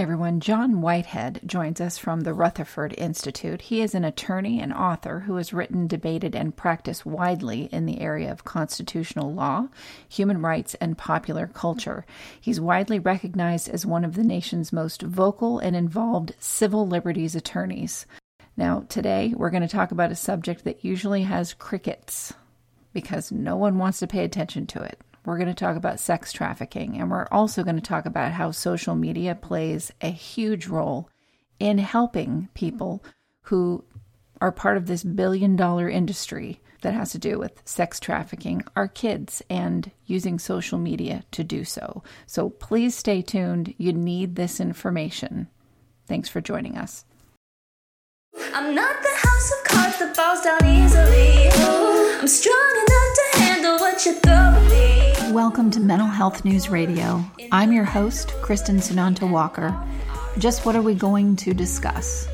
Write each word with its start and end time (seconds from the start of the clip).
Hi, 0.00 0.04
everyone. 0.04 0.40
John 0.40 0.80
Whitehead 0.80 1.42
joins 1.44 1.78
us 1.78 1.98
from 1.98 2.22
the 2.22 2.32
Rutherford 2.32 2.94
Institute. 2.96 3.60
He 3.60 3.82
is 3.82 3.94
an 3.94 4.02
attorney 4.02 4.58
and 4.58 4.72
author 4.72 5.20
who 5.20 5.36
has 5.36 5.52
written, 5.52 5.86
debated, 5.86 6.34
and 6.34 6.56
practiced 6.56 7.04
widely 7.04 7.64
in 7.70 7.84
the 7.84 8.00
area 8.00 8.32
of 8.32 8.42
constitutional 8.42 9.34
law, 9.34 9.68
human 10.08 10.40
rights, 10.40 10.74
and 10.76 10.96
popular 10.96 11.46
culture. 11.48 12.06
He's 12.40 12.58
widely 12.58 12.98
recognized 12.98 13.68
as 13.68 13.84
one 13.84 14.06
of 14.06 14.14
the 14.14 14.24
nation's 14.24 14.72
most 14.72 15.02
vocal 15.02 15.58
and 15.58 15.76
involved 15.76 16.34
civil 16.38 16.88
liberties 16.88 17.34
attorneys. 17.34 18.06
Now, 18.56 18.86
today 18.88 19.34
we're 19.36 19.50
going 19.50 19.60
to 19.60 19.68
talk 19.68 19.90
about 19.90 20.12
a 20.12 20.16
subject 20.16 20.64
that 20.64 20.82
usually 20.82 21.24
has 21.24 21.52
crickets 21.52 22.32
because 22.94 23.30
no 23.30 23.54
one 23.54 23.76
wants 23.76 23.98
to 23.98 24.06
pay 24.06 24.24
attention 24.24 24.66
to 24.68 24.82
it. 24.82 24.98
We're 25.24 25.36
going 25.36 25.48
to 25.48 25.54
talk 25.54 25.76
about 25.76 26.00
sex 26.00 26.32
trafficking, 26.32 26.98
and 26.98 27.10
we're 27.10 27.26
also 27.30 27.62
going 27.62 27.76
to 27.76 27.82
talk 27.82 28.06
about 28.06 28.32
how 28.32 28.50
social 28.50 28.94
media 28.94 29.34
plays 29.34 29.92
a 30.00 30.08
huge 30.08 30.66
role 30.66 31.08
in 31.58 31.78
helping 31.78 32.48
people 32.54 33.04
who 33.42 33.84
are 34.40 34.52
part 34.52 34.76
of 34.76 34.86
this 34.86 35.04
billion 35.04 35.56
dollar 35.56 35.88
industry 35.88 36.60
that 36.80 36.94
has 36.94 37.12
to 37.12 37.18
do 37.18 37.38
with 37.38 37.60
sex 37.66 38.00
trafficking, 38.00 38.62
our 38.74 38.88
kids, 38.88 39.42
and 39.50 39.90
using 40.06 40.38
social 40.38 40.78
media 40.78 41.24
to 41.32 41.44
do 41.44 41.64
so. 41.64 42.02
So 42.26 42.48
please 42.48 42.94
stay 42.94 43.20
tuned. 43.20 43.74
You 43.76 43.92
need 43.92 44.36
this 44.36 44.60
information. 44.60 45.48
Thanks 46.06 46.30
for 46.30 46.40
joining 46.40 46.78
us. 46.78 47.04
I'm 48.54 48.74
not 48.74 49.02
the 49.02 49.28
house 49.28 49.52
of 49.52 49.64
cards 49.64 49.98
that 49.98 50.16
falls 50.16 50.40
down 50.40 50.64
easily. 50.64 51.50
I'm 52.20 52.26
strong 52.26 52.70
enough 52.86 53.14
to 53.14 53.38
handle 53.40 53.78
what 53.78 54.06
you 54.06 54.14
throw 54.14 54.32
at 54.32 54.70
me. 54.70 54.99
Welcome 55.30 55.70
to 55.72 55.80
Mental 55.80 56.08
Health 56.08 56.44
News 56.44 56.70
Radio. 56.70 57.24
I'm 57.52 57.72
your 57.72 57.84
host, 57.84 58.30
Kristin 58.42 58.78
Sunanta 58.78 59.30
Walker. 59.30 59.80
Just 60.38 60.66
what 60.66 60.74
are 60.74 60.82
we 60.82 60.92
going 60.92 61.36
to 61.36 61.54
discuss? 61.54 62.26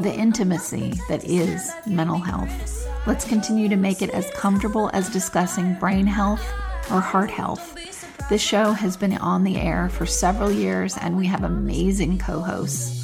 The 0.00 0.12
intimacy 0.12 0.92
that 1.08 1.24
is 1.24 1.72
mental 1.86 2.18
health. 2.18 2.86
Let's 3.06 3.24
continue 3.24 3.70
to 3.70 3.76
make 3.76 4.02
it 4.02 4.10
as 4.10 4.28
comfortable 4.32 4.90
as 4.92 5.08
discussing 5.08 5.72
brain 5.76 6.06
health 6.06 6.46
or 6.92 7.00
heart 7.00 7.30
health. 7.30 7.78
This 8.28 8.42
show 8.42 8.72
has 8.72 8.94
been 8.98 9.16
on 9.16 9.42
the 9.42 9.56
air 9.56 9.88
for 9.88 10.04
several 10.04 10.52
years, 10.52 10.98
and 10.98 11.16
we 11.16 11.26
have 11.26 11.44
amazing 11.44 12.18
co 12.18 12.40
hosts. 12.40 13.03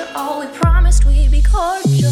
promised 0.91 1.05
we'd 1.05 1.31
be 1.31 1.41
cordial. 1.41 2.11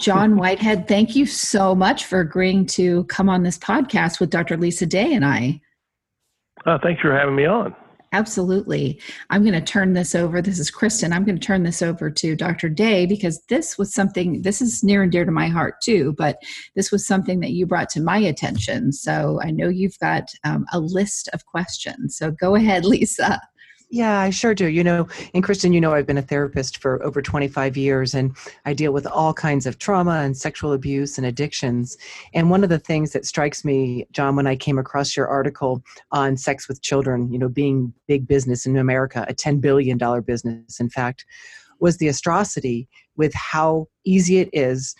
John 0.00 0.36
Whitehead, 0.36 0.88
thank 0.88 1.14
you 1.14 1.26
so 1.26 1.74
much 1.74 2.06
for 2.06 2.20
agreeing 2.20 2.66
to 2.66 3.04
come 3.04 3.28
on 3.28 3.42
this 3.42 3.58
podcast 3.58 4.20
with 4.20 4.30
Dr. 4.30 4.56
Lisa 4.56 4.84
Day 4.84 5.14
and 5.14 5.24
I. 5.24 5.60
Uh, 6.66 6.78
thanks 6.82 7.00
for 7.00 7.16
having 7.16 7.36
me 7.36 7.46
on. 7.46 7.74
Absolutely. 8.14 9.00
I'm 9.30 9.42
going 9.42 9.54
to 9.54 9.60
turn 9.60 9.94
this 9.94 10.14
over. 10.14 10.42
This 10.42 10.58
is 10.58 10.70
Kristin. 10.70 11.12
I'm 11.12 11.24
going 11.24 11.38
to 11.38 11.46
turn 11.46 11.62
this 11.62 11.80
over 11.80 12.10
to 12.10 12.36
Dr. 12.36 12.68
Day 12.68 13.06
because 13.06 13.42
this 13.48 13.78
was 13.78 13.94
something, 13.94 14.42
this 14.42 14.60
is 14.60 14.84
near 14.84 15.02
and 15.02 15.10
dear 15.10 15.24
to 15.24 15.30
my 15.30 15.48
heart 15.48 15.80
too, 15.82 16.14
but 16.18 16.36
this 16.76 16.92
was 16.92 17.06
something 17.06 17.40
that 17.40 17.52
you 17.52 17.64
brought 17.64 17.88
to 17.90 18.02
my 18.02 18.18
attention. 18.18 18.92
So 18.92 19.40
I 19.42 19.50
know 19.50 19.68
you've 19.68 19.98
got 19.98 20.24
um, 20.44 20.66
a 20.72 20.78
list 20.78 21.30
of 21.32 21.46
questions. 21.46 22.16
So 22.16 22.30
go 22.32 22.54
ahead, 22.54 22.84
Lisa. 22.84 23.40
Yeah, 23.92 24.20
I 24.20 24.30
sure 24.30 24.54
do. 24.54 24.68
You 24.68 24.82
know, 24.82 25.06
and 25.34 25.44
Kristin, 25.44 25.74
you 25.74 25.80
know, 25.80 25.92
I've 25.92 26.06
been 26.06 26.16
a 26.16 26.22
therapist 26.22 26.78
for 26.78 27.02
over 27.04 27.20
25 27.20 27.76
years 27.76 28.14
and 28.14 28.34
I 28.64 28.72
deal 28.72 28.90
with 28.90 29.06
all 29.06 29.34
kinds 29.34 29.66
of 29.66 29.78
trauma 29.78 30.20
and 30.20 30.34
sexual 30.34 30.72
abuse 30.72 31.18
and 31.18 31.26
addictions. 31.26 31.98
And 32.32 32.48
one 32.48 32.64
of 32.64 32.70
the 32.70 32.78
things 32.78 33.12
that 33.12 33.26
strikes 33.26 33.66
me, 33.66 34.06
John, 34.10 34.34
when 34.34 34.46
I 34.46 34.56
came 34.56 34.78
across 34.78 35.14
your 35.14 35.28
article 35.28 35.82
on 36.10 36.38
sex 36.38 36.68
with 36.68 36.80
children, 36.80 37.30
you 37.30 37.38
know, 37.38 37.50
being 37.50 37.92
big 38.08 38.26
business 38.26 38.64
in 38.64 38.78
America, 38.78 39.26
a 39.28 39.34
$10 39.34 39.60
billion 39.60 39.98
business, 40.22 40.80
in 40.80 40.88
fact, 40.88 41.26
was 41.78 41.98
the 41.98 42.08
atrocity 42.08 42.88
with 43.18 43.34
how 43.34 43.88
easy 44.06 44.38
it 44.38 44.48
is 44.54 44.94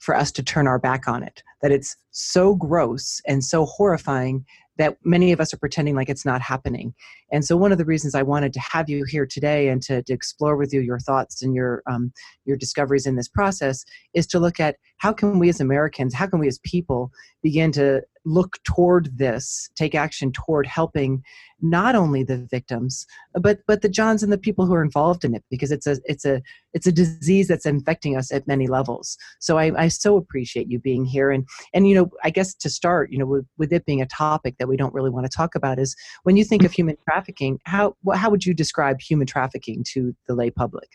for 0.00 0.16
us 0.16 0.32
to 0.32 0.42
turn 0.42 0.66
our 0.66 0.80
back 0.80 1.06
on 1.06 1.22
it. 1.22 1.44
That 1.62 1.70
it's 1.70 1.96
so 2.10 2.56
gross 2.56 3.20
and 3.24 3.44
so 3.44 3.66
horrifying 3.66 4.44
that 4.78 4.96
many 5.04 5.32
of 5.32 5.40
us 5.40 5.52
are 5.52 5.58
pretending 5.58 5.94
like 5.94 6.08
it's 6.08 6.24
not 6.24 6.40
happening. 6.40 6.94
And 7.30 7.44
so, 7.44 7.56
one 7.56 7.72
of 7.72 7.78
the 7.78 7.84
reasons 7.84 8.14
I 8.14 8.22
wanted 8.22 8.52
to 8.54 8.60
have 8.60 8.88
you 8.88 9.04
here 9.04 9.26
today 9.26 9.68
and 9.68 9.82
to, 9.82 10.02
to 10.02 10.12
explore 10.12 10.56
with 10.56 10.72
you 10.72 10.80
your 10.80 10.98
thoughts 10.98 11.42
and 11.42 11.54
your 11.54 11.82
um, 11.86 12.12
your 12.44 12.56
discoveries 12.56 13.06
in 13.06 13.16
this 13.16 13.28
process 13.28 13.84
is 14.14 14.26
to 14.28 14.38
look 14.38 14.60
at 14.60 14.76
how 15.02 15.12
can 15.12 15.40
we 15.40 15.48
as 15.48 15.60
Americans, 15.60 16.14
how 16.14 16.28
can 16.28 16.38
we 16.38 16.46
as 16.46 16.60
people 16.60 17.10
begin 17.42 17.72
to 17.72 18.02
look 18.24 18.56
toward 18.62 19.18
this, 19.18 19.68
take 19.74 19.96
action 19.96 20.30
toward 20.30 20.64
helping 20.64 21.24
not 21.60 21.96
only 21.96 22.22
the 22.22 22.46
victims, 22.52 23.04
but 23.34 23.58
but 23.66 23.82
the 23.82 23.88
Johns 23.88 24.22
and 24.22 24.32
the 24.32 24.38
people 24.38 24.64
who 24.64 24.74
are 24.74 24.84
involved 24.84 25.24
in 25.24 25.34
it, 25.34 25.42
because 25.50 25.72
it's 25.72 25.88
a 25.88 25.96
it's 26.04 26.24
a 26.24 26.40
it's 26.72 26.86
a 26.86 26.92
disease 26.92 27.48
that's 27.48 27.66
infecting 27.66 28.16
us 28.16 28.30
at 28.30 28.46
many 28.46 28.68
levels. 28.68 29.18
So 29.40 29.58
I, 29.58 29.72
I 29.76 29.88
so 29.88 30.16
appreciate 30.16 30.70
you 30.70 30.78
being 30.78 31.04
here, 31.04 31.32
and 31.32 31.48
and 31.74 31.88
you 31.88 31.96
know 31.96 32.08
I 32.22 32.30
guess 32.30 32.54
to 32.54 32.70
start, 32.70 33.10
you 33.10 33.18
know, 33.18 33.26
with, 33.26 33.46
with 33.58 33.72
it 33.72 33.84
being 33.84 34.02
a 34.02 34.06
topic 34.06 34.54
that 34.60 34.68
we 34.68 34.76
don't 34.76 34.94
really 34.94 35.10
want 35.10 35.26
to 35.28 35.36
talk 35.36 35.56
about 35.56 35.80
is 35.80 35.96
when 36.22 36.36
you 36.36 36.44
think 36.44 36.62
of 36.62 36.70
human 36.70 36.96
trafficking, 37.08 37.58
how 37.64 37.96
how 38.14 38.30
would 38.30 38.46
you 38.46 38.54
describe 38.54 39.00
human 39.00 39.26
trafficking 39.26 39.84
to 39.94 40.14
the 40.28 40.36
lay 40.36 40.50
public? 40.50 40.90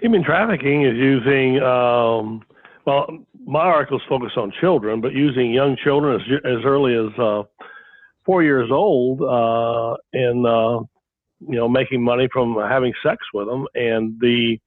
Human 0.00 0.24
trafficking 0.24 0.82
is 0.82 0.94
using 0.94 1.62
um, 1.62 2.42
well, 2.86 3.08
my 3.44 3.60
articles 3.60 4.02
focus 4.08 4.32
on 4.36 4.52
children, 4.60 5.00
but 5.00 5.12
using 5.12 5.52
young 5.52 5.76
children 5.82 6.20
as, 6.20 6.26
as 6.44 6.64
early 6.64 6.94
as 6.94 7.18
uh, 7.18 7.42
four 8.24 8.42
years 8.44 8.70
old 8.70 9.20
uh, 9.22 9.96
and 10.12 10.46
uh, 10.46 10.80
you 11.40 11.56
know 11.56 11.68
making 11.68 12.02
money 12.02 12.28
from 12.32 12.56
having 12.56 12.92
sex 13.02 13.18
with 13.34 13.48
them, 13.48 13.66
and 13.74 14.18
the 14.20 14.58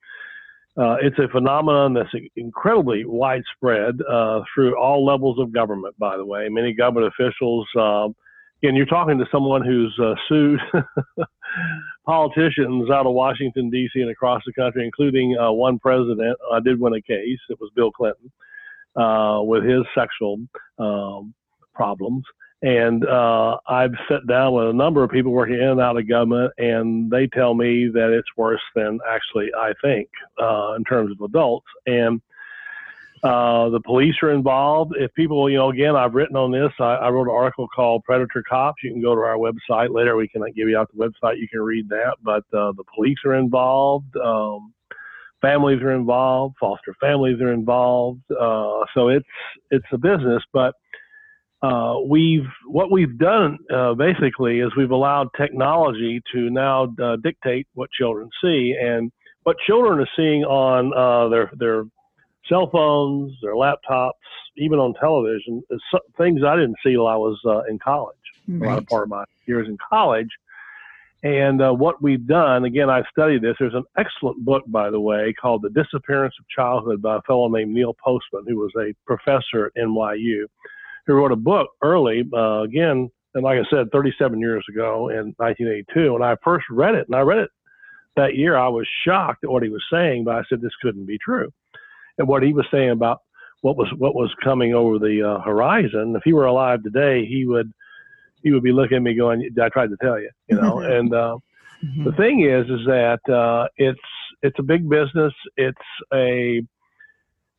uh, 0.77 0.95
it's 1.01 1.17
a 1.17 1.27
phenomenon 1.29 1.93
that's 1.93 2.13
incredibly 2.35 3.03
widespread 3.05 3.95
uh, 4.09 4.41
through 4.53 4.77
all 4.77 5.05
levels 5.05 5.39
of 5.39 5.51
government. 5.53 5.95
By 5.97 6.17
the 6.17 6.25
way, 6.25 6.47
many 6.49 6.73
government 6.73 7.13
officials. 7.17 7.67
Again, 8.61 8.75
you're 8.75 8.85
talking 8.85 9.17
to 9.17 9.25
someone 9.31 9.63
who's 9.63 9.97
uh, 10.03 10.15
sued 10.27 10.59
politicians 12.05 12.89
out 12.89 13.05
of 13.05 13.13
Washington 13.13 13.69
D.C. 13.69 14.01
and 14.01 14.11
across 14.11 14.41
the 14.45 14.51
country, 14.51 14.83
including 14.83 15.37
uh, 15.37 15.51
one 15.51 15.79
president. 15.79 16.37
I 16.51 16.59
did 16.59 16.79
win 16.79 16.93
a 16.93 17.01
case. 17.01 17.39
It 17.49 17.57
was 17.61 17.71
Bill 17.73 17.91
Clinton 17.91 18.29
uh, 18.97 19.41
with 19.43 19.63
his 19.63 19.83
sexual 19.95 20.39
um, 20.77 21.33
problems. 21.73 22.23
And 22.61 23.05
uh, 23.05 23.57
I've 23.67 23.93
sat 24.09 24.27
down 24.27 24.53
with 24.53 24.67
a 24.67 24.73
number 24.73 25.03
of 25.03 25.09
people 25.09 25.31
working 25.31 25.55
in 25.55 25.63
and 25.63 25.79
out 25.79 25.97
of 25.97 26.09
government, 26.09 26.51
and 26.57 27.09
they 27.09 27.27
tell 27.27 27.53
me 27.53 27.87
that 27.93 28.11
it's 28.11 28.27
worse 28.35 28.61
than 28.75 28.99
actually 29.09 29.49
I 29.57 29.71
think 29.81 30.09
uh, 30.41 30.73
in 30.75 30.83
terms 30.83 31.11
of 31.11 31.21
adults. 31.21 31.67
And 31.85 32.21
uh, 33.23 33.69
the 33.69 33.81
police 33.81 34.15
are 34.23 34.31
involved. 34.31 34.93
If 34.97 35.13
people, 35.13 35.49
you 35.49 35.57
know, 35.57 35.69
again, 35.69 35.95
I've 35.95 36.13
written 36.13 36.37
on 36.37 36.51
this. 36.51 36.71
I, 36.79 36.95
I, 36.95 37.09
wrote 37.09 37.27
an 37.27 37.33
article 37.35 37.67
called 37.67 38.03
Predator 38.05 38.43
Cops. 38.47 38.81
You 38.81 38.91
can 38.91 39.01
go 39.01 39.13
to 39.13 39.21
our 39.21 39.35
website 39.35 39.93
later. 39.93 40.15
We 40.15 40.29
can 40.29 40.41
give 40.55 40.69
you 40.69 40.77
out 40.77 40.89
the 40.93 41.03
website. 41.03 41.37
You 41.37 41.47
can 41.49 41.59
read 41.59 41.89
that. 41.89 42.15
But 42.23 42.43
uh, 42.57 42.71
the 42.77 42.83
police 42.95 43.17
are 43.25 43.35
involved. 43.35 44.15
Um, 44.15 44.73
families 45.41 45.81
are 45.81 45.91
involved. 45.91 46.55
Foster 46.61 46.95
families 47.01 47.41
are 47.41 47.51
involved. 47.51 48.21
Uh, 48.31 48.85
so 48.93 49.09
it's 49.09 49.27
it's 49.69 49.87
a 49.91 49.97
business. 49.97 50.41
But 50.53 50.75
uh, 51.61 51.95
we've 52.07 52.47
what 52.67 52.89
we've 52.89 53.17
done 53.17 53.57
uh, 53.73 53.95
basically 53.95 54.61
is 54.61 54.71
we've 54.77 54.91
allowed 54.91 55.27
technology 55.35 56.21
to 56.33 56.49
now 56.49 56.87
uh, 57.03 57.17
dictate 57.21 57.67
what 57.73 57.89
children 57.91 58.29
see 58.41 58.75
and 58.81 59.11
what 59.43 59.57
children 59.67 59.99
are 59.99 60.09
seeing 60.15 60.45
on 60.45 61.29
their 61.31 61.51
their 61.57 61.83
cell 62.49 62.69
phones, 62.69 63.33
their 63.41 63.53
laptops, 63.53 64.11
even 64.57 64.79
on 64.79 64.93
television. 64.99 65.63
Things 66.17 66.43
I 66.43 66.55
didn't 66.55 66.77
see 66.83 66.93
till 66.93 67.07
I 67.07 67.15
was 67.15 67.39
uh, 67.45 67.63
in 67.69 67.79
college. 67.79 68.15
Right. 68.47 68.67
A 68.67 68.69
lot 68.69 68.77
of 68.79 68.87
part 68.87 69.03
of 69.03 69.09
my 69.09 69.23
years 69.45 69.67
in 69.67 69.77
college. 69.77 70.29
And 71.21 71.61
uh, 71.61 71.73
what 71.73 72.01
we've 72.01 72.25
done, 72.25 72.63
again, 72.63 72.89
I 72.89 73.03
studied 73.11 73.41
this. 73.41 73.55
There's 73.59 73.73
an 73.73 73.83
excellent 73.97 74.43
book, 74.45 74.63
by 74.67 74.89
the 74.89 75.01
way, 75.01 75.33
called 75.33 75.61
The 75.61 75.69
Disappearance 75.69 76.33
of 76.39 76.47
Childhood 76.47 77.01
by 77.01 77.17
a 77.17 77.21
fellow 77.23 77.49
named 77.49 77.73
Neil 77.73 77.93
Postman, 77.93 78.45
who 78.47 78.57
was 78.57 78.71
a 78.77 78.93
professor 79.05 79.65
at 79.65 79.75
NYU, 79.75 80.45
who 81.05 81.13
wrote 81.13 81.33
a 81.33 81.37
book 81.37 81.71
early, 81.81 82.23
uh, 82.33 82.61
again, 82.61 83.11
and 83.33 83.43
like 83.43 83.59
I 83.59 83.69
said, 83.69 83.91
37 83.91 84.39
years 84.39 84.65
ago 84.69 85.09
in 85.09 85.33
1982. 85.37 86.15
And 86.15 86.23
I 86.23 86.37
first 86.43 86.65
read 86.69 86.95
it, 86.95 87.07
and 87.07 87.15
I 87.15 87.21
read 87.21 87.39
it 87.39 87.49
that 88.15 88.35
year. 88.35 88.57
I 88.57 88.69
was 88.69 88.87
shocked 89.05 89.43
at 89.43 89.49
what 89.49 89.63
he 89.63 89.69
was 89.69 89.83
saying, 89.91 90.23
but 90.23 90.35
I 90.35 90.43
said 90.49 90.61
this 90.61 90.75
couldn't 90.81 91.05
be 91.05 91.17
true. 91.17 91.51
And 92.19 92.27
what 92.27 92.43
he 92.43 92.53
was 92.53 92.67
saying 92.71 92.91
about 92.91 93.21
what 93.61 93.75
was 93.75 93.87
what 93.97 94.13
was 94.13 94.33
coming 94.43 94.73
over 94.73 94.99
the 94.99 95.23
uh, 95.27 95.41
horizon, 95.41 96.13
if 96.15 96.21
he 96.23 96.33
were 96.33 96.45
alive 96.45 96.83
today, 96.83 97.25
he 97.25 97.45
would 97.45 97.71
he 98.43 98.51
would 98.51 98.63
be 98.63 98.71
looking 98.71 98.97
at 98.97 99.03
me 99.03 99.15
going, 99.15 99.49
"I 99.61 99.69
tried 99.69 99.89
to 99.89 99.97
tell 100.01 100.19
you," 100.19 100.29
you 100.47 100.61
know. 100.61 100.79
and 100.79 101.13
uh, 101.13 101.37
mm-hmm. 101.83 102.03
the 102.03 102.11
thing 102.13 102.41
is, 102.41 102.69
is 102.69 102.85
that 102.85 103.19
uh, 103.33 103.67
it's 103.77 103.99
it's 104.41 104.59
a 104.59 104.63
big 104.63 104.87
business. 104.87 105.33
It's 105.57 105.77
a 106.13 106.61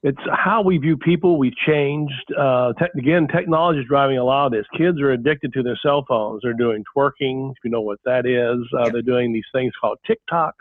it's 0.03 0.21
how 0.33 0.63
we 0.63 0.79
view 0.79 0.97
people. 0.97 1.39
We've 1.39 1.57
changed. 1.67 2.33
Uh, 2.37 2.73
te- 2.79 2.99
again, 2.99 3.29
technology 3.29 3.81
is 3.81 3.87
driving 3.87 4.17
a 4.17 4.25
lot 4.25 4.47
of 4.47 4.53
this. 4.53 4.65
Kids 4.77 4.99
are 5.01 5.11
addicted 5.11 5.53
to 5.53 5.63
their 5.63 5.79
cell 5.83 6.05
phones. 6.09 6.41
They're 6.43 6.55
doing 6.55 6.85
twerking, 6.97 7.51
if 7.51 7.57
you 7.65 7.71
know 7.71 7.83
what 7.83 7.99
that 8.07 8.25
is. 8.25 8.67
Uh, 8.79 8.89
They're 8.89 9.03
doing 9.03 9.33
these 9.33 9.45
things 9.53 9.73
called 9.79 9.99
TikToks. 10.09 10.53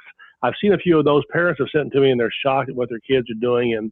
I've 0.42 0.54
seen 0.62 0.74
a 0.74 0.78
few 0.78 0.98
of 1.00 1.06
those. 1.06 1.24
Parents 1.32 1.60
have 1.60 1.70
sent 1.72 1.92
to 1.94 2.00
me, 2.00 2.12
and 2.12 2.20
they're 2.20 2.32
shocked 2.44 2.70
at 2.70 2.76
what 2.76 2.90
their 2.90 3.00
kids 3.00 3.30
are 3.30 3.40
doing 3.40 3.72
in 3.72 3.92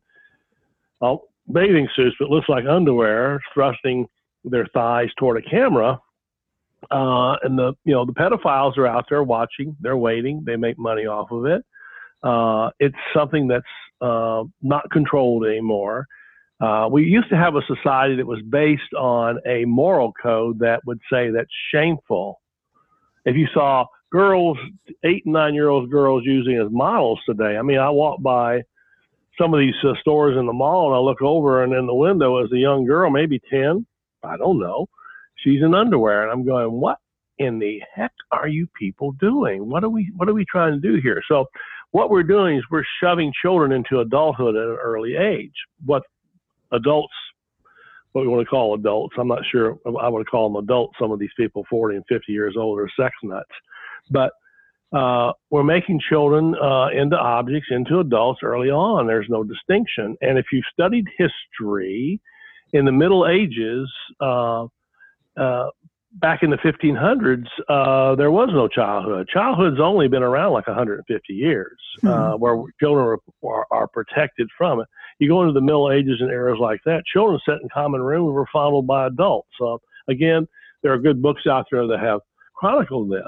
well, 0.99 1.23
bathing 1.51 1.87
suits, 1.95 2.15
but 2.19 2.29
looks 2.29 2.49
like 2.49 2.65
underwear, 2.65 3.39
thrusting 3.53 4.07
their 4.43 4.65
thighs 4.73 5.09
toward 5.19 5.37
a 5.37 5.49
camera. 5.49 5.99
Uh, 6.91 7.35
and 7.43 7.57
the 7.57 7.73
you 7.85 7.93
know 7.93 8.05
the 8.05 8.13
pedophiles 8.13 8.77
are 8.77 8.87
out 8.87 9.05
there 9.09 9.23
watching. 9.23 9.75
They're 9.81 9.97
waiting. 9.97 10.43
They 10.45 10.55
make 10.55 10.77
money 10.77 11.05
off 11.05 11.31
of 11.31 11.45
it. 11.45 11.63
Uh, 12.23 12.69
it's 12.79 12.95
something 13.15 13.47
that's 13.47 13.65
uh, 14.01 14.43
not 14.61 14.89
controlled 14.91 15.45
anymore. 15.45 16.05
Uh, 16.59 16.87
we 16.91 17.03
used 17.03 17.29
to 17.29 17.35
have 17.35 17.55
a 17.55 17.61
society 17.67 18.15
that 18.15 18.25
was 18.25 18.41
based 18.49 18.93
on 18.97 19.39
a 19.45 19.65
moral 19.65 20.13
code 20.21 20.59
that 20.59 20.81
would 20.85 20.99
say 21.11 21.29
that's 21.29 21.49
shameful. 21.71 22.39
If 23.25 23.35
you 23.35 23.47
saw 23.53 23.85
girls, 24.11 24.57
eight 25.03 25.25
and 25.25 25.33
nine 25.33 25.53
year 25.53 25.69
old 25.69 25.89
girls 25.91 26.23
using 26.25 26.57
as 26.57 26.71
models 26.71 27.19
today, 27.27 27.57
I 27.57 27.61
mean, 27.61 27.79
I 27.79 27.89
walk 27.89 28.21
by 28.21 28.61
some 29.39 29.53
of 29.53 29.59
these 29.59 29.75
uh, 29.83 29.93
stores 30.01 30.37
in 30.37 30.45
the 30.45 30.53
mall 30.53 30.87
and 30.87 30.95
I 30.95 30.99
look 30.99 31.21
over 31.21 31.63
and 31.63 31.73
in 31.73 31.85
the 31.85 31.93
window 31.93 32.43
is 32.43 32.51
a 32.51 32.57
young 32.57 32.85
girl, 32.85 33.09
maybe 33.09 33.39
10, 33.49 33.85
I 34.23 34.37
don't 34.37 34.59
know. 34.59 34.87
She's 35.35 35.61
in 35.61 35.75
underwear 35.75 36.23
and 36.23 36.31
I'm 36.31 36.45
going, 36.45 36.71
what 36.71 36.97
in 37.37 37.59
the 37.59 37.79
heck 37.93 38.13
are 38.31 38.47
you 38.47 38.67
people 38.79 39.11
doing? 39.13 39.69
What 39.69 39.83
are 39.83 39.89
we, 39.89 40.11
what 40.15 40.27
are 40.27 40.33
we 40.33 40.45
trying 40.49 40.73
to 40.73 40.79
do 40.79 40.99
here? 41.01 41.21
So 41.27 41.45
what 41.91 42.09
we're 42.09 42.23
doing 42.23 42.57
is 42.57 42.63
we're 42.71 42.83
shoving 43.01 43.31
children 43.41 43.71
into 43.71 43.99
adulthood 43.99 44.55
at 44.55 44.63
an 44.63 44.77
early 44.81 45.15
age. 45.15 45.53
What 45.85 46.03
adults, 46.71 47.13
what 48.13 48.21
we 48.21 48.27
want 48.27 48.43
to 48.43 48.49
call 48.49 48.73
adults, 48.73 49.15
I'm 49.19 49.27
not 49.27 49.43
sure 49.51 49.77
I 49.85 50.09
want 50.09 50.25
to 50.25 50.29
call 50.29 50.49
them 50.49 50.63
adults. 50.63 50.95
Some 50.99 51.11
of 51.11 51.19
these 51.19 51.29
people, 51.37 51.65
40 51.69 51.97
and 51.97 52.05
50 52.09 52.31
years 52.31 52.55
old, 52.57 52.79
are 52.79 52.89
sex 52.99 53.13
nuts. 53.23 53.45
But 54.09 54.31
uh, 54.93 55.33
we're 55.49 55.63
making 55.63 55.99
children 56.09 56.55
uh, 56.55 56.87
into 56.89 57.17
objects, 57.17 57.67
into 57.71 57.99
adults 57.99 58.39
early 58.43 58.69
on. 58.69 59.07
There's 59.07 59.27
no 59.29 59.43
distinction. 59.43 60.15
And 60.21 60.37
if 60.37 60.45
you've 60.51 60.63
studied 60.71 61.05
history, 61.17 62.21
in 62.73 62.85
the 62.85 62.91
Middle 62.91 63.27
Ages, 63.27 63.89
uh, 64.19 64.65
uh 65.37 65.69
back 66.13 66.41
in 66.41 66.49
the 66.49 66.57
1500s, 66.57 67.45
uh, 67.69 68.15
there 68.15 68.31
was 68.31 68.49
no 68.51 68.67
childhood. 68.67 69.27
Childhood's 69.31 69.79
only 69.79 70.07
been 70.07 70.23
around 70.23 70.53
like 70.53 70.67
150 70.67 71.33
years, 71.33 71.77
uh, 72.03 72.07
mm-hmm. 72.07 72.41
where 72.41 72.63
children 72.79 73.05
are, 73.05 73.19
are, 73.47 73.67
are, 73.71 73.87
protected 73.87 74.47
from 74.57 74.79
it. 74.79 74.87
You 75.19 75.27
go 75.27 75.41
into 75.41 75.53
the 75.53 75.61
Middle 75.61 75.91
Ages 75.91 76.17
and 76.19 76.31
eras 76.31 76.57
like 76.59 76.79
that, 76.85 77.03
children 77.05 77.39
sit 77.45 77.61
in 77.61 77.69
common 77.71 78.01
rooms 78.01 78.33
were 78.33 78.47
fondled 78.51 78.87
by 78.87 79.07
adults. 79.07 79.49
So 79.59 79.79
again, 80.07 80.47
there 80.81 80.93
are 80.93 80.97
good 80.97 81.21
books 81.21 81.45
out 81.45 81.67
there 81.71 81.85
that 81.85 81.99
have 81.99 82.21
chronicled 82.55 83.11
this, 83.11 83.27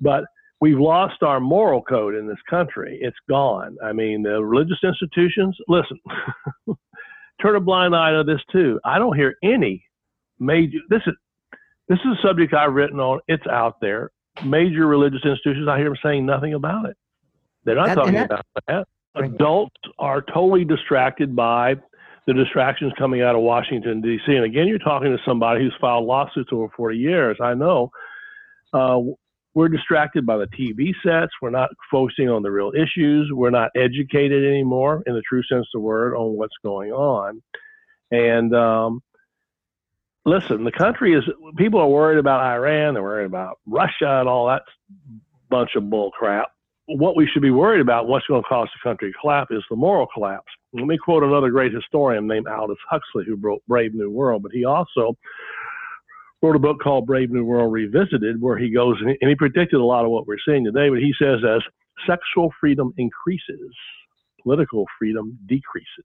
but 0.00 0.24
we've 0.60 0.78
lost 0.78 1.22
our 1.22 1.40
moral 1.40 1.82
code 1.82 2.14
in 2.14 2.26
this 2.26 2.38
country. 2.48 2.98
It's 3.00 3.16
gone. 3.28 3.76
I 3.82 3.92
mean, 3.92 4.22
the 4.22 4.42
religious 4.42 4.78
institutions. 4.82 5.56
Listen, 5.68 5.98
turn 7.42 7.56
a 7.56 7.60
blind 7.60 7.94
eye 7.94 8.12
to 8.12 8.24
this 8.24 8.40
too. 8.50 8.80
I 8.84 8.98
don't 8.98 9.16
hear 9.16 9.36
any 9.42 9.84
major. 10.38 10.78
This 10.88 11.02
is 11.06 11.14
this 11.88 11.98
is 12.00 12.18
a 12.18 12.26
subject 12.26 12.54
I've 12.54 12.74
written 12.74 13.00
on. 13.00 13.20
It's 13.28 13.46
out 13.46 13.80
there. 13.80 14.10
Major 14.44 14.86
religious 14.86 15.22
institutions, 15.24 15.68
I 15.68 15.78
hear 15.78 15.88
them 15.88 15.96
saying 16.02 16.26
nothing 16.26 16.54
about 16.54 16.88
it. 16.88 16.96
They're 17.64 17.74
not 17.74 17.88
that, 17.88 17.94
talking 17.94 18.14
that, 18.14 18.26
about 18.26 18.46
that. 18.68 18.88
Adults 19.16 19.74
are 19.98 20.22
totally 20.22 20.64
distracted 20.64 21.34
by 21.34 21.74
the 22.26 22.34
distractions 22.34 22.92
coming 22.98 23.22
out 23.22 23.34
of 23.34 23.40
Washington, 23.40 24.00
D.C. 24.00 24.32
And 24.32 24.44
again, 24.44 24.68
you're 24.68 24.78
talking 24.78 25.10
to 25.10 25.18
somebody 25.26 25.64
who's 25.64 25.74
filed 25.80 26.04
lawsuits 26.04 26.50
over 26.52 26.68
40 26.76 26.96
years. 26.96 27.38
I 27.42 27.54
know. 27.54 27.90
Uh, 28.72 29.00
we're 29.54 29.68
distracted 29.68 30.24
by 30.24 30.36
the 30.36 30.46
TV 30.46 30.92
sets. 31.04 31.32
We're 31.42 31.50
not 31.50 31.70
focusing 31.90 32.28
on 32.28 32.42
the 32.42 32.50
real 32.50 32.72
issues. 32.76 33.30
We're 33.32 33.50
not 33.50 33.70
educated 33.76 34.44
anymore, 34.44 35.02
in 35.06 35.14
the 35.14 35.22
true 35.28 35.42
sense 35.42 35.66
of 35.74 35.80
the 35.80 35.80
word, 35.80 36.14
on 36.14 36.36
what's 36.36 36.54
going 36.62 36.92
on. 36.92 37.42
And 38.10 38.54
um, 38.54 39.02
listen, 40.24 40.64
the 40.64 40.72
country 40.72 41.14
is, 41.14 41.24
people 41.56 41.80
are 41.80 41.88
worried 41.88 42.18
about 42.18 42.40
Iran, 42.40 42.94
they're 42.94 43.02
worried 43.02 43.26
about 43.26 43.58
Russia 43.66 44.20
and 44.20 44.28
all 44.28 44.46
that 44.48 44.62
bunch 45.50 45.70
of 45.76 45.88
bull 45.90 46.10
crap. 46.10 46.48
What 46.86 47.16
we 47.16 47.26
should 47.26 47.42
be 47.42 47.50
worried 47.50 47.80
about, 47.80 48.08
what's 48.08 48.26
going 48.26 48.42
to 48.42 48.48
cause 48.48 48.68
the 48.72 48.88
country 48.88 49.12
to 49.12 49.18
collapse, 49.18 49.50
is 49.50 49.64
the 49.68 49.76
moral 49.76 50.06
collapse. 50.12 50.46
Let 50.72 50.86
me 50.86 50.96
quote 50.96 51.22
another 51.22 51.50
great 51.50 51.72
historian 51.72 52.26
named 52.26 52.46
Aldous 52.46 52.78
Huxley, 52.88 53.24
who 53.26 53.36
wrote 53.36 53.62
Brave 53.68 53.94
New 53.94 54.10
World, 54.10 54.42
but 54.42 54.52
he 54.52 54.64
also 54.64 55.16
wrote 56.42 56.56
a 56.56 56.60
book 56.60 56.78
called 56.82 57.06
Brave 57.06 57.30
New 57.30 57.44
World 57.44 57.72
Revisited, 57.72 58.40
where 58.40 58.58
he 58.58 58.70
goes 58.70 58.96
and 59.00 59.16
he 59.20 59.34
predicted 59.34 59.80
a 59.80 59.84
lot 59.84 60.04
of 60.04 60.10
what 60.10 60.26
we're 60.26 60.36
seeing 60.46 60.64
today. 60.64 60.88
But 60.88 60.98
he 60.98 61.12
says, 61.20 61.40
as 61.44 61.62
sexual 62.06 62.52
freedom 62.60 62.92
increases, 62.96 63.74
political 64.42 64.86
freedom 64.98 65.38
decreases. 65.46 66.04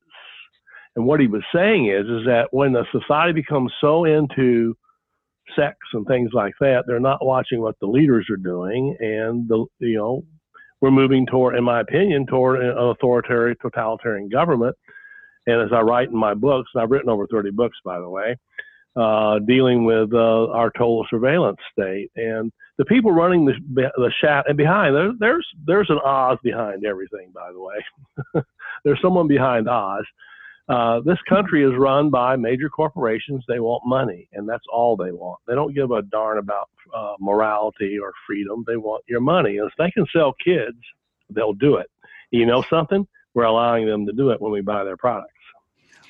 And 0.95 1.05
what 1.05 1.19
he 1.19 1.27
was 1.27 1.43
saying 1.53 1.87
is, 1.87 2.05
is 2.05 2.25
that 2.25 2.47
when 2.51 2.73
the 2.73 2.85
society 2.91 3.33
becomes 3.33 3.71
so 3.81 4.05
into 4.05 4.75
sex 5.55 5.77
and 5.93 6.05
things 6.05 6.31
like 6.33 6.53
that, 6.59 6.83
they're 6.87 6.99
not 6.99 7.25
watching 7.25 7.61
what 7.61 7.79
the 7.79 7.87
leaders 7.87 8.27
are 8.29 8.37
doing, 8.37 8.95
and 8.99 9.47
the 9.47 9.65
you 9.79 9.97
know 9.97 10.23
we're 10.81 10.91
moving 10.91 11.25
toward, 11.25 11.55
in 11.55 11.63
my 11.63 11.79
opinion, 11.79 12.25
toward 12.25 12.61
an 12.61 12.77
authoritarian, 12.77 13.55
totalitarian 13.61 14.29
government. 14.29 14.75
And 15.47 15.61
as 15.61 15.69
I 15.73 15.81
write 15.81 16.09
in 16.09 16.17
my 16.17 16.33
books, 16.33 16.69
and 16.73 16.83
I've 16.83 16.91
written 16.91 17.09
over 17.09 17.27
30 17.27 17.51
books, 17.51 17.77
by 17.83 17.99
the 17.99 18.09
way, 18.09 18.37
uh, 18.95 19.39
dealing 19.39 19.85
with 19.85 20.13
uh, 20.13 20.47
our 20.51 20.71
total 20.71 21.05
surveillance 21.09 21.57
state 21.71 22.11
and 22.15 22.51
the 22.77 22.85
people 22.85 23.11
running 23.11 23.45
the 23.45 23.53
the 23.95 24.11
chat 24.21 24.45
and 24.47 24.57
behind 24.57 24.95
there, 24.95 25.11
there's 25.19 25.47
there's 25.65 25.89
an 25.89 25.99
Oz 26.03 26.37
behind 26.43 26.85
everything. 26.85 27.31
By 27.33 27.51
the 27.51 27.61
way, 27.61 28.43
there's 28.83 29.01
someone 29.01 29.27
behind 29.27 29.69
Oz 29.69 30.05
uh, 30.69 31.01
this 31.01 31.17
country 31.27 31.63
is 31.63 31.73
run 31.77 32.09
by 32.09 32.35
major 32.35 32.69
corporations. 32.69 33.43
They 33.47 33.59
want 33.59 33.83
money, 33.85 34.29
and 34.31 34.47
that's 34.47 34.63
all 34.71 34.95
they 34.95 35.11
want. 35.11 35.39
They 35.45 35.55
don't 35.55 35.75
give 35.75 35.91
a 35.91 36.01
darn 36.03 36.37
about 36.37 36.69
uh, 36.95 37.13
morality 37.19 37.97
or 37.99 38.13
freedom. 38.25 38.63
They 38.65 38.77
want 38.77 39.03
your 39.07 39.19
money. 39.19 39.57
And 39.57 39.67
if 39.67 39.73
they 39.77 39.91
can 39.91 40.05
sell 40.13 40.33
kids, 40.43 40.77
they'll 41.29 41.53
do 41.53 41.75
it. 41.75 41.89
You 42.31 42.45
know 42.45 42.63
something? 42.69 43.05
We're 43.33 43.43
allowing 43.43 43.87
them 43.87 44.05
to 44.05 44.13
do 44.13 44.29
it 44.29 44.39
when 44.39 44.51
we 44.51 44.61
buy 44.61 44.83
their 44.83 44.97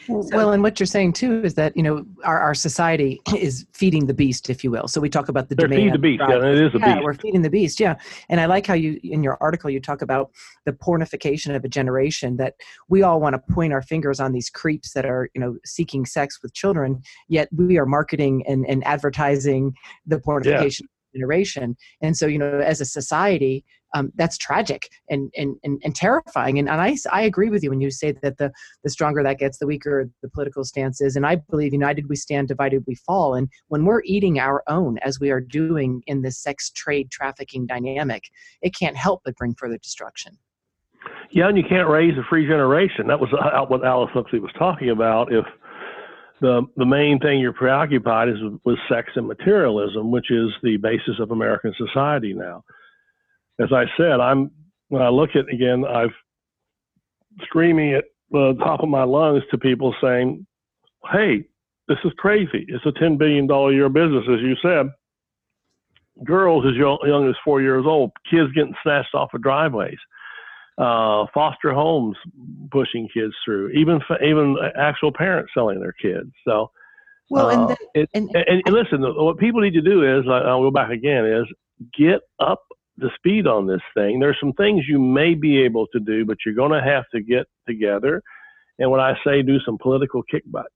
products. 0.06 0.34
Well, 0.34 0.52
and 0.52 0.64
what 0.64 0.80
you're 0.80 0.88
saying 0.88 1.14
too 1.14 1.44
is 1.44 1.54
that 1.56 1.76
you 1.76 1.84
know 1.84 2.06
our, 2.24 2.40
our 2.40 2.54
society 2.54 3.22
is 3.36 3.66
feeding 3.74 4.06
the 4.06 4.14
beast, 4.14 4.50
if 4.50 4.64
you 4.64 4.72
will. 4.72 4.88
So 4.88 5.02
we 5.02 5.10
talk 5.10 5.30
about 5.30 5.50
the 5.50 5.56
They're 5.56 5.68
demand. 5.68 5.92
Feed 5.92 5.94
the 5.94 6.00
beast, 6.00 6.24
yeah, 6.28 6.38
it 6.38 6.62
is 6.62 6.76
a 6.76 6.80
yeah, 6.80 6.94
beast. 6.96 7.04
We're 7.04 7.14
feeding 7.14 7.42
the 7.42 7.50
beast, 7.50 7.80
yeah. 7.80 7.96
And 8.30 8.40
I 8.40 8.46
like 8.46 8.66
how 8.66 8.74
you 8.74 9.00
in 9.04 9.24
your 9.24 9.38
article 9.42 9.70
you 9.70 9.80
talk 9.80 10.02
about 10.02 10.32
the 10.66 10.74
pornification 10.74 11.56
of 11.56 11.64
a 11.64 11.70
generation 11.70 12.38
that 12.38 12.56
we 12.90 13.04
all 13.04 13.20
want 13.20 13.34
to 13.34 13.54
point 13.54 13.74
our 13.74 13.82
fingers 13.82 14.20
on 14.20 14.32
these 14.32 14.50
creeps 14.50 14.94
that 14.94 15.06
are 15.06 15.30
you 15.34 15.42
know 15.42 15.58
seeking 15.66 16.06
sex 16.06 16.40
with 16.42 16.54
children, 16.54 17.02
yet 17.28 17.50
we 17.52 17.78
are 17.78 17.86
marketing 17.86 18.44
and, 18.48 18.66
and 18.68 18.86
advertising 18.86 19.74
the 20.06 20.18
pornification. 20.18 20.82
Yeah 20.82 20.88
generation 21.16 21.78
and 22.02 22.18
so 22.18 22.26
you 22.26 22.40
know 22.40 22.60
as 22.60 22.82
a 22.82 22.86
society 22.86 23.64
um, 23.94 24.12
that's 24.16 24.38
tragic 24.38 24.90
and, 25.10 25.32
and, 25.38 25.56
and, 25.64 25.82
and 25.84 25.96
terrifying. 25.96 26.60
And, 26.60 26.70
and 26.70 26.82
I, 26.82 26.96
I 27.12 27.22
agree 27.24 27.50
with 27.50 27.64
you 27.64 27.70
when 27.70 27.82
you 27.82 27.92
say 27.92 28.12
that 28.12 28.38
the, 28.38 28.52
the 28.84 28.90
stronger 28.90 29.24
that 29.24 29.40
gets, 29.40 29.60
the 29.60 29.68
weaker 29.68 30.10
the 30.22 30.30
political 30.30 30.64
stance 30.64 31.02
is. 31.02 31.16
And 31.16 31.26
I 31.26 31.36
believe 31.36 31.74
united 31.74 32.10
we 32.10 32.16
stand, 32.16 32.48
divided 32.48 32.84
we 32.88 32.96
fall. 32.96 33.36
And 33.36 33.50
when 33.68 33.86
we're 33.86 34.02
eating 34.04 34.40
our 34.40 34.64
own, 34.68 34.98
as 35.00 35.20
we 35.20 35.32
are 35.32 35.42
doing 35.42 36.02
in 36.08 36.22
this 36.22 36.38
sex 36.38 36.70
trade 36.72 37.12
trafficking 37.12 37.66
dynamic, 37.66 38.24
it 38.62 38.76
can't 38.78 38.98
help 38.98 39.22
but 39.26 39.36
bring 39.36 39.54
further 39.56 39.78
destruction. 39.78 40.38
Yeah, 41.32 41.50
and 41.50 41.58
you 41.58 41.64
can't 41.68 41.90
raise 41.90 42.18
a 42.18 42.24
free 42.30 42.48
generation. 42.48 43.08
That 43.08 43.20
was 43.20 43.30
uh, 43.34 43.66
what 43.66 43.86
Aldous 43.86 44.14
Huxley 44.14 44.40
was 44.40 44.52
talking 44.58 44.90
about. 44.90 45.34
If 45.34 45.46
the 46.42 46.62
the 46.78 46.86
main 46.86 47.20
thing 47.20 47.40
you're 47.40 47.54
preoccupied 47.54 48.30
is 48.30 48.38
with 48.64 48.78
sex 48.90 49.10
and 49.16 49.28
materialism, 49.28 50.12
which 50.12 50.30
is 50.32 50.50
the 50.62 50.78
basis 50.78 51.20
of 51.20 51.32
American 51.32 51.74
society 51.78 52.34
now. 52.34 52.64
As 53.60 53.70
I 53.72 53.86
said, 53.98 54.20
I'm 54.20 54.52
when 54.90 55.02
I 55.02 55.10
look 55.10 55.32
at 55.36 55.52
again, 55.54 55.86
I've 55.86 56.14
screaming 57.44 57.94
at 57.94 58.06
the 58.32 58.56
top 58.60 58.82
of 58.82 58.90
my 58.90 59.04
lungs 59.04 59.44
to 59.52 59.58
people 59.58 59.94
saying, 60.02 60.46
"Hey, 61.12 61.46
this 61.88 61.98
is 62.04 62.12
crazy. 62.18 62.66
It's 62.68 62.86
a 62.86 62.92
ten 63.00 63.18
billion 63.18 63.48
dollar 63.48 63.72
year 63.72 63.90
business, 63.90 64.26
as 64.30 64.42
you 64.42 64.56
said. 64.62 64.88
Girls 66.24 66.64
as 66.68 66.76
young, 66.76 67.00
young 67.06 67.28
as 67.28 67.36
four 67.44 67.62
years 67.62 67.86
old, 67.88 68.12
kids 68.30 68.52
getting 68.54 68.76
snatched 68.84 69.14
off 69.16 69.34
of 69.34 69.42
driveways." 69.42 69.98
uh, 70.78 71.26
foster 71.34 71.72
homes 71.72 72.18
pushing 72.72 73.08
kids 73.14 73.34
through, 73.46 73.70
even 73.70 74.00
even 74.26 74.56
actual 74.76 75.12
parents 75.12 75.52
selling 75.54 75.80
their 75.80 75.94
kids. 75.94 76.32
So, 76.48 76.72
well, 77.30 77.50
and, 77.50 77.62
uh, 77.62 77.68
then, 77.68 77.78
it, 77.94 78.10
and, 78.14 78.30
and, 78.36 78.62
and, 78.66 78.74
listen, 78.74 79.02
what 79.02 79.38
people 79.38 79.62
need 79.62 79.74
to 79.74 79.82
do 79.82 80.18
is, 80.18 80.26
I'll 80.28 80.64
go 80.64 80.72
back 80.72 80.90
again, 80.90 81.26
is 81.26 81.46
get 81.98 82.22
up 82.40 82.64
the 83.04 83.12
speed 83.16 83.46
on 83.46 83.68
this 83.68 83.82
thing. 83.94 84.20
There's 84.20 84.38
some 84.40 84.54
things 84.54 84.86
you 84.88 84.98
may 84.98 85.36
be 85.36 85.62
able 85.62 85.88
to 85.88 86.00
do, 86.00 86.26
but 86.26 86.38
you're 86.46 86.56
going 86.56 86.72
to 86.72 86.82
have 86.82 87.04
to 87.14 87.22
get 87.22 87.46
together. 87.68 88.22
And 88.80 88.90
when 88.90 89.00
I 89.00 89.14
say 89.26 89.44
do 89.44 89.60
some 89.66 89.78
political 89.78 90.24
kick 90.24 90.44
butt. 90.48 90.68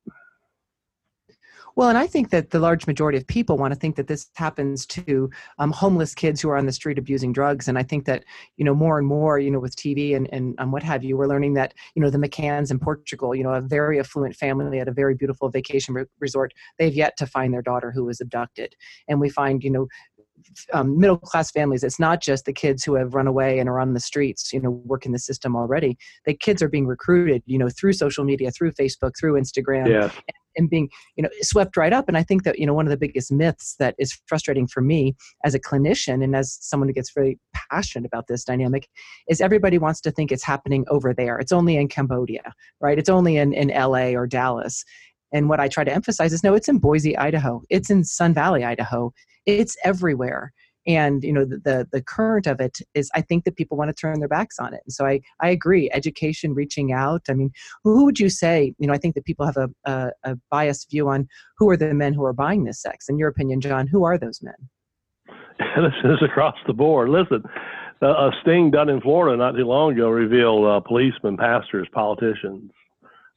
Well, 1.77 1.89
and 1.89 1.97
I 1.97 2.07
think 2.07 2.31
that 2.31 2.49
the 2.49 2.57
large 2.57 2.87
majority 2.87 3.19
of 3.19 3.27
people 3.27 3.55
want 3.55 3.71
to 3.71 3.79
think 3.79 3.97
that 3.97 4.07
this 4.07 4.31
happens 4.35 4.83
to 4.87 5.29
um, 5.59 5.71
homeless 5.71 6.15
kids 6.15 6.41
who 6.41 6.49
are 6.49 6.57
on 6.57 6.65
the 6.65 6.71
street 6.71 6.97
abusing 6.97 7.31
drugs. 7.31 7.67
And 7.67 7.77
I 7.77 7.83
think 7.83 8.05
that, 8.05 8.25
you 8.55 8.65
know, 8.65 8.73
more 8.73 8.97
and 8.97 9.05
more, 9.05 9.37
you 9.37 9.51
know, 9.51 9.59
with 9.59 9.75
TV 9.75 10.15
and, 10.15 10.27
and 10.31 10.73
what 10.73 10.81
have 10.81 11.03
you, 11.03 11.15
we're 11.15 11.27
learning 11.27 11.53
that, 11.53 11.75
you 11.93 12.01
know, 12.01 12.09
the 12.09 12.17
McCanns 12.17 12.71
in 12.71 12.79
Portugal, 12.79 13.35
you 13.35 13.43
know, 13.43 13.53
a 13.53 13.61
very 13.61 13.99
affluent 13.99 14.35
family 14.35 14.79
at 14.79 14.87
a 14.87 14.91
very 14.91 15.13
beautiful 15.13 15.49
vacation 15.49 15.93
re- 15.93 16.05
resort, 16.19 16.51
they've 16.79 16.95
yet 16.95 17.15
to 17.17 17.27
find 17.27 17.53
their 17.53 17.61
daughter 17.61 17.91
who 17.91 18.05
was 18.05 18.21
abducted. 18.21 18.73
And 19.07 19.21
we 19.21 19.29
find, 19.29 19.63
you 19.63 19.69
know, 19.69 19.87
um, 20.73 20.99
middle 20.99 21.17
class 21.17 21.51
families 21.51 21.83
it's 21.83 21.99
not 21.99 22.21
just 22.21 22.45
the 22.45 22.53
kids 22.53 22.83
who 22.83 22.95
have 22.95 23.13
run 23.13 23.27
away 23.27 23.59
and 23.59 23.69
are 23.69 23.79
on 23.79 23.93
the 23.93 23.99
streets 23.99 24.51
you 24.53 24.59
know 24.59 24.71
work 24.85 25.05
in 25.05 25.11
the 25.11 25.19
system 25.19 25.55
already. 25.55 25.97
The 26.25 26.33
kids 26.33 26.61
are 26.61 26.69
being 26.69 26.87
recruited 26.87 27.43
you 27.45 27.57
know 27.57 27.69
through 27.69 27.93
social 27.93 28.23
media 28.23 28.51
through 28.51 28.71
facebook 28.73 29.11
through 29.19 29.33
instagram 29.33 29.89
yeah. 29.89 30.11
and 30.55 30.69
being 30.69 30.89
you 31.15 31.23
know 31.23 31.29
swept 31.41 31.77
right 31.77 31.93
up. 31.93 32.07
And 32.07 32.17
i 32.17 32.23
think 32.23 32.43
that 32.43 32.59
you 32.59 32.65
know 32.65 32.73
one 32.73 32.85
of 32.85 32.91
the 32.91 32.97
biggest 32.97 33.31
myths 33.31 33.75
that 33.79 33.95
is 33.97 34.19
frustrating 34.27 34.67
for 34.67 34.81
me 34.81 35.15
as 35.43 35.53
a 35.53 35.59
clinician 35.59 36.23
and 36.23 36.35
as 36.35 36.57
someone 36.61 36.89
who 36.89 36.93
gets 36.93 37.11
very 37.13 37.39
passionate 37.69 38.05
about 38.05 38.27
this 38.27 38.43
dynamic 38.43 38.87
is 39.29 39.41
everybody 39.41 39.77
wants 39.77 40.01
to 40.01 40.11
think 40.11 40.31
it's 40.31 40.43
happening 40.43 40.85
over 40.89 41.13
there. 41.13 41.37
It's 41.39 41.51
only 41.51 41.77
in 41.77 41.87
cambodia 41.87 42.53
right? 42.79 42.97
It's 42.97 43.09
only 43.09 43.37
in, 43.37 43.53
in 43.53 43.69
la 43.69 44.07
or 44.17 44.27
dallas 44.27 44.83
and 45.31 45.49
what 45.49 45.59
i 45.59 45.67
try 45.67 45.83
to 45.83 45.93
emphasize 45.93 46.33
is 46.33 46.43
no 46.43 46.53
it's 46.53 46.69
in 46.69 46.77
boise 46.77 47.17
idaho. 47.17 47.61
It's 47.69 47.89
in 47.89 48.03
sun 48.03 48.33
valley 48.33 48.63
idaho. 48.63 49.13
It's 49.45 49.75
everywhere. 49.83 50.53
And 50.85 51.21
you 51.21 51.33
know 51.33 51.43
the, 51.43 51.57
the, 51.57 51.87
the 51.91 52.01
current 52.01 52.47
of 52.47 52.61
it 52.61 52.79
is 52.93 53.09
i 53.13 53.21
think 53.21 53.43
that 53.43 53.55
people 53.55 53.77
want 53.77 53.89
to 53.89 53.93
turn 53.93 54.19
their 54.19 54.27
backs 54.27 54.59
on 54.59 54.73
it. 54.73 54.81
And 54.85 54.93
so 54.93 55.05
i 55.05 55.19
i 55.41 55.49
agree 55.49 55.89
education 55.93 56.53
reaching 56.53 56.91
out. 56.91 57.23
I 57.29 57.33
mean 57.33 57.51
who 57.83 58.05
would 58.05 58.19
you 58.19 58.29
say 58.29 58.73
you 58.77 58.87
know 58.87 58.93
i 58.93 58.97
think 58.97 59.15
that 59.15 59.25
people 59.25 59.45
have 59.45 59.57
a, 59.57 59.69
a, 59.85 60.11
a 60.23 60.37
biased 60.49 60.89
view 60.89 61.09
on 61.09 61.27
who 61.57 61.69
are 61.69 61.77
the 61.77 61.93
men 61.93 62.13
who 62.13 62.23
are 62.23 62.33
buying 62.33 62.63
this 62.63 62.81
sex 62.81 63.09
in 63.09 63.17
your 63.17 63.29
opinion 63.29 63.61
john? 63.61 63.87
Who 63.87 64.03
are 64.03 64.17
those 64.17 64.41
men? 64.41 64.55
This 65.77 65.93
is 66.03 66.23
across 66.23 66.55
the 66.65 66.73
board. 66.73 67.09
Listen 67.09 67.43
a 68.01 68.29
sting 68.41 68.69
done 68.69 68.89
in 68.89 69.01
florida 69.01 69.35
not 69.35 69.55
too 69.55 69.65
long 69.65 69.93
ago 69.93 70.09
revealed 70.09 70.65
uh, 70.65 70.79
policemen 70.79 71.35
pastors 71.35 71.87
politicians 71.91 72.71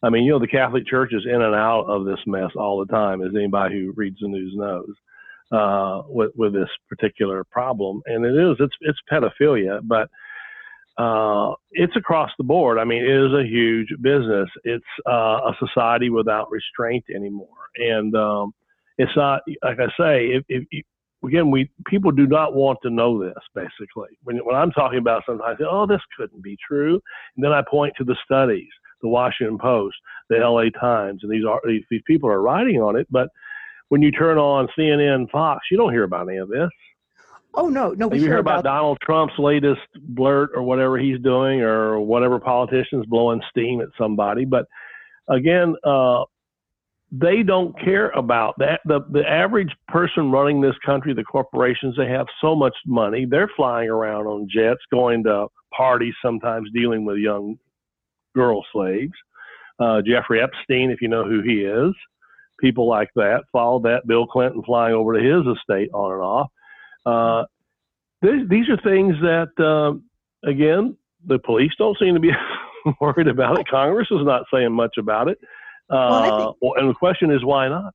I 0.02 0.08
mean, 0.08 0.24
you 0.24 0.32
know, 0.32 0.38
the 0.38 0.46
Catholic 0.46 0.86
Church 0.86 1.12
is 1.12 1.26
in 1.26 1.42
and 1.42 1.54
out 1.54 1.84
of 1.84 2.04
this 2.04 2.20
mess 2.26 2.50
all 2.56 2.78
the 2.78 2.90
time, 2.92 3.22
as 3.22 3.32
anybody 3.34 3.80
who 3.80 3.92
reads 3.96 4.18
the 4.20 4.28
news 4.28 4.52
knows 4.54 4.94
uh, 5.52 6.02
with 6.06 6.32
with 6.36 6.52
this 6.52 6.68
particular 6.88 7.44
problem, 7.44 8.02
and 8.06 8.24
it 8.24 8.34
is 8.34 8.56
it's 8.60 8.74
it's 8.80 8.98
pedophilia, 9.10 9.80
but 9.84 10.08
uh, 11.02 11.54
it's 11.72 11.96
across 11.96 12.30
the 12.38 12.44
board. 12.44 12.78
I 12.78 12.84
mean, 12.84 13.02
it 13.02 13.26
is 13.26 13.32
a 13.32 13.46
huge 13.46 13.88
business. 14.00 14.48
It's 14.64 14.84
uh, 15.06 15.40
a 15.50 15.56
society 15.58 16.10
without 16.10 16.50
restraint 16.50 17.04
anymore, 17.14 17.48
and 17.76 18.14
um, 18.14 18.52
it's 18.98 19.16
not 19.16 19.42
like 19.62 19.78
I 19.80 19.88
say. 19.98 20.26
If, 20.28 20.44
if, 20.48 20.84
again, 21.24 21.50
we 21.50 21.70
people 21.86 22.10
do 22.10 22.26
not 22.26 22.54
want 22.54 22.78
to 22.82 22.90
know 22.90 23.22
this. 23.22 23.38
Basically, 23.54 24.10
when 24.22 24.38
when 24.38 24.56
I'm 24.56 24.70
talking 24.70 24.98
about 24.98 25.24
say, 25.26 25.64
"Oh, 25.68 25.86
this 25.86 26.02
couldn't 26.16 26.42
be 26.42 26.56
true," 26.66 27.00
and 27.36 27.44
then 27.44 27.52
I 27.52 27.62
point 27.68 27.94
to 27.98 28.04
the 28.04 28.16
studies, 28.24 28.70
the 29.02 29.08
Washington 29.08 29.58
Post, 29.58 29.96
the 30.28 30.38
L.A. 30.38 30.70
Times, 30.70 31.20
and 31.22 31.32
these 31.32 31.44
are 31.44 31.60
these, 31.66 31.82
these 31.90 32.02
people 32.06 32.30
are 32.30 32.42
writing 32.42 32.80
on 32.80 32.96
it, 32.96 33.06
but 33.10 33.28
when 33.88 34.02
you 34.02 34.12
turn 34.12 34.38
on 34.38 34.68
CNN, 34.78 35.28
Fox, 35.30 35.66
you 35.70 35.76
don't 35.76 35.92
hear 35.92 36.04
about 36.04 36.28
any 36.28 36.38
of 36.38 36.48
this. 36.48 36.70
Oh 37.54 37.68
no, 37.68 37.90
no. 37.90 38.08
We 38.08 38.18
you 38.18 38.26
hear 38.26 38.38
about, 38.38 38.60
about 38.60 38.70
Donald 38.70 38.98
Trump's 39.02 39.34
latest 39.38 39.80
blurt 39.96 40.50
or 40.54 40.62
whatever 40.62 40.98
he's 40.98 41.20
doing, 41.20 41.60
or 41.60 42.00
whatever 42.00 42.38
politicians 42.38 43.04
blowing 43.06 43.42
steam 43.50 43.80
at 43.80 43.88
somebody. 43.98 44.44
But 44.44 44.66
again, 45.28 45.74
uh, 45.84 46.24
they 47.10 47.42
don't 47.42 47.76
care 47.80 48.10
about 48.10 48.54
that. 48.58 48.80
The 48.84 49.00
the 49.10 49.28
average 49.28 49.74
person 49.88 50.30
running 50.30 50.60
this 50.60 50.76
country, 50.86 51.12
the 51.12 51.24
corporations, 51.24 51.96
they 51.96 52.08
have 52.08 52.26
so 52.40 52.54
much 52.54 52.74
money. 52.86 53.26
They're 53.28 53.50
flying 53.56 53.90
around 53.90 54.26
on 54.26 54.48
jets, 54.48 54.80
going 54.92 55.24
to 55.24 55.48
parties, 55.76 56.14
sometimes 56.24 56.70
dealing 56.72 57.04
with 57.04 57.18
young 57.18 57.58
girl 58.34 58.64
slaves. 58.72 59.12
Uh, 59.78 60.02
Jeffrey 60.02 60.42
Epstein, 60.42 60.90
if 60.90 61.00
you 61.00 61.08
know 61.08 61.24
who 61.24 61.42
he 61.42 61.64
is, 61.64 61.94
people 62.60 62.86
like 62.86 63.08
that. 63.16 63.44
Followed 63.52 63.84
that, 63.84 64.06
Bill 64.06 64.26
Clinton 64.26 64.62
flying 64.64 64.94
over 64.94 65.18
to 65.18 65.22
his 65.22 65.46
estate 65.56 65.90
on 65.92 66.12
and 66.12 66.22
off. 66.22 66.50
Uh, 67.06 67.44
these, 68.22 68.48
these 68.48 68.68
are 68.68 68.76
things 68.82 69.14
that, 69.22 69.64
um, 69.64 70.04
again, 70.44 70.96
the 71.26 71.38
police 71.38 71.72
don't 71.78 71.96
seem 71.98 72.14
to 72.14 72.20
be 72.20 72.30
worried 73.00 73.28
about 73.28 73.58
it. 73.58 73.66
Congress 73.68 74.08
is 74.10 74.24
not 74.24 74.44
saying 74.52 74.72
much 74.72 74.96
about 74.98 75.28
it. 75.28 75.38
Uh, 75.88 76.52
well, 76.60 76.74
and 76.76 76.88
the 76.88 76.94
question 76.94 77.30
is, 77.30 77.44
why 77.44 77.68
not? 77.68 77.94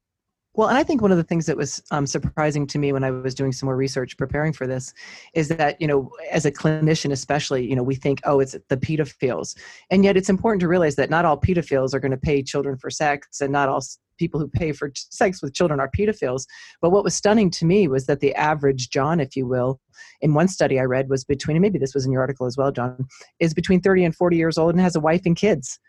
Well, 0.56 0.70
and 0.70 0.78
I 0.78 0.84
think 0.84 1.02
one 1.02 1.12
of 1.12 1.18
the 1.18 1.24
things 1.24 1.46
that 1.48 1.58
was 1.58 1.84
um, 1.92 2.08
surprising 2.08 2.66
to 2.68 2.80
me 2.80 2.94
when 2.94 3.04
I 3.04 3.12
was 3.12 3.36
doing 3.36 3.52
some 3.52 3.68
more 3.68 3.76
research 3.76 4.18
preparing 4.18 4.54
for 4.54 4.66
this 4.66 4.94
is 5.34 5.50
that, 5.50 5.80
you 5.82 5.88
know, 5.88 6.10
as 6.32 6.46
a 6.46 6.52
clinician, 6.52 7.12
especially, 7.12 7.68
you 7.68 7.76
know, 7.76 7.84
we 7.84 7.96
think, 7.96 8.22
oh, 8.24 8.40
it's 8.40 8.56
the 8.70 8.78
pedophiles. 8.78 9.58
And 9.92 10.06
yet 10.06 10.16
it's 10.16 10.30
important 10.30 10.62
to 10.62 10.68
realize 10.68 10.96
that 10.96 11.10
not 11.10 11.26
all 11.26 11.40
pedophiles 11.40 11.94
are 11.94 12.00
going 12.00 12.12
to 12.12 12.18
pay 12.18 12.42
children 12.42 12.78
for 12.78 12.90
sex 12.90 13.42
and 13.42 13.52
not 13.52 13.68
all 13.68 13.84
people 14.18 14.40
who 14.40 14.48
pay 14.48 14.72
for 14.72 14.92
sex 14.96 15.42
with 15.42 15.54
children 15.54 15.82
are 15.82 15.92
pedophiles. 15.92 16.46
But 16.82 16.92
what 16.92 17.04
was 17.04 17.14
stunning 17.14 17.52
to 17.52 17.66
me 17.66 17.90
was 17.90 18.06
that 18.06 18.22
the 18.22 18.34
average 18.36 18.90
John, 18.90 19.20
if 19.20 19.36
you 19.36 19.46
will, 19.46 19.82
in 20.22 20.34
one 20.34 20.48
study 20.48 20.80
I 20.80 20.84
read 20.84 21.10
was 21.10 21.26
between, 21.26 21.58
and 21.58 21.62
maybe 21.62 21.80
this 21.80 21.94
was 21.94 22.06
in 22.06 22.14
your 22.14 22.22
article 22.22 22.46
as 22.46 22.56
well, 22.56 22.72
John, 22.72 23.06
is 23.40 23.54
between 23.54 23.82
30 23.82 24.06
and 24.06 24.16
40 24.16 24.38
years 24.38 24.58
old 24.58 24.72
and 24.72 24.80
has 24.80 24.96
a 24.96 25.02
wife 25.02 25.24
and 25.26 25.36
kids. 25.36 25.80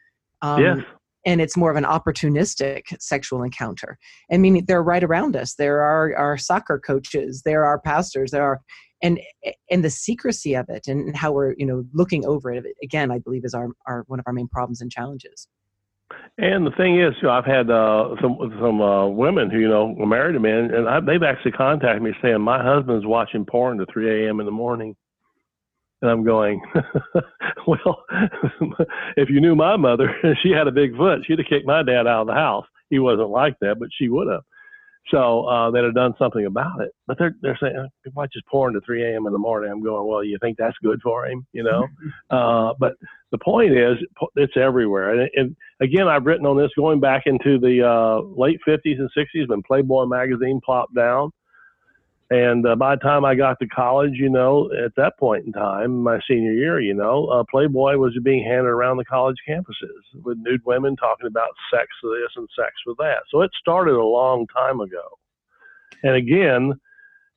Um, 0.42 0.62
yes 0.62 0.84
and 1.26 1.40
it's 1.40 1.56
more 1.56 1.70
of 1.70 1.76
an 1.76 1.84
opportunistic 1.84 2.82
sexual 3.00 3.42
encounter. 3.42 3.98
I 4.32 4.38
mean, 4.38 4.64
they're 4.66 4.82
right 4.82 5.02
around 5.02 5.36
us. 5.36 5.54
There 5.54 5.80
are 5.80 6.16
our 6.16 6.38
soccer 6.38 6.78
coaches, 6.78 7.42
there 7.44 7.66
are 7.66 7.80
pastors, 7.80 8.30
there 8.30 8.44
are, 8.44 8.62
and 9.02 9.20
and 9.70 9.84
the 9.84 9.90
secrecy 9.90 10.54
of 10.54 10.70
it, 10.70 10.86
and 10.86 11.14
how 11.14 11.32
we're 11.32 11.54
you 11.58 11.66
know 11.66 11.84
looking 11.92 12.24
over 12.24 12.50
it 12.52 12.64
again. 12.82 13.10
I 13.10 13.18
believe 13.18 13.44
is 13.44 13.52
our, 13.52 13.68
our 13.86 14.04
one 14.06 14.20
of 14.20 14.24
our 14.26 14.32
main 14.32 14.48
problems 14.48 14.80
and 14.80 14.90
challenges. 14.90 15.48
And 16.38 16.64
the 16.64 16.70
thing 16.70 17.00
is, 17.00 17.14
you 17.20 17.28
know, 17.28 17.34
I've 17.34 17.44
had 17.44 17.68
uh, 17.68 18.14
some 18.22 18.38
some 18.60 18.80
uh, 18.80 19.08
women 19.08 19.50
who 19.50 19.58
you 19.58 19.68
know 19.68 19.94
were 19.96 20.06
married 20.06 20.34
to 20.34 20.40
men, 20.40 20.70
and 20.72 20.88
I, 20.88 21.00
they've 21.00 21.22
actually 21.22 21.52
contacted 21.52 22.02
me 22.02 22.12
saying 22.22 22.40
my 22.40 22.62
husband's 22.62 23.04
watching 23.04 23.44
porn 23.44 23.78
to 23.78 23.86
3 23.92 24.26
a.m. 24.26 24.40
in 24.40 24.46
the 24.46 24.52
morning. 24.52 24.94
And 26.06 26.12
I'm 26.12 26.24
going, 26.24 26.62
well, 27.66 28.04
if 29.16 29.28
you 29.28 29.40
knew 29.40 29.56
my 29.56 29.76
mother, 29.76 30.14
she 30.42 30.50
had 30.50 30.68
a 30.68 30.72
big 30.72 30.96
foot. 30.96 31.20
She'd 31.26 31.40
have 31.40 31.48
kicked 31.48 31.66
my 31.66 31.82
dad 31.82 32.06
out 32.06 32.22
of 32.22 32.26
the 32.28 32.34
house. 32.34 32.64
He 32.90 33.00
wasn't 33.00 33.30
like 33.30 33.58
that, 33.60 33.80
but 33.80 33.88
she 33.98 34.08
would 34.08 34.28
have. 34.28 34.42
So 35.10 35.46
uh, 35.46 35.70
they'd 35.72 35.82
have 35.82 35.94
done 35.94 36.14
something 36.16 36.46
about 36.46 36.80
it. 36.80 36.92
But 37.08 37.18
they're 37.18 37.34
they're 37.42 37.58
saying 37.60 37.88
might 38.14 38.30
just 38.32 38.46
pour 38.46 38.68
into 38.68 38.80
3 38.82 39.02
a.m. 39.04 39.26
in 39.26 39.32
the 39.32 39.38
morning. 39.38 39.70
I'm 39.70 39.82
going, 39.82 40.06
well, 40.06 40.22
you 40.22 40.38
think 40.40 40.58
that's 40.58 40.76
good 40.82 41.00
for 41.02 41.26
him, 41.26 41.44
you 41.52 41.64
know? 41.64 41.88
uh, 42.30 42.74
but 42.78 42.94
the 43.32 43.38
point 43.38 43.72
is, 43.72 43.96
it's 44.36 44.56
everywhere. 44.56 45.10
And, 45.10 45.30
and 45.34 45.56
again, 45.80 46.06
I've 46.06 46.24
written 46.24 46.46
on 46.46 46.56
this 46.56 46.70
going 46.76 47.00
back 47.00 47.24
into 47.26 47.58
the 47.58 47.84
uh, 47.84 48.20
late 48.36 48.60
50s 48.66 48.98
and 48.98 49.10
60s 49.16 49.48
when 49.48 49.62
Playboy 49.62 50.06
magazine 50.06 50.60
plopped 50.64 50.94
down. 50.94 51.30
And 52.28 52.66
uh, 52.66 52.74
by 52.74 52.96
the 52.96 53.00
time 53.00 53.24
I 53.24 53.36
got 53.36 53.58
to 53.60 53.68
college, 53.68 54.14
you 54.14 54.28
know, 54.28 54.68
at 54.84 54.94
that 54.96 55.16
point 55.18 55.46
in 55.46 55.52
time, 55.52 56.02
my 56.02 56.18
senior 56.28 56.52
year, 56.52 56.80
you 56.80 56.92
know, 56.92 57.26
uh, 57.26 57.44
Playboy 57.48 57.96
was 57.98 58.18
being 58.24 58.42
handed 58.42 58.66
around 58.66 58.96
the 58.96 59.04
college 59.04 59.36
campuses 59.48 60.24
with 60.24 60.38
nude 60.38 60.64
women 60.64 60.96
talking 60.96 61.28
about 61.28 61.50
sex 61.72 61.86
with 62.02 62.14
this 62.14 62.32
and 62.34 62.48
sex 62.58 62.72
with 62.84 62.96
that. 62.98 63.20
So 63.30 63.42
it 63.42 63.50
started 63.60 63.94
a 63.94 64.04
long 64.04 64.46
time 64.48 64.80
ago. 64.80 65.04
And 66.02 66.16
again, 66.16 66.74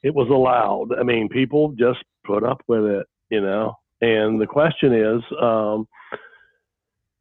it 0.01 0.15
was 0.15 0.29
allowed. 0.29 0.97
I 0.99 1.03
mean, 1.03 1.29
people 1.29 1.73
just 1.77 1.99
put 2.25 2.43
up 2.43 2.63
with 2.67 2.85
it, 2.85 3.05
you 3.29 3.41
know. 3.41 3.75
And 4.01 4.41
the 4.41 4.47
question 4.47 4.93
is, 4.93 5.21
um, 5.39 5.87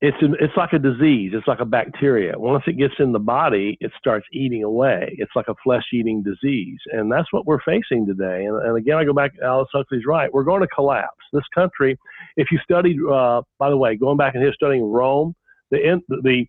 it's 0.01 0.17
it's 0.21 0.57
like 0.57 0.73
a 0.73 0.79
disease. 0.79 1.33
It's 1.35 1.49
like 1.49 1.59
a 1.59 1.65
bacteria. 1.65 2.39
Once 2.39 2.63
it 2.69 2.79
gets 2.79 2.95
in 3.01 3.11
the 3.11 3.19
body, 3.19 3.77
it 3.81 3.91
starts 3.99 4.27
eating 4.33 4.63
away. 4.63 5.17
It's 5.19 5.33
like 5.35 5.49
a 5.49 5.57
flesh-eating 5.65 6.23
disease, 6.23 6.79
and 6.93 7.11
that's 7.11 7.33
what 7.33 7.47
we're 7.47 7.61
facing 7.63 8.07
today. 8.07 8.45
And, 8.45 8.57
and 8.63 8.77
again, 8.77 8.97
I 8.97 9.05
go 9.05 9.13
back. 9.13 9.33
Aldous 9.45 9.69
Huxley's 9.73 10.07
right. 10.07 10.33
We're 10.33 10.45
going 10.45 10.61
to 10.61 10.69
collapse. 10.69 11.17
This 11.33 11.43
country, 11.53 11.99
if 12.37 12.47
you 12.53 12.59
studied, 12.63 12.99
uh, 13.11 13.43
by 13.59 13.71
the 13.71 13.77
way, 13.77 13.97
going 13.97 14.17
back 14.17 14.35
and 14.35 14.43
here 14.43 14.53
studying 14.55 14.85
Rome, 14.85 15.35
the 15.73 15.85
end, 15.85 16.03
the 16.09 16.47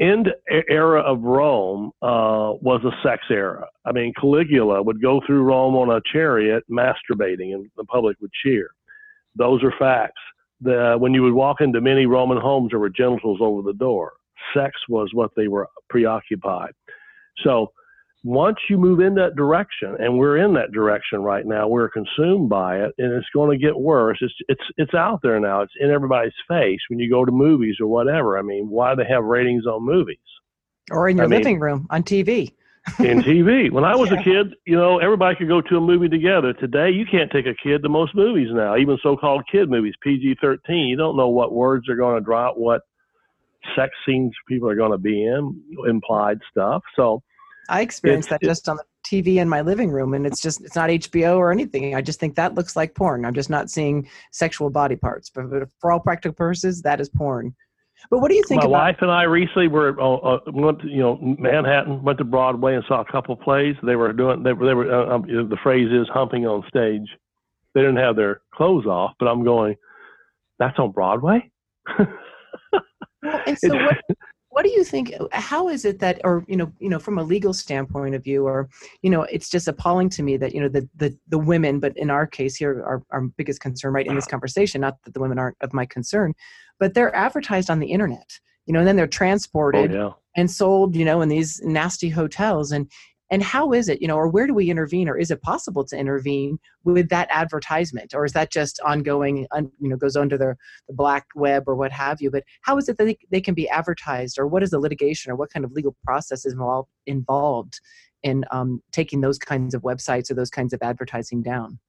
end 0.00 0.28
era 0.68 1.00
of 1.00 1.20
Rome 1.20 1.90
uh, 2.00 2.54
was 2.60 2.80
a 2.84 2.92
sex 3.06 3.24
era. 3.28 3.66
I 3.84 3.90
mean, 3.90 4.12
Caligula 4.18 4.84
would 4.84 5.02
go 5.02 5.20
through 5.26 5.42
Rome 5.42 5.74
on 5.74 5.90
a 5.90 6.00
chariot, 6.12 6.62
masturbating, 6.70 7.54
and 7.54 7.68
the 7.76 7.84
public 7.84 8.16
would 8.20 8.32
cheer. 8.44 8.70
Those 9.34 9.64
are 9.64 9.74
facts 9.80 10.20
the, 10.62 10.96
when 10.98 11.14
you 11.14 11.22
would 11.22 11.34
walk 11.34 11.60
into 11.60 11.80
many 11.80 12.06
Roman 12.06 12.38
homes, 12.38 12.70
there 12.70 12.78
were 12.78 12.90
genitals 12.90 13.38
over 13.40 13.62
the 13.62 13.76
door. 13.76 14.12
Sex 14.54 14.72
was 14.88 15.10
what 15.12 15.30
they 15.36 15.48
were 15.48 15.68
preoccupied. 15.88 16.72
So 17.44 17.72
once 18.24 18.58
you 18.68 18.78
move 18.78 19.00
in 19.00 19.14
that 19.16 19.34
direction, 19.34 19.96
and 19.98 20.16
we're 20.16 20.38
in 20.38 20.54
that 20.54 20.72
direction 20.72 21.22
right 21.22 21.44
now, 21.44 21.66
we're 21.66 21.88
consumed 21.88 22.48
by 22.48 22.78
it, 22.78 22.92
and 22.98 23.12
it's 23.12 23.26
going 23.34 23.50
to 23.58 23.64
get 23.64 23.76
worse. 23.76 24.18
It's 24.20 24.34
it's 24.48 24.62
it's 24.76 24.94
out 24.94 25.20
there 25.22 25.40
now. 25.40 25.62
It's 25.62 25.72
in 25.80 25.90
everybody's 25.90 26.32
face 26.48 26.78
when 26.88 26.98
you 27.00 27.10
go 27.10 27.24
to 27.24 27.32
movies 27.32 27.76
or 27.80 27.88
whatever. 27.88 28.38
I 28.38 28.42
mean, 28.42 28.68
why 28.68 28.94
do 28.94 29.02
they 29.02 29.08
have 29.08 29.24
ratings 29.24 29.66
on 29.66 29.84
movies? 29.84 30.18
Or 30.90 31.08
in 31.08 31.16
your 31.16 31.26
I 31.26 31.28
living 31.28 31.54
mean, 31.54 31.60
room 31.60 31.86
on 31.90 32.02
TV 32.02 32.52
in 32.98 33.22
TV. 33.22 33.70
When 33.70 33.84
I 33.84 33.94
was 33.96 34.10
yeah. 34.10 34.20
a 34.20 34.24
kid, 34.24 34.54
you 34.66 34.76
know, 34.76 34.98
everybody 34.98 35.36
could 35.36 35.48
go 35.48 35.60
to 35.60 35.76
a 35.76 35.80
movie 35.80 36.08
together. 36.08 36.52
Today, 36.52 36.90
you 36.90 37.04
can't 37.10 37.30
take 37.30 37.46
a 37.46 37.54
kid 37.62 37.82
to 37.82 37.88
most 37.88 38.14
movies 38.14 38.48
now, 38.50 38.76
even 38.76 38.98
so-called 39.02 39.44
kid 39.50 39.70
movies, 39.70 39.94
PG-13. 40.02 40.88
You 40.88 40.96
don't 40.96 41.16
know 41.16 41.28
what 41.28 41.52
words 41.52 41.88
are 41.88 41.96
going 41.96 42.16
to 42.16 42.20
drop, 42.20 42.56
what 42.56 42.82
sex 43.76 43.92
scenes 44.06 44.32
people 44.48 44.68
are 44.68 44.74
going 44.74 44.92
to 44.92 44.98
be 44.98 45.24
in, 45.24 45.62
implied 45.86 46.38
stuff. 46.50 46.82
So 46.96 47.22
I 47.68 47.80
experienced 47.80 48.30
that 48.30 48.42
just 48.42 48.68
on 48.68 48.76
the 48.76 48.84
TV 49.06 49.36
in 49.36 49.48
my 49.48 49.60
living 49.60 49.90
room, 49.90 50.14
and 50.14 50.26
it's 50.26 50.40
just 50.40 50.60
it's 50.62 50.76
not 50.76 50.90
HBO 50.90 51.36
or 51.36 51.52
anything. 51.52 51.94
I 51.94 52.00
just 52.00 52.18
think 52.18 52.34
that 52.36 52.54
looks 52.54 52.76
like 52.76 52.94
porn. 52.94 53.24
I'm 53.24 53.34
just 53.34 53.50
not 53.50 53.70
seeing 53.70 54.08
sexual 54.32 54.70
body 54.70 54.96
parts, 54.96 55.30
but 55.30 55.46
for 55.80 55.92
all 55.92 56.00
practical 56.00 56.34
purposes, 56.34 56.82
that 56.82 57.00
is 57.00 57.08
porn. 57.08 57.54
But 58.10 58.18
what 58.20 58.30
do 58.30 58.36
you 58.36 58.44
think? 58.44 58.62
My 58.62 58.66
about- 58.68 58.80
wife 58.80 58.96
and 59.00 59.10
I 59.10 59.24
recently 59.24 59.68
were 59.68 59.98
uh, 60.00 60.14
uh, 60.16 60.38
went 60.46 60.80
to, 60.80 60.88
you 60.88 61.00
know 61.00 61.18
Manhattan, 61.38 62.02
went 62.02 62.18
to 62.18 62.24
Broadway 62.24 62.74
and 62.74 62.84
saw 62.86 63.00
a 63.00 63.04
couple 63.04 63.36
plays. 63.36 63.76
They 63.82 63.96
were 63.96 64.12
doing 64.12 64.42
they 64.42 64.52
were 64.52 64.66
they 64.66 64.74
were 64.74 64.92
uh, 64.92 65.14
um, 65.16 65.22
the 65.26 65.58
phrase 65.62 65.90
is 65.90 66.08
humping 66.12 66.46
on 66.46 66.64
stage. 66.68 67.08
They 67.74 67.80
didn't 67.80 67.96
have 67.96 68.16
their 68.16 68.40
clothes 68.54 68.86
off, 68.86 69.12
but 69.18 69.26
I'm 69.26 69.44
going. 69.44 69.76
That's 70.58 70.78
on 70.78 70.92
Broadway. 70.92 71.50
well, 71.98 73.40
and 73.46 73.58
so 73.64 73.74
what, 73.74 73.98
what 74.52 74.64
do 74.64 74.70
you 74.70 74.84
think 74.84 75.12
how 75.32 75.68
is 75.68 75.84
it 75.84 75.98
that 75.98 76.20
or 76.24 76.44
you 76.46 76.56
know 76.56 76.70
you 76.78 76.90
know 76.90 76.98
from 76.98 77.18
a 77.18 77.22
legal 77.22 77.54
standpoint 77.54 78.14
of 78.14 78.22
view 78.22 78.46
or 78.46 78.68
you 79.00 79.10
know 79.10 79.22
it's 79.22 79.48
just 79.48 79.66
appalling 79.66 80.10
to 80.10 80.22
me 80.22 80.36
that 80.36 80.54
you 80.54 80.60
know 80.60 80.68
the 80.68 80.88
the, 80.94 81.16
the 81.28 81.38
women 81.38 81.80
but 81.80 81.96
in 81.96 82.10
our 82.10 82.26
case 82.26 82.54
here 82.54 82.84
our, 82.84 83.02
our 83.10 83.22
biggest 83.38 83.60
concern 83.60 83.94
right 83.94 84.06
in 84.06 84.14
this 84.14 84.26
conversation 84.26 84.82
not 84.82 85.02
that 85.04 85.14
the 85.14 85.20
women 85.20 85.38
aren't 85.38 85.56
of 85.62 85.72
my 85.72 85.86
concern 85.86 86.34
but 86.82 86.94
they're 86.94 87.14
advertised 87.14 87.70
on 87.70 87.78
the 87.78 87.92
internet 87.92 88.40
you 88.66 88.72
know 88.72 88.80
and 88.80 88.88
then 88.88 88.96
they're 88.96 89.06
transported 89.06 89.94
oh, 89.94 89.94
yeah. 89.94 90.10
and 90.36 90.50
sold 90.50 90.96
you 90.96 91.04
know 91.04 91.20
in 91.20 91.28
these 91.28 91.60
nasty 91.64 92.08
hotels. 92.08 92.72
And 92.72 92.90
and 93.30 93.42
how 93.42 93.72
is 93.72 93.88
it 93.88 94.00
you 94.00 94.08
know 94.08 94.16
or 94.16 94.28
where 94.28 94.46
do 94.46 94.54
we 94.54 94.70
intervene 94.70 95.08
or 95.08 95.16
is 95.16 95.30
it 95.30 95.42
possible 95.42 95.84
to 95.84 95.96
intervene 95.96 96.58
with 96.84 97.08
that 97.08 97.28
advertisement? 97.30 98.14
Or 98.14 98.24
is 98.24 98.32
that 98.32 98.50
just 98.50 98.80
ongoing 98.84 99.46
you 99.56 99.88
know 99.88 99.96
goes 99.96 100.16
under 100.16 100.38
the, 100.38 100.56
the 100.88 100.94
black 100.94 101.26
web 101.34 101.64
or 101.66 101.74
what 101.74 101.92
have 101.92 102.20
you? 102.20 102.30
But 102.30 102.44
how 102.62 102.76
is 102.78 102.88
it 102.88 102.98
that 102.98 103.04
they, 103.04 103.18
they 103.30 103.40
can 103.40 103.54
be 103.54 103.68
advertised? 103.68 104.38
Or 104.38 104.46
what 104.46 104.62
is 104.62 104.70
the 104.70 104.80
litigation 104.80 105.32
or 105.32 105.36
what 105.36 105.52
kind 105.52 105.64
of 105.64 105.72
legal 105.72 105.96
process 106.04 106.44
is 106.44 106.52
involved 106.52 106.90
involved 107.06 107.80
in 108.22 108.44
um, 108.52 108.80
taking 108.92 109.20
those 109.20 109.38
kinds 109.38 109.74
of 109.74 109.82
websites 109.82 110.30
or 110.30 110.34
those 110.34 110.50
kinds 110.50 110.72
of 110.72 110.80
advertising 110.82 111.42
down 111.42 111.80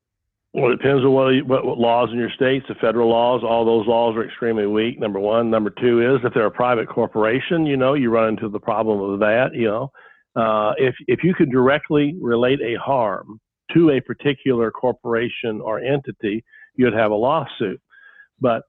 well, 0.54 0.72
it 0.72 0.78
depends 0.78 1.04
on 1.04 1.12
what, 1.12 1.34
what, 1.48 1.66
what, 1.66 1.78
laws 1.80 2.10
in 2.12 2.20
your 2.20 2.30
states, 2.30 2.66
the 2.68 2.76
federal 2.76 3.10
laws, 3.10 3.42
all 3.44 3.66
those 3.66 3.88
laws 3.88 4.16
are 4.16 4.24
extremely 4.24 4.68
weak. 4.68 5.00
Number 5.00 5.20
one. 5.20 5.50
Number 5.50 5.72
two 5.72 6.00
is 6.02 6.22
if 6.24 6.34
they're 6.34 6.46
a 6.46 6.52
private 6.52 6.88
corporation, 6.88 7.66
you 7.66 7.76
know, 7.76 7.96
you 7.96 8.12
run 8.12 8.30
into 8.30 8.50
the 8.50 8.60
problem 8.60 9.02
of 9.02 9.20
that, 9.20 9.50
you 9.54 9.66
know. 9.66 9.92
Uh, 10.36 10.74
if 10.78 10.96
if 11.08 11.24
you 11.24 11.34
could 11.34 11.52
directly 11.52 12.16
relate 12.20 12.60
a 12.62 12.76
harm 12.80 13.40
to 13.74 13.92
a 13.92 14.02
particular 14.02 14.72
corporation 14.72 15.60
or 15.62 15.80
entity, 15.80 16.44
you'd 16.76 16.94
have 16.94 17.12
a 17.12 17.16
lawsuit. 17.16 17.82
But 18.40 18.64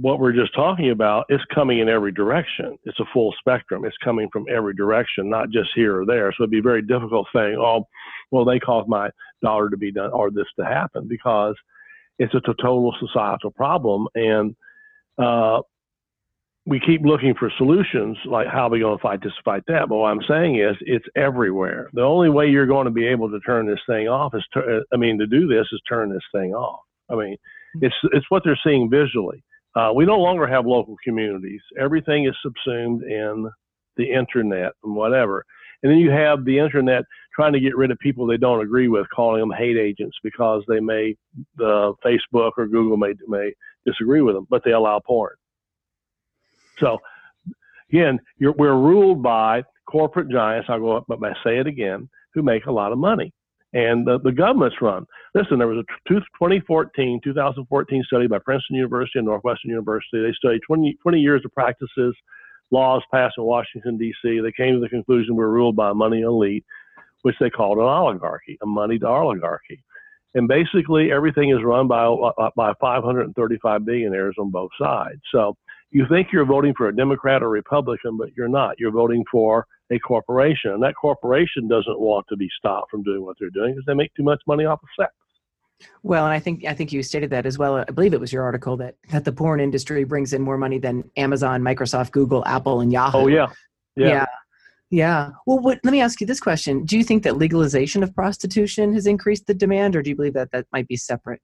what 0.00 0.20
we're 0.20 0.32
just 0.32 0.54
talking 0.54 0.90
about 0.90 1.26
is 1.28 1.40
coming 1.54 1.80
in 1.80 1.88
every 1.88 2.12
direction. 2.12 2.78
It's 2.84 2.98
a 3.00 3.04
full 3.12 3.34
spectrum. 3.38 3.84
It's 3.84 3.96
coming 4.02 4.28
from 4.32 4.46
every 4.50 4.74
direction, 4.74 5.28
not 5.28 5.50
just 5.50 5.70
here 5.74 6.00
or 6.00 6.06
there. 6.06 6.32
So 6.32 6.44
it'd 6.44 6.50
be 6.50 6.60
very 6.60 6.82
difficult 6.82 7.26
saying, 7.34 7.56
"Oh, 7.58 7.86
well, 8.30 8.44
they 8.44 8.58
caused 8.58 8.88
my 8.88 9.10
daughter 9.42 9.68
to 9.68 9.76
be 9.76 9.92
done 9.92 10.10
or 10.12 10.30
this 10.30 10.46
to 10.58 10.64
happen," 10.64 11.08
because 11.08 11.56
it's 12.18 12.34
a 12.34 12.40
total 12.40 12.94
societal 13.00 13.50
problem, 13.50 14.08
and 14.14 14.56
uh, 15.18 15.60
we 16.64 16.80
keep 16.80 17.02
looking 17.02 17.34
for 17.34 17.50
solutions 17.58 18.16
like 18.24 18.46
how 18.46 18.68
are 18.68 18.70
we 18.70 18.80
going 18.80 18.96
to 18.96 19.02
fight 19.02 19.20
this 19.22 19.32
fight 19.44 19.62
that 19.66 19.88
but 19.88 19.96
what 19.96 20.08
i'm 20.08 20.22
saying 20.28 20.60
is 20.60 20.76
it's 20.82 21.04
everywhere 21.16 21.90
the 21.92 22.02
only 22.02 22.30
way 22.30 22.48
you're 22.48 22.66
going 22.66 22.84
to 22.84 22.92
be 22.92 23.06
able 23.06 23.28
to 23.28 23.40
turn 23.40 23.66
this 23.66 23.80
thing 23.88 24.06
off 24.06 24.32
is 24.34 24.44
to, 24.52 24.82
i 24.92 24.96
mean 24.96 25.18
to 25.18 25.26
do 25.26 25.48
this 25.48 25.66
is 25.72 25.80
turn 25.88 26.08
this 26.08 26.22
thing 26.32 26.54
off 26.54 26.80
i 27.10 27.16
mean 27.16 27.36
it's 27.80 27.94
it's 28.12 28.26
what 28.28 28.42
they're 28.44 28.58
seeing 28.64 28.88
visually 28.88 29.42
uh, 29.74 29.90
we 29.94 30.04
no 30.04 30.18
longer 30.18 30.46
have 30.46 30.66
local 30.66 30.96
communities 31.04 31.60
everything 31.78 32.26
is 32.26 32.34
subsumed 32.42 33.02
in 33.02 33.50
the 33.96 34.10
internet 34.10 34.72
and 34.84 34.94
whatever 34.94 35.44
and 35.82 35.90
then 35.90 35.98
you 35.98 36.10
have 36.10 36.44
the 36.44 36.58
internet 36.58 37.04
trying 37.34 37.52
to 37.52 37.60
get 37.60 37.76
rid 37.76 37.90
of 37.90 37.98
people 37.98 38.26
they 38.26 38.36
don't 38.36 38.62
agree 38.62 38.88
with 38.88 39.06
calling 39.14 39.40
them 39.40 39.52
hate 39.56 39.76
agents 39.76 40.16
because 40.22 40.62
they 40.68 40.80
may 40.80 41.14
the 41.56 41.92
facebook 42.04 42.52
or 42.56 42.66
google 42.66 42.96
may 42.96 43.12
may 43.26 43.52
disagree 43.84 44.20
with 44.22 44.34
them 44.34 44.46
but 44.50 44.62
they 44.64 44.72
allow 44.72 45.00
porn 45.00 45.34
so 46.78 46.98
again, 47.90 48.18
we're 48.40 48.74
ruled 48.74 49.22
by 49.22 49.62
corporate 49.86 50.30
giants. 50.30 50.68
I'll 50.70 50.80
go 50.80 50.96
up, 50.96 51.04
but 51.08 51.22
I 51.22 51.32
say 51.44 51.58
it 51.58 51.66
again, 51.66 52.08
who 52.34 52.42
make 52.42 52.66
a 52.66 52.72
lot 52.72 52.92
of 52.92 52.98
money. 52.98 53.32
And 53.74 54.06
the, 54.06 54.18
the 54.22 54.32
government's 54.32 54.76
run. 54.82 55.06
Listen, 55.34 55.58
there 55.58 55.68
was 55.68 55.84
a 55.84 56.08
2014, 56.08 57.20
2014 57.24 58.04
study 58.06 58.26
by 58.26 58.38
Princeton 58.38 58.76
University 58.76 59.18
and 59.18 59.26
Northwestern 59.26 59.70
University. 59.70 60.22
They 60.22 60.34
studied 60.36 60.60
20, 60.66 60.98
20 61.02 61.18
years 61.18 61.42
of 61.44 61.54
practices, 61.54 62.14
laws 62.70 63.02
passed 63.12 63.34
in 63.38 63.44
Washington, 63.44 63.96
D.C. 63.96 64.40
They 64.40 64.52
came 64.52 64.74
to 64.74 64.80
the 64.80 64.88
conclusion 64.88 65.36
we're 65.36 65.48
ruled 65.48 65.76
by 65.76 65.90
a 65.90 65.94
money 65.94 66.20
elite, 66.20 66.64
which 67.22 67.36
they 67.40 67.50
called 67.50 67.78
an 67.78 67.84
oligarchy, 67.84 68.58
a 68.62 68.66
moneyed 68.66 69.04
oligarchy. 69.04 69.82
And 70.34 70.48
basically, 70.48 71.12
everything 71.12 71.50
is 71.50 71.62
run 71.62 71.88
by, 71.88 72.04
uh, 72.04 72.32
uh, 72.38 72.50
by 72.56 72.72
535 72.80 73.84
billionaires 73.84 74.36
on 74.38 74.50
both 74.50 74.70
sides. 74.80 75.20
So 75.30 75.56
you 75.92 76.06
think 76.08 76.28
you're 76.32 76.46
voting 76.46 76.72
for 76.76 76.88
a 76.88 76.96
Democrat 76.96 77.42
or 77.42 77.50
Republican, 77.50 78.16
but 78.16 78.30
you're 78.34 78.48
not. 78.48 78.80
You're 78.80 78.90
voting 78.90 79.24
for 79.30 79.66
a 79.90 79.98
corporation. 79.98 80.72
And 80.72 80.82
that 80.82 80.94
corporation 80.94 81.68
doesn't 81.68 82.00
want 82.00 82.26
to 82.30 82.36
be 82.36 82.48
stopped 82.58 82.90
from 82.90 83.02
doing 83.02 83.22
what 83.22 83.36
they're 83.38 83.50
doing 83.50 83.74
because 83.74 83.84
they 83.86 83.94
make 83.94 84.12
too 84.14 84.22
much 84.22 84.40
money 84.46 84.64
off 84.64 84.80
of 84.82 84.88
sex. 84.98 85.12
Well, 86.02 86.24
and 86.24 86.32
I 86.32 86.38
think 86.38 86.64
I 86.64 86.74
think 86.74 86.92
you 86.92 87.02
stated 87.02 87.30
that 87.30 87.44
as 87.44 87.58
well. 87.58 87.76
I 87.76 87.84
believe 87.84 88.14
it 88.14 88.20
was 88.20 88.32
your 88.32 88.44
article 88.44 88.76
that 88.78 88.94
that 89.10 89.24
the 89.24 89.32
porn 89.32 89.60
industry 89.60 90.04
brings 90.04 90.32
in 90.32 90.40
more 90.40 90.56
money 90.56 90.78
than 90.78 91.10
Amazon, 91.16 91.60
Microsoft, 91.60 92.12
Google, 92.12 92.44
Apple, 92.46 92.80
and 92.80 92.92
Yahoo. 92.92 93.18
Oh 93.18 93.26
yeah, 93.26 93.48
yeah, 93.96 94.08
yeah. 94.08 94.26
yeah. 94.90 95.30
Well, 95.44 95.58
what, 95.58 95.80
let 95.82 95.90
me 95.90 96.00
ask 96.00 96.20
you 96.20 96.26
this 96.26 96.38
question: 96.38 96.84
Do 96.84 96.96
you 96.96 97.02
think 97.02 97.24
that 97.24 97.36
legalization 97.36 98.04
of 98.04 98.14
prostitution 98.14 98.94
has 98.94 99.08
increased 99.08 99.48
the 99.48 99.54
demand, 99.54 99.96
or 99.96 100.02
do 100.02 100.10
you 100.10 100.16
believe 100.16 100.34
that 100.34 100.52
that 100.52 100.66
might 100.72 100.86
be 100.86 100.96
separate? 100.96 101.42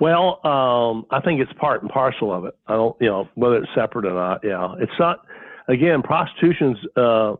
Well, 0.00 0.40
um, 0.46 1.06
I 1.10 1.20
think 1.20 1.40
it's 1.40 1.52
part 1.54 1.82
and 1.82 1.90
parcel 1.90 2.32
of 2.32 2.44
it. 2.44 2.54
I 2.66 2.74
don't, 2.74 2.96
you 3.00 3.08
know, 3.08 3.28
whether 3.34 3.56
it's 3.56 3.68
separate 3.74 4.04
or 4.04 4.14
not. 4.14 4.40
Yeah, 4.44 4.74
it's 4.78 4.92
not. 4.98 5.20
Again, 5.68 6.02
prostitution's 6.02 6.78
uh, 6.96 7.34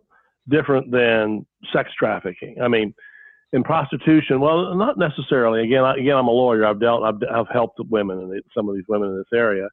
different 0.48 0.90
than 0.90 1.46
sex 1.72 1.90
trafficking. 1.98 2.56
I 2.62 2.68
mean, 2.68 2.94
in 3.52 3.62
prostitution, 3.62 4.40
well, 4.40 4.74
not 4.74 4.98
necessarily. 4.98 5.62
Again, 5.62 5.84
I, 5.84 5.94
again, 5.96 6.16
I'm 6.16 6.28
a 6.28 6.32
lawyer. 6.32 6.66
I've 6.66 6.80
dealt, 6.80 7.04
I've, 7.04 7.20
I've 7.32 7.48
helped 7.52 7.78
women 7.88 8.18
and 8.18 8.42
some 8.56 8.68
of 8.68 8.74
these 8.74 8.84
women 8.88 9.10
in 9.10 9.18
this 9.18 9.38
area. 9.38 9.68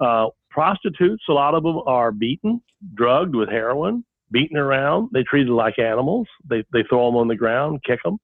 Uh, 0.00 0.26
prostitutes, 0.50 1.24
a 1.28 1.32
lot 1.32 1.54
of 1.54 1.62
them 1.62 1.80
are 1.86 2.12
beaten, 2.12 2.60
drugged 2.94 3.34
with 3.34 3.48
heroin, 3.48 4.04
beaten 4.30 4.56
around. 4.56 5.10
They 5.12 5.24
treated 5.24 5.50
like 5.50 5.78
animals. 5.78 6.28
They 6.48 6.64
they 6.72 6.84
throw 6.88 7.06
them 7.06 7.16
on 7.16 7.28
the 7.28 7.36
ground, 7.36 7.80
kick 7.84 8.00
them. 8.04 8.18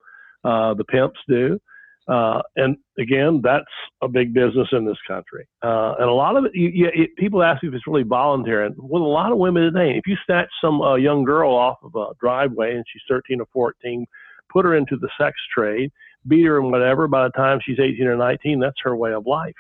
Uh, 0.44 0.74
the 0.74 0.84
pimps 0.84 1.18
do. 1.28 1.58
Uh, 2.06 2.42
and 2.56 2.76
again, 2.98 3.40
that's 3.42 3.64
a 4.04 4.08
big 4.08 4.34
business 4.34 4.68
in 4.72 4.84
this 4.84 4.98
country. 5.06 5.46
Uh, 5.62 5.94
and 5.98 6.08
a 6.08 6.12
lot 6.12 6.36
of 6.36 6.44
it, 6.44 6.54
you, 6.54 6.68
you, 6.68 6.90
it, 6.94 7.16
people 7.16 7.42
ask 7.42 7.62
me 7.62 7.68
if 7.68 7.74
it's 7.74 7.86
really 7.86 8.02
voluntary. 8.02 8.66
And 8.66 8.74
with 8.78 9.02
a 9.02 9.04
lot 9.04 9.32
of 9.32 9.38
women 9.38 9.64
today, 9.64 9.96
if 9.96 10.06
you 10.06 10.16
snatch 10.26 10.48
some 10.60 10.80
uh, 10.80 10.96
young 10.96 11.24
girl 11.24 11.54
off 11.54 11.78
of 11.82 11.94
a 11.94 12.14
driveway 12.20 12.76
and 12.76 12.84
she's 12.92 13.02
13 13.08 13.40
or 13.40 13.46
14, 13.52 14.06
put 14.52 14.64
her 14.64 14.76
into 14.76 14.96
the 14.96 15.08
sex 15.18 15.36
trade, 15.52 15.90
beat 16.28 16.44
her 16.44 16.60
and 16.60 16.70
whatever. 16.70 17.08
By 17.08 17.24
the 17.24 17.32
time 17.32 17.60
she's 17.64 17.80
18 17.80 18.06
or 18.06 18.16
19, 18.16 18.60
that's 18.60 18.76
her 18.82 18.96
way 18.96 19.12
of 19.12 19.26
life. 19.26 19.54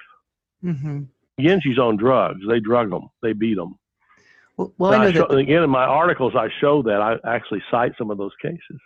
Mm-hmm. 0.62 1.02
Again, 1.38 1.60
she's 1.62 1.78
on 1.78 1.96
drugs. 1.96 2.40
They 2.48 2.60
drug 2.60 2.90
them. 2.90 3.08
They 3.22 3.32
beat 3.32 3.56
them. 3.56 3.78
Well, 4.56 4.72
well 4.78 4.92
I 4.92 4.98
know 4.98 5.08
I 5.08 5.12
show, 5.12 5.26
that, 5.28 5.36
again 5.36 5.62
in 5.64 5.70
my 5.70 5.84
articles 5.84 6.34
I 6.36 6.48
show 6.60 6.80
that 6.82 7.00
I 7.00 7.16
actually 7.26 7.62
cite 7.70 7.92
some 7.98 8.10
of 8.10 8.18
those 8.18 8.30
cases. 8.40 8.78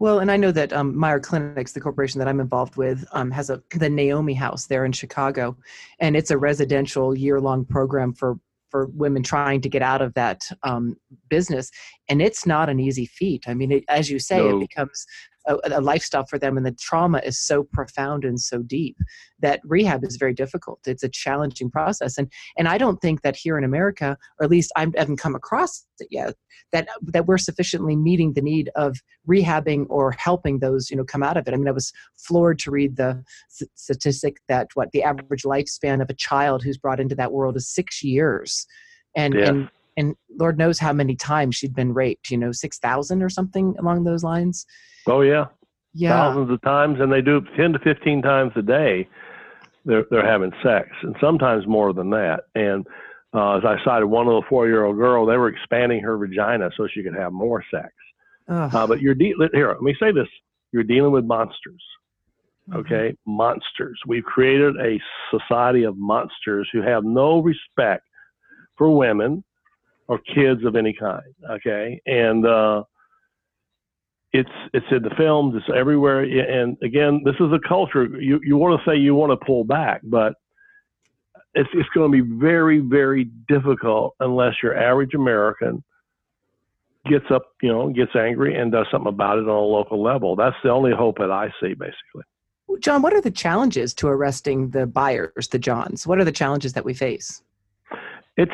Well, 0.00 0.20
and 0.20 0.30
I 0.30 0.36
know 0.36 0.52
that 0.52 0.72
um, 0.72 0.96
Meier 0.96 1.18
Clinics, 1.18 1.72
the 1.72 1.80
corporation 1.80 2.20
that 2.20 2.28
I'm 2.28 2.40
involved 2.40 2.76
with, 2.76 3.04
um, 3.12 3.30
has 3.32 3.50
a 3.50 3.60
the 3.70 3.90
Naomi 3.90 4.34
House 4.34 4.66
there 4.66 4.84
in 4.84 4.92
Chicago, 4.92 5.56
and 5.98 6.16
it's 6.16 6.30
a 6.30 6.38
residential 6.38 7.16
year-long 7.16 7.64
program 7.64 8.12
for 8.12 8.38
for 8.70 8.86
women 8.88 9.22
trying 9.22 9.62
to 9.62 9.68
get 9.68 9.80
out 9.80 10.02
of 10.02 10.12
that 10.14 10.42
um, 10.62 10.94
business, 11.30 11.70
and 12.08 12.20
it's 12.22 12.46
not 12.46 12.68
an 12.68 12.78
easy 12.78 13.06
feat. 13.06 13.44
I 13.48 13.54
mean, 13.54 13.72
it, 13.72 13.84
as 13.88 14.10
you 14.10 14.18
say, 14.18 14.38
No. 14.38 14.56
it 14.56 14.60
becomes 14.60 15.06
a, 15.48 15.56
a 15.64 15.80
lifestyle 15.80 16.24
for 16.26 16.38
them, 16.38 16.56
and 16.56 16.64
the 16.64 16.72
trauma 16.72 17.20
is 17.24 17.40
so 17.40 17.64
profound 17.64 18.24
and 18.24 18.40
so 18.40 18.62
deep 18.62 18.96
that 19.40 19.60
rehab 19.64 20.04
is 20.04 20.16
very 20.16 20.34
difficult. 20.34 20.80
It's 20.86 21.02
a 21.02 21.08
challenging 21.08 21.70
process, 21.70 22.18
and 22.18 22.30
and 22.56 22.68
I 22.68 22.78
don't 22.78 23.00
think 23.00 23.22
that 23.22 23.36
here 23.36 23.58
in 23.58 23.64
America, 23.64 24.16
or 24.38 24.44
at 24.44 24.50
least 24.50 24.70
I 24.76 24.86
haven't 24.96 25.16
come 25.16 25.34
across 25.34 25.84
it 25.98 26.08
yet, 26.10 26.34
that 26.72 26.88
that 27.02 27.26
we're 27.26 27.38
sufficiently 27.38 27.96
meeting 27.96 28.34
the 28.34 28.42
need 28.42 28.70
of 28.76 28.96
rehabbing 29.28 29.86
or 29.88 30.12
helping 30.12 30.58
those 30.60 30.90
you 30.90 30.96
know 30.96 31.04
come 31.04 31.22
out 31.22 31.36
of 31.36 31.48
it. 31.48 31.54
I 31.54 31.56
mean, 31.56 31.68
I 31.68 31.72
was 31.72 31.92
floored 32.16 32.58
to 32.60 32.70
read 32.70 32.96
the 32.96 33.24
statistic 33.74 34.38
that 34.48 34.68
what 34.74 34.90
the 34.92 35.02
average 35.02 35.42
lifespan 35.42 36.02
of 36.02 36.10
a 36.10 36.14
child 36.14 36.62
who's 36.62 36.78
brought 36.78 37.00
into 37.00 37.14
that 37.16 37.32
world 37.32 37.56
is 37.56 37.68
six 37.68 38.02
years, 38.02 38.66
and 39.16 39.34
Yeah. 39.34 39.48
and 39.48 39.68
and 39.96 40.14
Lord 40.38 40.58
knows 40.58 40.78
how 40.78 40.92
many 40.92 41.16
times 41.16 41.56
she'd 41.56 41.74
been 41.74 41.92
raped. 41.92 42.30
You 42.30 42.38
know, 42.38 42.52
six 42.52 42.78
thousand 42.78 43.22
or 43.22 43.28
something 43.28 43.74
along 43.78 44.04
those 44.04 44.22
lines. 44.22 44.64
Oh 45.08 45.20
yeah, 45.22 45.46
Yeah. 45.94 46.10
thousands 46.10 46.50
of 46.50 46.60
times, 46.62 47.00
and 47.00 47.12
they 47.12 47.22
do 47.22 47.40
10 47.56 47.72
to 47.72 47.78
15 47.80 48.22
times 48.22 48.52
a 48.56 48.62
day. 48.62 49.08
They're 49.84 50.04
they're 50.10 50.26
having 50.26 50.52
sex, 50.62 50.88
and 51.02 51.16
sometimes 51.20 51.66
more 51.66 51.92
than 51.92 52.10
that. 52.10 52.44
And 52.54 52.86
uh, 53.34 53.56
as 53.56 53.64
I 53.64 53.76
cited, 53.84 54.06
one 54.06 54.26
little 54.26 54.44
four-year-old 54.48 54.96
girl, 54.96 55.24
they 55.26 55.36
were 55.36 55.48
expanding 55.48 56.00
her 56.00 56.16
vagina 56.18 56.70
so 56.76 56.86
she 56.92 57.02
could 57.02 57.14
have 57.14 57.32
more 57.32 57.64
sex. 57.70 57.92
Uh, 58.48 58.86
but 58.86 59.00
you're 59.00 59.14
de- 59.14 59.34
here. 59.52 59.68
Let 59.68 59.82
me 59.82 59.94
say 60.00 60.12
this: 60.12 60.28
you're 60.72 60.82
dealing 60.84 61.12
with 61.12 61.24
monsters. 61.24 61.82
Mm-hmm. 62.68 62.80
Okay, 62.80 63.16
monsters. 63.26 63.98
We've 64.06 64.24
created 64.24 64.76
a 64.76 65.00
society 65.30 65.84
of 65.84 65.96
monsters 65.96 66.68
who 66.72 66.82
have 66.82 67.04
no 67.04 67.40
respect 67.40 68.04
for 68.76 68.94
women 68.96 69.42
or 70.06 70.18
kids 70.18 70.64
of 70.64 70.76
any 70.76 70.92
kind. 70.92 71.34
Okay, 71.50 72.00
and 72.06 72.46
uh, 72.46 72.82
it's 74.38 74.50
it's 74.72 74.86
in 74.90 75.02
the 75.02 75.14
films. 75.16 75.54
It's 75.56 75.76
everywhere. 75.76 76.22
And 76.22 76.76
again, 76.82 77.22
this 77.24 77.34
is 77.40 77.52
a 77.52 77.58
culture. 77.68 78.04
You 78.04 78.40
you 78.42 78.56
want 78.56 78.80
to 78.80 78.90
say 78.90 78.96
you 78.96 79.14
want 79.14 79.38
to 79.38 79.44
pull 79.44 79.64
back, 79.64 80.00
but 80.04 80.34
it's 81.54 81.68
it's 81.72 81.88
going 81.94 82.12
to 82.12 82.22
be 82.22 82.38
very 82.38 82.78
very 82.78 83.24
difficult 83.48 84.14
unless 84.20 84.54
your 84.62 84.76
average 84.76 85.14
American 85.14 85.82
gets 87.06 87.24
up, 87.30 87.52
you 87.62 87.72
know, 87.72 87.88
gets 87.90 88.14
angry 88.14 88.54
and 88.56 88.70
does 88.70 88.86
something 88.90 89.08
about 89.08 89.38
it 89.38 89.48
on 89.48 89.48
a 89.48 89.60
local 89.60 90.02
level. 90.02 90.36
That's 90.36 90.56
the 90.62 90.70
only 90.70 90.92
hope 90.92 91.18
that 91.18 91.30
I 91.30 91.48
see, 91.60 91.74
basically. 91.74 92.24
John, 92.80 93.00
what 93.00 93.14
are 93.14 93.20
the 93.20 93.30
challenges 93.30 93.94
to 93.94 94.08
arresting 94.08 94.70
the 94.70 94.86
buyers, 94.86 95.48
the 95.48 95.58
Johns? 95.58 96.06
What 96.06 96.18
are 96.18 96.24
the 96.24 96.32
challenges 96.32 96.74
that 96.74 96.84
we 96.84 96.92
face? 96.92 97.42
It's 98.36 98.52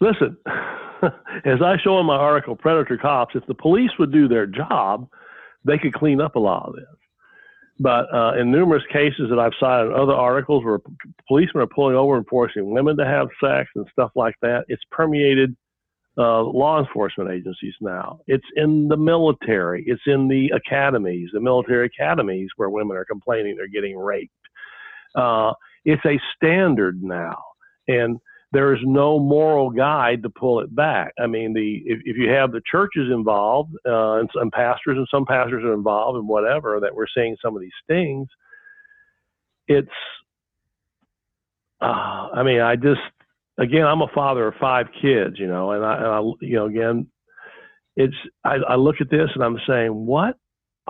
listen, 0.00 0.36
as 1.44 1.62
I 1.62 1.76
show 1.82 1.98
in 2.00 2.06
my 2.06 2.16
article, 2.16 2.56
Predator 2.56 2.98
Cops. 2.98 3.34
If 3.34 3.46
the 3.46 3.54
police 3.54 3.90
would 3.98 4.12
do 4.12 4.28
their 4.28 4.46
job, 4.46 5.08
they 5.64 5.78
could 5.78 5.94
clean 5.94 6.20
up 6.20 6.36
a 6.36 6.40
lot 6.40 6.68
of 6.68 6.74
this. 6.74 6.84
But 7.78 8.12
uh, 8.14 8.34
in 8.38 8.50
numerous 8.50 8.82
cases 8.92 9.30
that 9.30 9.38
I've 9.38 9.54
cited 9.58 9.86
in 9.86 9.98
other 9.98 10.12
articles 10.12 10.64
where 10.64 10.80
policemen 11.26 11.62
are 11.62 11.66
pulling 11.66 11.96
over 11.96 12.16
and 12.16 12.26
forcing 12.26 12.72
women 12.72 12.96
to 12.98 13.06
have 13.06 13.28
sex 13.42 13.70
and 13.74 13.86
stuff 13.92 14.10
like 14.14 14.34
that, 14.42 14.64
it's 14.68 14.82
permeated 14.90 15.56
uh, 16.18 16.42
law 16.42 16.78
enforcement 16.78 17.30
agencies 17.30 17.72
now. 17.80 18.20
It's 18.26 18.44
in 18.56 18.88
the 18.88 18.98
military. 18.98 19.82
It's 19.86 20.02
in 20.06 20.28
the 20.28 20.50
academies, 20.54 21.30
the 21.32 21.40
military 21.40 21.86
academies 21.86 22.50
where 22.56 22.68
women 22.68 22.98
are 22.98 23.06
complaining 23.06 23.56
they're 23.56 23.68
getting 23.68 23.96
raped. 23.96 24.34
Uh, 25.14 25.52
it's 25.86 26.04
a 26.04 26.20
standard 26.36 27.02
now. 27.02 27.42
And 27.88 28.18
there 28.52 28.74
is 28.74 28.80
no 28.84 29.18
moral 29.18 29.70
guide 29.70 30.22
to 30.22 30.30
pull 30.30 30.60
it 30.60 30.74
back. 30.74 31.12
I 31.20 31.26
mean, 31.26 31.52
the 31.54 31.82
if, 31.86 32.00
if 32.04 32.16
you 32.16 32.30
have 32.30 32.52
the 32.52 32.62
churches 32.70 33.10
involved 33.12 33.74
uh, 33.86 34.14
and 34.14 34.30
some 34.36 34.50
pastors 34.50 34.96
and 34.96 35.06
some 35.10 35.24
pastors 35.24 35.64
are 35.64 35.74
involved 35.74 36.18
and 36.18 36.28
whatever 36.28 36.80
that 36.80 36.94
we're 36.94 37.06
seeing 37.14 37.36
some 37.42 37.54
of 37.54 37.62
these 37.62 37.70
things, 37.86 38.28
it's. 39.68 39.88
Uh, 41.80 42.28
I 42.34 42.42
mean, 42.42 42.60
I 42.60 42.76
just 42.76 43.00
again, 43.58 43.86
I'm 43.86 44.02
a 44.02 44.08
father 44.14 44.48
of 44.48 44.54
five 44.60 44.86
kids, 45.00 45.38
you 45.38 45.46
know, 45.46 45.72
and 45.72 45.84
I, 45.84 45.96
and 45.96 46.06
I 46.06 46.20
you 46.40 46.56
know, 46.56 46.66
again, 46.66 47.06
it's 47.96 48.14
I, 48.44 48.56
I 48.68 48.74
look 48.76 48.96
at 49.00 49.10
this 49.10 49.30
and 49.34 49.44
I'm 49.44 49.58
saying, 49.66 49.90
what 49.94 50.36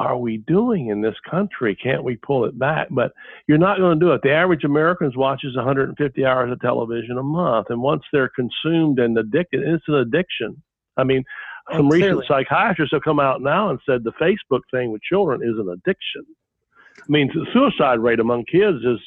are 0.01 0.17
we 0.17 0.39
doing 0.39 0.89
in 0.89 1.03
this 1.03 1.15
country? 1.31 1.77
Can't 1.77 2.03
we 2.05 2.17
pull 2.17 2.47
it 2.47 2.59
back? 2.59 2.89
But 2.91 3.13
you're 3.47 3.59
not 3.59 3.79
going 3.79 3.99
to 4.01 4.05
do 4.05 4.13
it. 4.13 4.23
The 4.23 4.33
average 4.33 4.65
American 4.65 5.13
watches 5.15 5.55
150 5.57 6.25
hours 6.25 6.51
of 6.51 6.61
television 6.61 7.19
a 7.19 7.23
month, 7.23 7.67
and 7.69 7.83
once 7.83 8.03
they're 8.13 8.31
consumed 8.35 8.99
and 8.99 9.17
addicted, 9.19 9.61
it's 9.63 9.85
an 9.89 9.97
addiction. 9.97 10.63
I 10.97 11.05
mean, 11.05 11.25
Oh, 11.71 11.77
some 11.77 11.89
recent 11.91 12.25
psychiatrists 12.27 12.93
have 12.95 13.03
come 13.03 13.21
out 13.21 13.43
now 13.43 13.69
and 13.71 13.79
said 13.87 14.03
the 14.03 14.13
Facebook 14.13 14.63
thing 14.73 14.91
with 14.91 15.03
children 15.03 15.41
is 15.43 15.57
an 15.59 15.69
addiction. 15.69 16.25
I 16.99 17.05
mean, 17.09 17.31
the 17.33 17.47
suicide 17.53 18.01
rate 18.01 18.19
among 18.19 18.47
kids 18.47 18.79
is 18.83 18.99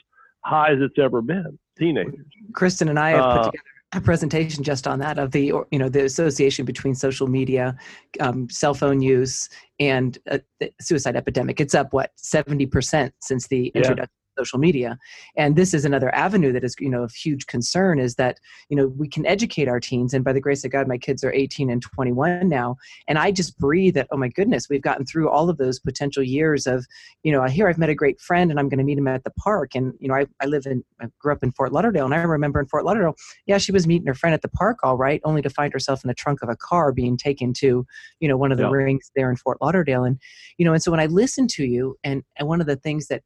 high 0.46 0.72
as 0.72 0.78
it's 0.80 0.98
ever 1.00 1.22
been. 1.22 1.58
Teenagers. 1.78 2.26
Kristin 2.54 2.90
and 2.90 3.00
I 3.00 3.10
have 3.10 3.20
Uh, 3.20 3.38
put 3.38 3.46
together 3.52 3.64
a 3.96 4.02
presentation 4.02 4.64
just 4.64 4.88
on 4.88 5.00
that 5.00 5.18
of 5.20 5.32
the 5.32 5.46
you 5.72 5.80
know 5.80 5.90
the 5.90 6.04
association 6.06 6.66
between 6.66 6.96
social 6.96 7.28
media, 7.28 7.76
um, 8.20 8.50
cell 8.50 8.74
phone 8.74 9.02
use, 9.02 9.50
and 9.80 10.18
uh, 10.30 10.40
the 10.60 10.72
suicide 10.82 11.16
epidemic. 11.16 11.60
It's 11.60 11.76
up 11.76 11.94
what 11.94 12.12
seventy 12.16 12.66
percent 12.66 13.14
since 13.22 13.48
the 13.48 13.72
Yeah. 13.74 13.82
introduction 13.82 14.14
social 14.38 14.60
media, 14.60 14.98
and 15.38 15.56
this 15.56 15.74
is 15.74 15.86
another 15.86 16.14
avenue 16.16 16.52
that 16.54 16.64
is 16.64 16.76
you 16.80 16.90
know 16.90 17.04
of 17.04 17.12
huge 17.14 17.48
concern. 17.48 18.00
Is 18.00 18.16
that 18.16 18.40
you 18.70 18.76
know 18.78 18.88
we 18.88 19.08
can 19.08 19.26
educate 19.26 19.68
our 19.68 19.80
teens, 19.80 20.14
and 20.14 20.24
by 20.24 20.34
the 20.34 20.42
grace 20.42 20.64
of 20.64 20.72
God, 20.72 20.88
my 20.88 20.98
kids 20.98 21.24
are 21.24 21.34
eighteen 21.34 21.70
and 21.70 21.82
twenty 21.82 22.12
one 22.12 22.50
now, 22.50 22.78
and 23.08 23.18
I 23.18 23.32
just 23.32 23.58
breathe 23.60 23.96
that 23.96 24.08
oh 24.12 24.18
my 24.18 24.30
goodness, 24.30 24.70
we've 24.70 24.82
gotten 24.82 25.06
through 25.06 25.30
all 25.30 25.50
of 25.50 25.58
those 25.58 25.80
potential 25.80 26.24
years 26.24 26.68
of 26.68 26.86
you 27.24 27.32
know 27.32 27.44
here 27.46 27.68
I've 27.68 27.78
met 27.78 27.90
a 27.90 27.96
great 27.96 28.20
friend, 28.20 28.52
and 28.52 28.60
I'm 28.60 28.70
going 28.70 28.80
to 28.80 28.84
meet 28.84 28.98
him 28.98 29.08
at 29.08 29.24
the 29.24 29.32
park, 29.32 29.76
and 29.76 29.94
you 30.00 30.08
know 30.08 30.16
I, 30.16 30.26
I 30.42 30.46
live 30.46 30.66
in 30.66 30.84
I 31.02 31.08
grew 31.20 31.34
up 31.34 31.44
in 31.44 31.52
Fort 31.52 31.72
Lauderdale, 31.72 32.06
and 32.06 32.14
I 32.14 32.24
remember 32.24 32.60
in 32.60 32.68
Fort 32.68 32.86
Lauderdale 32.86 33.16
yeah, 33.46 33.58
she 33.58 33.72
was 33.72 33.88
meeting 33.88 34.08
her 34.08 34.14
friend 34.14 34.34
at 34.34 34.42
the 34.42 34.48
park, 34.48 34.80
all 34.84 34.98
right, 34.98 35.22
only 35.24 35.42
to 35.42 35.50
find 35.50 35.74
herself 35.74 36.04
in 36.04 36.08
the 36.08 36.14
trunk 36.14 36.42
of 36.42 36.50
a 36.50 36.56
car 36.56 36.92
being 36.92 37.18
taken 37.18 37.54
to, 37.54 37.86
you 38.20 38.28
know, 38.28 38.38
one 38.38 38.52
of 38.52 38.58
the 38.58 38.64
Yeah. 38.64 38.72
rings 38.72 39.12
there 39.16 39.30
in 39.30 39.36
Fort 39.36 39.58
Lauderdale. 39.62 40.04
And, 40.04 40.20
you 40.58 40.66
know, 40.66 40.74
and 40.74 40.82
so 40.82 40.92
when 40.92 41.00
I 41.00 41.08
listen 41.08 41.48
to 41.50 41.66
you, 41.66 41.98
and, 42.04 42.24
and 42.38 42.48
one 42.48 42.62
of 42.62 42.68
the 42.68 42.76
things 42.76 43.08
that 43.08 43.24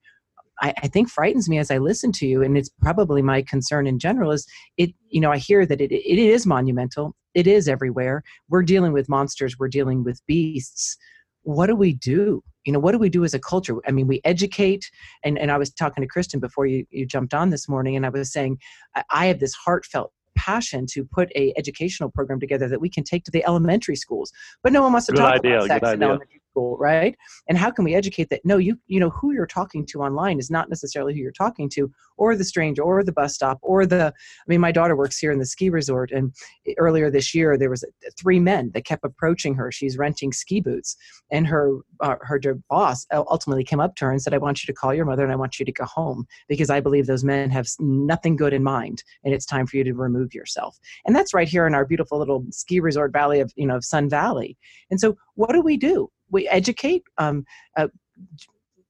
I, 0.62 0.74
I 0.84 0.88
think 0.88 1.10
frightens 1.10 1.48
me 1.50 1.58
as 1.58 1.72
I 1.72 1.78
listen 1.78 2.12
to 2.14 2.28
you, 2.28 2.42
and 2.44 2.58
it's 2.58 2.70
probably 2.82 3.22
my 3.22 3.42
concern 3.42 3.88
in 3.88 4.00
general, 4.00 4.32
is 4.32 4.48
it, 4.78 4.92
you 5.10 5.22
know, 5.22 5.32
I 5.32 5.38
hear 5.38 5.66
that 5.66 5.82
it, 5.82 5.92
it 5.92 6.20
is 6.20 6.46
monumental, 6.46 7.16
it 7.34 7.48
is 7.48 7.68
everywhere. 7.68 8.24
We're 8.50 8.64
dealing 8.64 8.94
with 8.94 9.10
monsters, 9.10 9.58
we're 9.60 9.68
dealing 9.68 10.04
with 10.04 10.26
beasts. 10.26 10.98
What 11.44 11.68
do 11.68 11.76
we 11.76 11.94
do? 11.94 12.44
You 12.66 12.74
know, 12.74 12.80
what 12.80 12.92
do 12.92 12.98
we 12.98 13.10
do 13.10 13.24
as 13.24 13.34
a 13.34 13.40
culture? 13.40 13.76
I 13.88 13.92
mean, 13.92 14.08
we 14.08 14.20
educate, 14.26 14.90
and, 15.24 15.38
and 15.40 15.52
I 15.52 15.58
was 15.58 15.72
talking 15.72 16.06
to 16.06 16.08
Kristin 16.08 16.42
before 16.42 16.66
you, 16.66 16.86
you 16.90 17.06
jumped 17.06 17.34
on 17.34 17.52
this 17.52 17.70
morning, 17.70 17.96
and 17.96 18.06
I 18.06 18.10
was 18.10 18.32
saying, 18.32 18.58
I- 18.96 19.04
I 19.10 19.26
have 19.28 19.40
this 19.40 19.54
heartfelt 19.54 20.12
passion 20.36 20.86
to 20.86 21.04
put 21.04 21.32
a 21.36 21.54
educational 21.58 22.12
program 22.12 22.40
together 22.40 22.68
that 22.70 22.80
we 22.80 22.90
can 22.90 23.04
take 23.04 23.24
to 23.26 23.32
the 23.32 23.44
elementary 23.46 23.96
schools 23.96 24.32
but 24.62 24.72
no 24.72 24.84
one 24.84 24.92
wants 24.92 25.08
to 25.08 25.12
Good 25.12 25.18
talk 25.18 25.34
idea, 25.34 25.56
about 25.58 25.68
sex 25.68 25.94
in 25.94 26.04
elementary 26.04 26.42
right? 26.80 27.16
And 27.48 27.58
how 27.58 27.72
can 27.72 27.86
we 27.86 27.96
educate 27.96 28.30
that 28.30 28.42
no 28.44 28.58
you 28.58 28.78
you 28.88 29.00
know 29.00 29.10
who 29.10 29.34
you're 29.34 29.46
talking 29.46 29.86
to 29.88 30.02
online 30.02 30.40
is 30.40 30.50
not 30.50 30.70
necessarily 30.70 31.14
who 31.14 31.20
you're 31.20 31.32
talking 31.32 31.70
to 31.70 31.92
or 32.18 32.36
the 32.36 32.44
stranger 32.44 32.82
or 32.82 33.04
the 33.04 33.12
bus 33.12 33.36
stop 33.36 33.60
or 33.62 33.86
the 33.86 34.08
i 34.08 34.46
mean 34.48 34.60
my 34.60 34.72
daughter 34.72 34.96
works 34.96 35.18
here 35.18 35.32
in 35.32 35.40
the 35.40 35.46
ski 35.46 35.70
resort 35.70 36.12
and 36.12 36.34
earlier 36.78 37.10
this 37.10 37.34
year 37.36 37.58
there 37.58 37.70
was 37.70 37.84
three 38.20 38.40
men 38.40 38.72
that 38.74 38.86
kept 38.86 39.06
approaching 39.06 39.56
her. 39.56 39.72
She's 39.72 39.98
renting 39.98 40.32
ski 40.32 40.62
boots 40.62 40.96
and 41.32 41.46
her 41.48 41.78
uh, 42.00 42.16
her 42.22 42.40
boss 42.70 43.06
ultimately 43.12 43.64
came 43.64 43.80
up 43.80 43.96
to 43.96 44.06
her 44.06 44.12
and 44.12 44.22
said 44.22 44.34
i 44.34 44.38
want 44.38 44.64
you 44.64 44.68
to 44.68 44.74
call 44.74 44.94
your 44.94 45.06
mother 45.06 45.24
and 45.24 45.32
i 45.32 45.36
want 45.36 45.60
you 45.60 45.66
to 45.66 45.72
go 45.72 45.86
home 45.86 46.26
because 46.48 46.70
i 46.70 46.80
believe 46.80 47.06
those 47.08 47.24
men 47.24 47.50
have 47.50 47.68
nothing 47.80 48.36
good 48.36 48.54
in 48.54 48.64
mind 48.64 49.04
and 49.24 49.34
it's 49.34 49.46
time 49.46 49.68
for 49.68 49.78
you 49.78 49.84
to 49.84 49.94
remove 49.94 50.34
yourself. 50.34 50.80
And 51.06 51.16
that's 51.16 51.34
right 51.34 51.48
here 51.48 51.68
in 51.68 51.76
our 51.76 51.86
beautiful 51.86 52.18
little 52.18 52.46
ski 52.52 52.80
resort 52.80 53.12
valley 53.12 53.40
of 53.40 53.52
you 53.56 53.68
know 53.68 53.76
of 53.76 53.86
sun 53.86 54.10
valley. 54.10 54.58
And 54.90 55.00
so 55.00 55.18
what 55.36 55.52
do 55.52 55.62
we 55.62 55.78
do 55.78 56.10
we 56.32 56.48
educate 56.48 57.04
um, 57.18 57.46
uh, 57.78 57.88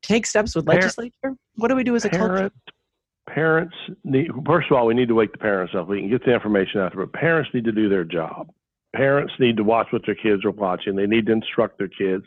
take 0.02 0.26
steps 0.26 0.56
with 0.56 0.67
legislature 0.67 1.36
what 1.56 1.67
do 1.67 1.76
we 1.76 1.84
do 1.84 1.95
as 1.95 2.06
a 2.06 2.10
culture 2.10 2.52
Parents, 3.30 3.76
parents 3.76 3.76
need, 4.04 4.30
first 4.45 4.71
of 4.71 4.78
all, 4.78 4.86
we 4.86 4.93
need 4.93 5.10
to 5.10 5.15
wake 5.15 5.32
the 5.32 5.38
parents 5.38 5.73
up. 5.76 5.88
We 5.88 6.00
can 6.00 6.10
get 6.10 6.23
the 6.26 6.34
information 6.34 6.80
out 6.80 6.93
there, 6.95 7.06
but 7.06 7.13
parents 7.13 7.50
need 7.54 7.65
to 7.65 7.71
do 7.71 7.89
their 7.89 8.04
job. 8.06 8.50
parents 8.95 9.34
need 9.39 9.58
to 9.58 9.63
watch 9.63 9.88
what 9.91 10.04
their 10.06 10.15
kids 10.15 10.45
are 10.45 10.52
watching. 10.52 10.95
They 10.95 11.06
need 11.06 11.26
to 11.28 11.34
instruct 11.34 11.78
their 11.78 11.89
kids. 11.89 12.23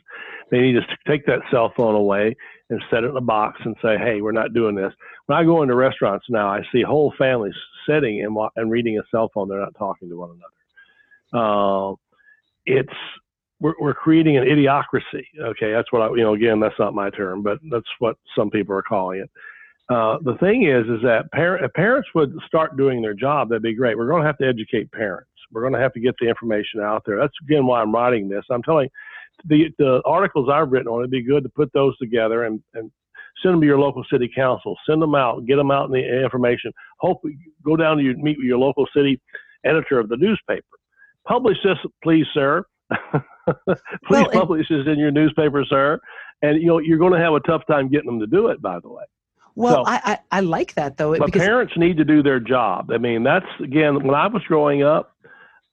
They 0.50 0.60
need 0.60 0.74
to 0.74 0.82
take 1.06 1.26
that 1.26 1.40
cell 1.50 1.72
phone 1.76 1.94
away 1.94 2.36
and 2.68 2.82
set 2.90 3.04
it 3.04 3.10
in 3.10 3.16
a 3.16 3.20
box 3.20 3.60
and 3.64 3.76
say, 3.82 3.98
"Hey, 3.98 4.20
we're 4.20 4.32
not 4.32 4.52
doing 4.52 4.74
this." 4.74 4.92
When 5.26 5.38
I 5.38 5.44
go 5.44 5.62
into 5.62 5.74
restaurants 5.74 6.26
now, 6.28 6.48
I 6.48 6.62
see 6.70 6.82
whole 6.82 7.12
families 7.18 7.54
sitting 7.88 8.22
and 8.24 8.36
and 8.56 8.70
reading 8.70 8.98
a 8.98 9.02
cell 9.10 9.30
phone. 9.32 9.48
They're 9.48 9.58
not 9.58 9.74
talking 9.76 10.08
to 10.08 10.16
one 10.16 10.30
another. 10.30 11.42
Uh, 11.44 11.94
it's 12.66 12.98
we're, 13.60 13.74
we're 13.78 13.94
creating 13.94 14.36
an 14.36 14.44
idiocracy. 14.44 15.24
Okay, 15.38 15.72
that's 15.72 15.92
what 15.92 16.02
I 16.02 16.08
you 16.10 16.22
know 16.22 16.34
again 16.34 16.60
that's 16.60 16.78
not 16.78 16.94
my 16.94 17.10
term, 17.10 17.42
but 17.42 17.58
that's 17.70 17.88
what 17.98 18.16
some 18.36 18.50
people 18.50 18.74
are 18.74 18.82
calling 18.82 19.20
it. 19.20 19.30
Uh, 19.90 20.18
the 20.22 20.36
thing 20.38 20.68
is, 20.68 20.86
is 20.86 21.02
that 21.02 21.30
par- 21.32 21.60
parents 21.74 22.08
would 22.14 22.32
start 22.46 22.76
doing 22.76 23.02
their 23.02 23.14
job, 23.14 23.48
that'd 23.48 23.62
be 23.62 23.74
great. 23.74 23.98
We're 23.98 24.06
going 24.06 24.22
to 24.22 24.26
have 24.26 24.38
to 24.38 24.46
educate 24.46 24.90
parents. 24.92 25.28
We're 25.50 25.62
going 25.62 25.72
to 25.72 25.80
have 25.80 25.92
to 25.94 26.00
get 26.00 26.14
the 26.20 26.28
information 26.28 26.80
out 26.80 27.02
there. 27.04 27.18
That's 27.18 27.34
again 27.42 27.66
why 27.66 27.80
I'm 27.80 27.92
writing 27.92 28.28
this. 28.28 28.44
I'm 28.50 28.62
telling 28.62 28.88
the 29.46 29.68
the 29.78 30.00
articles 30.04 30.48
I've 30.52 30.70
written 30.70 30.88
on 30.88 31.00
it'd 31.00 31.10
be 31.10 31.22
good 31.22 31.42
to 31.42 31.48
put 31.48 31.72
those 31.72 31.96
together 31.98 32.44
and 32.44 32.62
and 32.74 32.90
send 33.42 33.54
them 33.54 33.60
to 33.60 33.66
your 33.66 33.78
local 33.78 34.04
city 34.10 34.30
council. 34.32 34.76
Send 34.88 35.02
them 35.02 35.14
out, 35.14 35.46
get 35.46 35.56
them 35.56 35.70
out 35.70 35.86
in 35.86 35.92
the 35.92 36.22
information. 36.22 36.72
Hope 36.98 37.22
go 37.64 37.76
down 37.76 37.96
to 37.98 38.02
meet 38.02 38.38
with 38.38 38.46
your 38.46 38.58
local 38.58 38.86
city 38.94 39.20
editor 39.64 39.98
of 39.98 40.08
the 40.08 40.16
newspaper. 40.16 40.62
Publish 41.26 41.58
this, 41.64 41.78
please, 42.02 42.26
sir. 42.32 42.64
please 43.66 43.76
well, 44.10 44.30
publish 44.30 44.68
this 44.68 44.86
in 44.86 44.98
your 44.98 45.10
newspaper, 45.10 45.64
sir. 45.68 46.00
And 46.42 46.60
you 46.60 46.68
know 46.68 46.78
you're 46.78 46.98
going 46.98 47.12
to 47.12 47.18
have 47.18 47.34
a 47.34 47.40
tough 47.40 47.62
time 47.66 47.88
getting 47.88 48.06
them 48.06 48.20
to 48.20 48.26
do 48.26 48.48
it. 48.48 48.62
By 48.62 48.80
the 48.80 48.88
way. 48.88 49.04
Well, 49.54 49.84
so, 49.84 49.90
I, 49.90 50.00
I, 50.04 50.18
I 50.38 50.40
like 50.40 50.74
that 50.74 50.96
though. 50.96 51.16
But 51.18 51.32
parents 51.32 51.74
need 51.76 51.96
to 51.98 52.04
do 52.04 52.22
their 52.22 52.40
job. 52.40 52.90
I 52.92 52.98
mean, 52.98 53.22
that's 53.22 53.46
again 53.62 54.02
when 54.02 54.14
I 54.14 54.26
was 54.26 54.42
growing 54.44 54.82
up, 54.82 55.14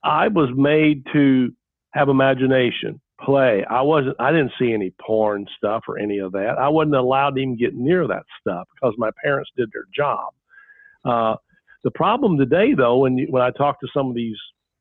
I 0.04 0.28
was 0.28 0.50
made 0.56 1.06
to 1.13 1.54
have 1.92 2.10
imagination, 2.10 3.00
play. 3.22 3.63
I 3.70 3.82
wasn't. 3.82 4.16
I 4.20 4.32
didn't 4.32 4.52
see 4.60 4.74
any 4.74 4.94
porn 5.02 5.46
stuff 5.58 5.84
or 5.88 5.98
any 5.98 6.20
of 6.20 6.32
that. 6.34 6.56
I 6.60 6.70
wasn't 6.70 6.96
allowed 6.96 7.36
to 7.36 7.42
even 7.42 7.58
get 7.58 7.76
near 7.76 8.08
that 8.08 8.24
stuff 8.40 8.68
because 8.76 8.96
my 8.98 9.10
parents 9.24 9.52
did 9.56 9.70
their 9.74 9.86
job. 9.96 10.34
Uh, 11.06 11.36
the 11.84 11.92
problem 11.92 12.38
today, 12.38 12.74
though, 12.74 12.98
when 12.98 13.18
you, 13.18 13.28
when 13.30 13.42
I 13.42 13.52
talk 13.52 13.80
to 13.80 13.88
some 13.94 14.10
of 14.10 14.16
these 14.16 14.38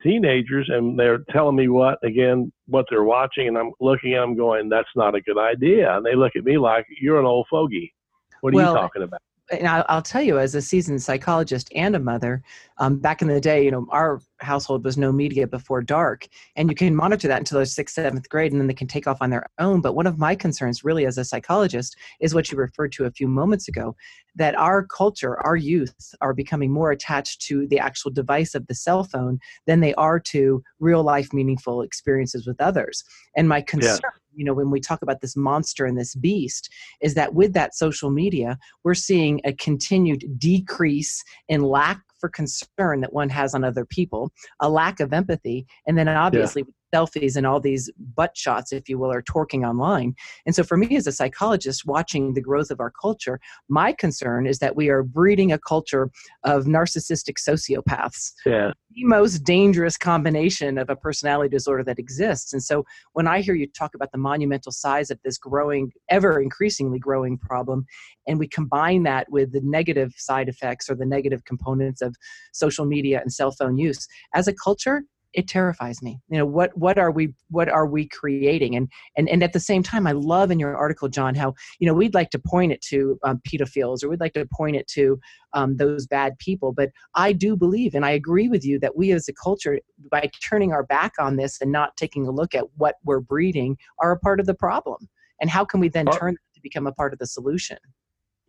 teenagers 0.07 0.69
and 0.73 0.99
they're 0.99 1.25
telling 1.31 1.57
me 1.57 1.69
what 1.69 1.99
again 2.05 2.53
what 2.67 2.87
they're 2.89 3.05
watching, 3.05 3.49
and 3.49 3.59
I'm 3.59 3.73
looking 3.81 4.15
at 4.15 4.21
them 4.21 4.37
going, 4.37 4.69
"That's 4.69 4.89
not 4.95 5.15
a 5.15 5.21
good 5.21 5.39
idea," 5.39 5.97
and 5.97 6.05
they 6.05 6.15
look 6.15 6.37
at 6.37 6.45
me 6.45 6.59
like 6.59 6.87
you're 7.01 7.19
an 7.19 7.27
old 7.27 7.47
fogey. 7.51 7.93
What 8.41 8.53
are 8.53 8.57
well, 8.57 8.73
you 8.73 8.79
talking 8.79 9.03
about? 9.03 9.21
And 9.51 9.67
I'll, 9.69 9.85
I'll, 9.89 10.03
tell 10.03 10.23
you, 10.23 10.39
as 10.39 10.55
a 10.55 10.63
seasoned 10.63 11.03
psychologist 11.03 11.71
and 11.75 11.95
a 11.95 12.01
mother, 12.01 12.43
um, 12.79 12.99
back 12.99 13.23
in 13.23 13.29
the 13.29 13.41
day, 13.41 13.65
you 13.65 13.71
know, 13.71 13.87
our 13.91 14.21
household 14.39 14.85
was 14.85 14.99
no 14.99 15.13
media 15.13 15.47
before 15.47 15.83
dark, 15.83 16.27
and 16.57 16.69
you 16.69 16.75
can 16.75 16.95
monitor 16.95 17.29
that 17.29 17.39
until 17.39 17.57
they're 17.57 17.65
sixth, 17.65 17.95
seventh 17.95 18.29
grade, 18.29 18.53
and 18.53 18.61
then 18.61 18.67
they 18.67 18.75
can 18.75 18.89
take 18.89 19.07
off 19.07 19.19
on 19.21 19.31
their 19.31 19.47
own. 19.59 19.81
But 19.81 19.95
one 19.95 20.07
of 20.07 20.19
my 20.19 20.35
concerns, 20.35 20.85
really, 20.85 21.07
as 21.07 21.19
a 21.19 21.25
psychologist, 21.25 21.97
is 22.21 22.35
what 22.35 22.51
you 22.51 22.59
referred 22.59 22.93
to 22.93 23.05
a 23.05 23.11
few 23.11 23.29
moments 23.29 23.69
ago: 23.69 23.95
that 24.35 24.59
our 24.59 24.85
culture, 24.85 25.41
our 25.47 25.57
youth, 25.57 26.15
are 26.21 26.35
becoming 26.35 26.73
more 26.73 26.91
attached 26.91 27.43
to 27.43 27.67
the 27.69 27.79
actual 27.79 28.11
device 28.11 28.55
of 28.55 28.67
the 28.67 28.75
cell 28.75 29.05
phone 29.05 29.39
than 29.67 29.81
they 29.81 29.95
are 29.95 30.19
to 30.21 30.63
real 30.81 31.03
life, 31.03 31.33
meaningful 31.33 31.83
experiences 31.83 32.47
with 32.47 32.61
others. 32.61 33.05
And 33.37 33.49
my 33.49 33.61
concern. 33.61 34.01
Yeah 34.03 34.11
you 34.37 34.45
know 34.45 34.55
when 34.55 34.71
we 34.71 34.81
talk 34.81 35.03
about 35.03 35.21
this 35.21 35.37
monster 35.37 35.85
and 35.87 35.99
this 35.99 36.15
beast 36.15 36.73
is 37.01 37.15
that 37.15 37.35
with 37.35 37.53
that 37.55 37.75
social 37.75 38.11
media 38.11 38.59
we're 38.85 38.95
seeing 38.95 39.41
a 39.45 39.53
continued 39.55 40.25
decrease 40.39 41.23
in 41.49 41.63
lack 41.63 42.01
for 42.21 42.29
concern 42.29 43.01
that 43.01 43.13
one 43.13 43.29
has 43.29 43.55
on 43.55 43.65
other 43.65 43.85
people 43.85 44.31
a 44.61 44.69
lack 44.69 45.01
of 45.01 45.13
empathy 45.13 45.67
and 45.87 45.99
then 45.99 46.09
obviously 46.09 46.63
yeah 46.63 46.73
selfies 46.95 47.37
and 47.37 47.47
all 47.47 47.61
these 47.61 47.91
butt 48.15 48.37
shots, 48.37 48.73
if 48.73 48.89
you 48.89 48.99
will, 48.99 49.13
are 49.13 49.23
torquing 49.23 49.69
online. 49.69 50.15
And 50.45 50.55
so, 50.55 50.63
for 50.63 50.77
me 50.77 50.97
as 50.97 51.07
a 51.07 51.13
psychologist, 51.13 51.87
watching 51.87 52.35
the 52.35 52.41
growth 52.41 52.71
of 52.71 52.81
our 52.81 52.91
culture, 52.91 53.41
my 53.69 53.93
concern 53.93 54.47
is 54.47 54.59
that 54.59 54.77
we 54.77 54.89
are 54.89 55.03
breeding 55.03 55.53
a 55.53 55.59
culture 55.59 56.11
of 56.45 56.65
narcissistic 56.65 57.37
sociopaths. 57.39 58.33
Yeah. 58.45 58.73
The 58.95 59.05
most 59.05 59.41
dangerous 59.41 59.97
combination 59.97 60.79
of 60.79 60.89
a 60.89 60.97
personality 60.97 61.51
disorder 61.51 61.85
that 61.85 61.99
exists. 61.99 62.53
And 62.53 62.63
so, 62.63 62.85
when 63.13 63.27
I 63.27 63.41
hear 63.41 63.55
you 63.55 63.67
talk 63.67 63.95
about 63.95 64.13
the 64.13 64.19
monumental 64.19 64.73
size 64.73 65.11
of 65.11 65.19
this 65.25 65.39
growing, 65.39 65.93
ever 66.09 66.41
increasingly 66.41 66.99
growing 66.99 67.39
problem, 67.39 67.85
and 68.27 68.39
we 68.39 68.49
combine 68.49 69.03
that 69.05 69.31
with 69.31 69.53
the 69.53 69.61
negative 69.63 70.15
side 70.17 70.49
effects 70.49 70.89
or 70.91 70.95
the 70.95 71.07
negative 71.07 71.45
components 71.45 72.01
of 72.03 72.17
social 72.53 72.85
media 72.85 73.21
and 73.21 73.33
cell 73.33 73.53
phone 73.53 73.77
use, 73.77 74.07
as 74.35 74.49
a 74.49 74.55
culture, 74.55 75.03
it 75.37 75.47
terrifies 75.47 76.03
me 76.03 76.19
you 76.29 76.39
know 76.39 76.47
what 76.47 76.77
what 76.77 76.99
are 76.99 77.11
we 77.11 77.33
what 77.51 77.69
are 77.69 77.87
we 77.87 78.09
creating? 78.09 78.75
And 78.75 78.89
and 79.17 79.29
and 79.29 79.43
at 79.43 79.53
the 79.53 79.61
same 79.61 79.83
time 79.83 80.07
i 80.07 80.13
love 80.13 80.51
in 80.51 80.59
your 80.59 80.77
article 80.77 81.09
john 81.09 81.35
how 81.35 81.55
you 81.79 81.87
know 81.87 81.95
we'd 81.95 82.15
like 82.15 82.31
to 82.31 82.39
point 82.39 82.73
it 82.73 82.81
to 82.83 83.19
um, 83.23 83.41
pedophiles 83.47 84.03
or 84.03 84.09
we'd 84.09 84.21
like 84.21 84.33
to 84.35 84.49
point 84.53 84.77
it 84.77 84.89
to 84.89 85.21
um, 85.53 85.77
those 85.77 86.07
bad 86.07 86.37
people 86.39 86.73
but 86.73 86.91
i 87.15 87.33
do 87.33 87.57
believe 87.57 87.95
and 87.95 88.05
i 88.05 88.11
agree 88.11 88.49
with 88.49 88.65
you 88.65 88.79
that 88.81 88.97
we 88.97 89.13
as 89.13 89.29
a 89.29 89.33
culture 89.33 89.79
by 90.11 90.29
turning 90.43 90.73
our 90.73 90.85
back 90.85 91.13
on 91.19 91.37
this 91.37 91.61
and 91.61 91.73
not 91.73 91.97
taking 91.97 92.27
a 92.27 92.31
look 92.31 92.55
at 92.55 92.65
what 92.77 92.97
we're 93.05 93.21
breeding 93.21 93.77
are 94.01 94.13
a 94.13 94.19
part 94.19 94.41
of 94.41 94.47
the 94.47 94.55
problem. 94.55 95.09
And 95.41 95.51
how 95.51 95.65
can 95.65 95.81
we 95.81 95.89
then 95.89 96.07
turn 96.07 96.37
to 96.55 96.61
become 96.63 96.87
a 96.87 96.93
part 96.93 97.13
of 97.13 97.19
the 97.19 97.27
solution 97.27 97.79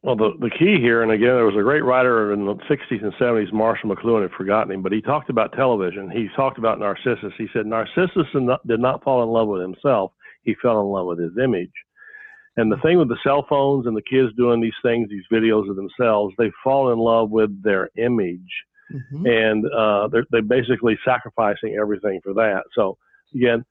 well, 0.08 0.16
the, 0.16 0.32
the 0.40 0.50
key 0.50 0.80
here, 0.80 1.04
and 1.04 1.12
again, 1.12 1.36
there 1.36 1.44
was 1.44 1.58
a 1.60 1.62
great 1.62 1.84
writer 1.84 2.32
in 2.32 2.46
the 2.46 2.56
60s 2.72 3.04
and 3.04 3.12
70s, 3.16 3.52
Marshall 3.52 3.94
McLuhan, 3.94 4.24
I've 4.24 4.32
forgotten 4.32 4.72
him, 4.72 4.82
but 4.82 4.94
he 4.94 5.02
talked 5.02 5.30
about 5.30 5.52
television. 5.52 6.10
He 6.10 6.30
talked 6.34 6.58
about 6.58 6.80
Narcissus. 6.80 7.34
He 7.38 7.48
said 7.52 7.66
Narcissus 7.66 8.26
did 8.66 8.80
not 8.80 9.04
fall 9.04 9.22
in 9.22 9.28
love 9.28 9.50
with 9.50 9.62
himself, 9.62 10.14
he 10.44 10.56
fell 10.62 10.80
in 10.80 10.88
love 10.88 11.08
with 11.08 11.20
his 11.20 11.34
image. 11.44 11.74
And 12.56 12.72
the 12.72 12.78
thing 12.78 12.98
with 12.98 13.10
the 13.10 13.18
cell 13.22 13.46
phones 13.50 13.86
and 13.86 13.98
the 13.98 14.02
kids 14.02 14.34
doing 14.38 14.62
these 14.62 14.72
things, 14.82 15.10
these 15.10 15.26
videos 15.30 15.70
of 15.70 15.76
themselves, 15.76 16.34
they 16.38 16.54
fall 16.64 16.94
in 16.94 17.00
love 17.00 17.30
with 17.30 17.62
their 17.62 17.90
image. 17.98 18.40
Mm-hmm. 18.90 19.26
And 19.26 19.66
uh, 19.74 20.08
they're, 20.08 20.26
they're 20.32 20.42
basically 20.42 20.98
sacrificing 21.04 21.78
everything 21.78 22.22
for 22.24 22.34
that. 22.36 22.64
So, 22.74 22.98
again, 23.36 23.66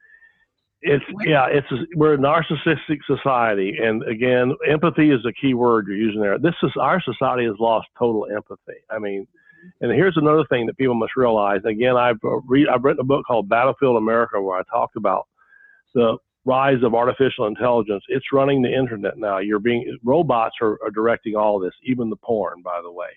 it's 0.82 1.04
yeah, 1.24 1.46
it's 1.50 1.66
we're 1.94 2.14
a 2.14 2.18
narcissistic 2.18 2.98
society, 3.06 3.76
and 3.82 4.02
again, 4.04 4.54
empathy 4.68 5.10
is 5.10 5.24
a 5.26 5.32
key 5.32 5.54
word 5.54 5.86
you're 5.88 5.96
using 5.96 6.20
there. 6.20 6.38
This 6.38 6.54
is 6.62 6.70
our 6.78 7.00
society 7.00 7.44
has 7.46 7.54
lost 7.58 7.88
total 7.98 8.26
empathy. 8.30 8.78
I 8.90 8.98
mean, 8.98 9.26
and 9.80 9.90
here's 9.92 10.16
another 10.16 10.44
thing 10.50 10.66
that 10.66 10.76
people 10.76 10.94
must 10.94 11.16
realize. 11.16 11.60
Again, 11.64 11.96
I've 11.96 12.18
read 12.46 12.68
I've 12.68 12.84
written 12.84 13.00
a 13.00 13.04
book 13.04 13.24
called 13.26 13.48
Battlefield 13.48 13.96
America 13.96 14.40
where 14.40 14.58
I 14.58 14.62
talked 14.70 14.96
about 14.96 15.26
the 15.94 16.18
rise 16.44 16.82
of 16.82 16.94
artificial 16.94 17.46
intelligence. 17.46 18.04
It's 18.08 18.26
running 18.32 18.60
the 18.60 18.72
internet 18.72 19.16
now. 19.16 19.38
You're 19.38 19.58
being 19.58 19.98
robots 20.04 20.56
are, 20.60 20.78
are 20.84 20.90
directing 20.90 21.36
all 21.36 21.58
this, 21.58 21.74
even 21.84 22.10
the 22.10 22.16
porn, 22.16 22.60
by 22.62 22.80
the 22.82 22.92
way, 22.92 23.08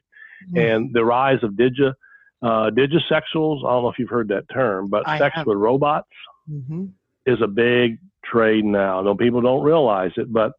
mm-hmm. 0.48 0.58
and 0.58 0.94
the 0.94 1.04
rise 1.04 1.44
of 1.44 1.52
digi 1.52 1.94
uh, 2.42 2.72
digisexuals. 2.72 3.66
I 3.66 3.70
don't 3.70 3.84
know 3.84 3.90
if 3.90 4.00
you've 4.00 4.10
heard 4.10 4.30
that 4.30 4.46
term, 4.52 4.88
but 4.90 5.06
I 5.06 5.18
sex 5.18 5.36
have. 5.36 5.46
with 5.46 5.58
robots. 5.58 6.08
Mm-hmm 6.50 6.86
is 7.30 7.42
a 7.42 7.48
big 7.48 8.00
trade 8.26 8.66
now. 8.66 9.02
No, 9.02 9.16
people 9.16 9.42
don't 9.42 9.64
realize 9.64 10.12
it, 10.18 10.32
but 10.32 10.54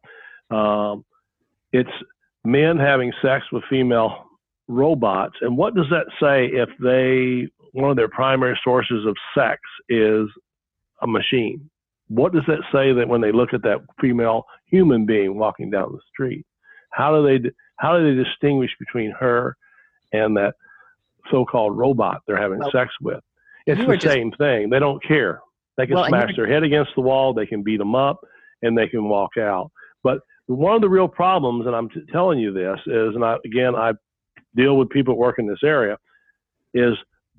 um, 0.55 1.05
it's 1.71 1.89
men 2.43 2.77
having 2.77 3.13
sex 3.21 3.45
with 3.51 3.63
female 3.69 4.25
robots. 4.67 5.35
And 5.41 5.57
what 5.57 5.75
does 5.75 5.87
that 5.89 6.07
say 6.19 6.47
if 6.47 6.69
they 6.79 7.49
one 7.73 7.89
of 7.89 7.95
their 7.95 8.09
primary 8.09 8.59
sources 8.63 9.05
of 9.05 9.15
sex 9.35 9.61
is 9.89 10.27
a 11.01 11.07
machine? 11.07 11.69
What 12.07 12.33
does 12.33 12.43
that 12.47 12.63
say 12.73 12.91
that 12.93 13.07
when 13.07 13.21
they 13.21 13.31
look 13.31 13.53
at 13.53 13.63
that 13.63 13.79
female 13.99 14.45
human 14.65 15.05
being 15.05 15.37
walking 15.37 15.69
down 15.69 15.93
the 15.93 16.01
street? 16.11 16.45
How 16.91 17.15
do 17.15 17.25
they 17.25 17.49
how 17.77 17.97
do 17.97 18.03
they 18.03 18.23
distinguish 18.23 18.71
between 18.79 19.11
her 19.11 19.55
and 20.11 20.35
that 20.37 20.55
so-called 21.31 21.77
robot 21.77 22.21
they're 22.27 22.41
having 22.41 22.59
well, 22.59 22.71
sex 22.71 22.91
with? 23.01 23.21
It's 23.65 23.79
the 23.79 23.97
just, 23.97 24.13
same 24.13 24.31
thing. 24.31 24.69
They 24.69 24.79
don't 24.79 25.01
care. 25.03 25.41
They 25.81 25.87
can 25.87 25.95
well, 25.95 26.07
smash 26.07 26.35
their 26.35 26.47
head 26.47 26.61
against 26.61 26.91
the 26.95 27.01
wall, 27.01 27.33
they 27.33 27.47
can 27.47 27.63
beat 27.63 27.77
them 27.77 27.95
up, 27.95 28.19
and 28.61 28.77
they 28.77 28.87
can 28.87 29.09
walk 29.09 29.31
out. 29.37 29.71
But 30.03 30.19
one 30.45 30.75
of 30.75 30.81
the 30.81 30.89
real 30.89 31.07
problems, 31.07 31.65
and 31.65 31.75
I'm 31.75 31.89
t- 31.89 32.03
telling 32.11 32.37
you 32.37 32.53
this, 32.53 32.77
is, 32.85 33.15
and 33.15 33.25
I, 33.25 33.37
again, 33.45 33.75
I 33.75 33.93
deal 34.55 34.77
with 34.77 34.91
people 34.91 35.15
that 35.15 35.19
work 35.19 35.39
in 35.39 35.47
this 35.47 35.63
area, 35.63 35.97
is 36.75 36.93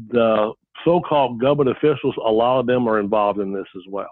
the 0.09 0.53
so-called 0.85 1.41
government 1.41 1.77
officials. 1.77 2.17
A 2.17 2.31
lot 2.31 2.59
of 2.59 2.67
them 2.67 2.89
are 2.89 2.99
involved 2.99 3.39
in 3.39 3.53
this 3.53 3.67
as 3.77 3.83
well, 3.89 4.11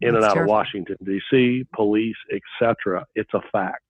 in 0.00 0.14
That's 0.14 0.22
and 0.22 0.24
out 0.24 0.34
terrible. 0.34 0.52
of 0.52 0.56
Washington 0.56 0.96
D.C., 1.04 1.64
police, 1.74 2.16
etc. 2.30 3.04
It's 3.16 3.34
a 3.34 3.40
fact. 3.50 3.82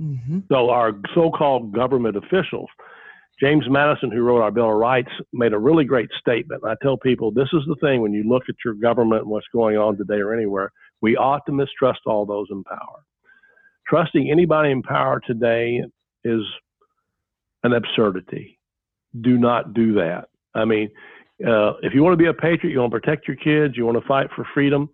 Mm-hmm. 0.00 0.40
So 0.50 0.70
our 0.70 0.92
so-called 1.14 1.72
government 1.72 2.16
officials 2.16 2.68
James 3.40 3.64
Madison, 3.70 4.10
who 4.10 4.20
wrote 4.20 4.42
our 4.42 4.50
Bill 4.50 4.70
of 4.70 4.76
Rights, 4.76 5.10
made 5.32 5.54
a 5.54 5.58
really 5.58 5.84
great 5.84 6.10
statement. 6.18 6.62
I 6.64 6.74
tell 6.82 6.98
people 6.98 7.30
this 7.30 7.48
is 7.54 7.62
the 7.66 7.76
thing 7.80 8.02
when 8.02 8.12
you 8.12 8.22
look 8.28 8.42
at 8.48 8.56
your 8.64 8.74
government 8.74 9.22
and 9.22 9.30
what's 9.30 9.46
going 9.52 9.78
on 9.78 9.96
today 9.96 10.20
or 10.20 10.34
anywhere, 10.34 10.72
we 11.00 11.16
ought 11.16 11.46
to 11.46 11.52
mistrust 11.52 12.00
all 12.04 12.26
those 12.26 12.48
in 12.50 12.62
power. 12.64 13.02
Trusting 13.88 14.30
anybody 14.30 14.70
in 14.70 14.82
power 14.82 15.20
today 15.26 15.82
is 16.22 16.42
an 17.64 17.72
absurdity. 17.72 18.58
Do 19.22 19.38
not 19.38 19.72
do 19.72 19.94
that. 19.94 20.28
I 20.54 20.66
mean, 20.66 20.90
uh, 21.46 21.72
if 21.82 21.94
you 21.94 22.02
want 22.02 22.12
to 22.12 22.22
be 22.22 22.28
a 22.28 22.34
patriot, 22.34 22.72
you 22.72 22.80
want 22.80 22.92
to 22.92 23.00
protect 23.00 23.26
your 23.26 23.36
kids, 23.36 23.76
you 23.76 23.86
want 23.86 23.98
to 23.98 24.06
fight 24.06 24.28
for 24.36 24.46
freedom, 24.52 24.90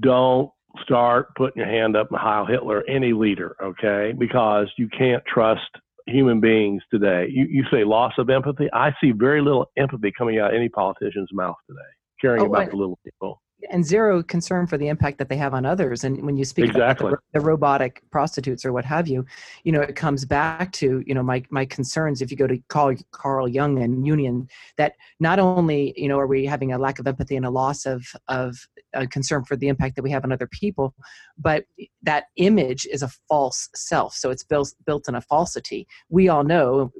don't 0.00 0.50
start 0.82 1.34
putting 1.34 1.60
your 1.60 1.70
hand 1.70 1.96
up 1.96 2.10
and 2.10 2.18
Heil 2.18 2.46
Hitler 2.46 2.84
any 2.88 3.12
leader, 3.12 3.56
okay? 3.62 4.12
Because 4.16 4.68
you 4.78 4.88
can't 4.88 5.22
trust 5.26 5.60
human 6.06 6.40
beings 6.40 6.82
today. 6.90 7.26
You, 7.30 7.46
you 7.48 7.64
say 7.70 7.84
loss 7.84 8.12
of 8.18 8.30
empathy. 8.30 8.68
I 8.72 8.92
see 9.00 9.12
very 9.12 9.40
little 9.40 9.70
empathy 9.76 10.12
coming 10.16 10.38
out 10.38 10.50
of 10.50 10.56
any 10.56 10.68
politician's 10.68 11.30
mouth 11.32 11.56
today, 11.68 11.80
caring 12.20 12.42
oh, 12.42 12.46
about 12.46 12.70
the 12.70 12.76
little 12.76 12.98
people 13.04 13.40
and 13.70 13.84
zero 13.84 14.22
concern 14.22 14.66
for 14.66 14.78
the 14.78 14.88
impact 14.88 15.18
that 15.18 15.28
they 15.28 15.36
have 15.36 15.54
on 15.54 15.64
others. 15.64 16.04
And 16.04 16.24
when 16.24 16.36
you 16.36 16.44
speak 16.44 16.66
exactly. 16.66 17.08
about 17.08 17.20
the, 17.32 17.40
the, 17.40 17.44
robotic 17.44 18.02
prostitutes 18.10 18.64
or 18.64 18.72
what 18.72 18.84
have 18.84 19.08
you, 19.08 19.24
you 19.64 19.72
know, 19.72 19.80
it 19.80 19.96
comes 19.96 20.24
back 20.24 20.72
to, 20.72 21.02
you 21.06 21.14
know, 21.14 21.22
my, 21.22 21.42
my 21.50 21.64
concerns, 21.64 22.22
if 22.22 22.30
you 22.30 22.36
go 22.36 22.46
to 22.46 22.58
Carl, 22.68 22.96
Carl 23.10 23.48
Jung 23.48 23.82
and 23.82 24.06
Union, 24.06 24.48
that 24.76 24.94
not 25.20 25.38
only, 25.38 25.92
you 25.96 26.08
know, 26.08 26.18
are 26.18 26.26
we 26.26 26.46
having 26.46 26.72
a 26.72 26.78
lack 26.78 26.98
of 26.98 27.06
empathy 27.06 27.36
and 27.36 27.46
a 27.46 27.50
loss 27.50 27.86
of, 27.86 28.06
of 28.28 28.66
a 28.92 29.06
concern 29.06 29.44
for 29.44 29.56
the 29.56 29.68
impact 29.68 29.96
that 29.96 30.02
we 30.02 30.10
have 30.10 30.24
on 30.24 30.32
other 30.32 30.46
people, 30.46 30.94
but 31.38 31.64
that 32.02 32.24
image 32.36 32.86
is 32.86 33.02
a 33.02 33.10
false 33.28 33.68
self. 33.74 34.14
So 34.14 34.30
it's 34.30 34.44
built, 34.44 34.72
built 34.86 35.08
in 35.08 35.14
a 35.14 35.20
falsity. 35.20 35.86
We 36.08 36.28
all 36.28 36.44
know 36.44 36.92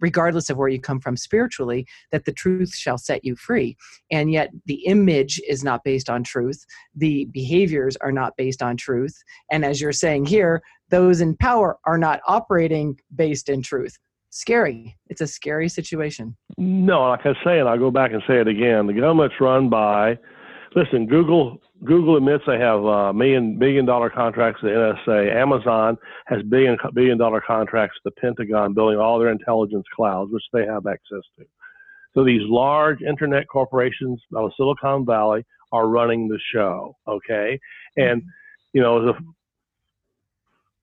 regardless 0.00 0.50
of 0.50 0.56
where 0.56 0.68
you 0.68 0.80
come 0.80 1.00
from 1.00 1.16
spiritually, 1.16 1.86
that 2.10 2.24
the 2.24 2.32
truth 2.32 2.74
shall 2.74 2.98
set 2.98 3.24
you 3.24 3.36
free. 3.36 3.76
And 4.10 4.32
yet 4.32 4.50
the 4.66 4.84
image 4.86 5.40
is 5.48 5.62
not 5.62 5.84
based 5.84 6.10
on 6.10 6.22
truth, 6.22 6.64
the 6.94 7.26
behaviors 7.32 7.96
are 7.96 8.12
not 8.12 8.36
based 8.36 8.62
on 8.62 8.76
truth. 8.76 9.16
And 9.50 9.64
as 9.64 9.80
you're 9.80 9.92
saying 9.92 10.26
here, 10.26 10.62
those 10.90 11.20
in 11.20 11.36
power 11.36 11.78
are 11.84 11.98
not 11.98 12.20
operating 12.26 12.98
based 13.14 13.48
in 13.48 13.62
truth. 13.62 13.98
Scary. 14.30 14.96
It's 15.08 15.20
a 15.20 15.26
scary 15.26 15.68
situation. 15.68 16.36
No, 16.56 17.08
like 17.08 17.26
I 17.26 17.32
say, 17.44 17.58
and 17.58 17.68
I'll 17.68 17.78
go 17.78 17.90
back 17.90 18.12
and 18.12 18.22
say 18.28 18.40
it 18.40 18.48
again 18.48 18.86
the 18.86 18.92
government's 18.92 19.34
run 19.40 19.68
by, 19.68 20.18
listen, 20.76 21.06
Google 21.06 21.58
Google 21.84 22.16
admits 22.16 22.44
they 22.46 22.58
have 22.58 22.84
uh, 22.84 23.12
million 23.12 23.58
billion 23.58 23.86
dollar 23.86 24.10
contracts 24.10 24.62
with 24.62 24.72
the 24.72 24.96
NSA. 25.06 25.34
Amazon 25.34 25.96
has 26.26 26.42
billion 26.42 26.76
billion 26.94 27.16
dollar 27.16 27.40
contracts 27.40 27.96
with 28.04 28.14
the 28.14 28.20
Pentagon, 28.20 28.74
building 28.74 28.98
all 28.98 29.18
their 29.18 29.30
intelligence 29.30 29.86
clouds, 29.94 30.30
which 30.32 30.44
they 30.52 30.66
have 30.66 30.86
access 30.86 31.22
to. 31.38 31.44
So 32.14 32.24
these 32.24 32.42
large 32.44 33.00
internet 33.02 33.46
corporations 33.48 34.20
out 34.36 34.44
of 34.44 34.52
Silicon 34.56 35.06
Valley 35.06 35.44
are 35.72 35.88
running 35.88 36.28
the 36.28 36.38
show. 36.52 36.96
Okay, 37.08 37.58
and 37.96 38.22
you 38.72 38.82
know 38.82 39.04
the 39.04 39.14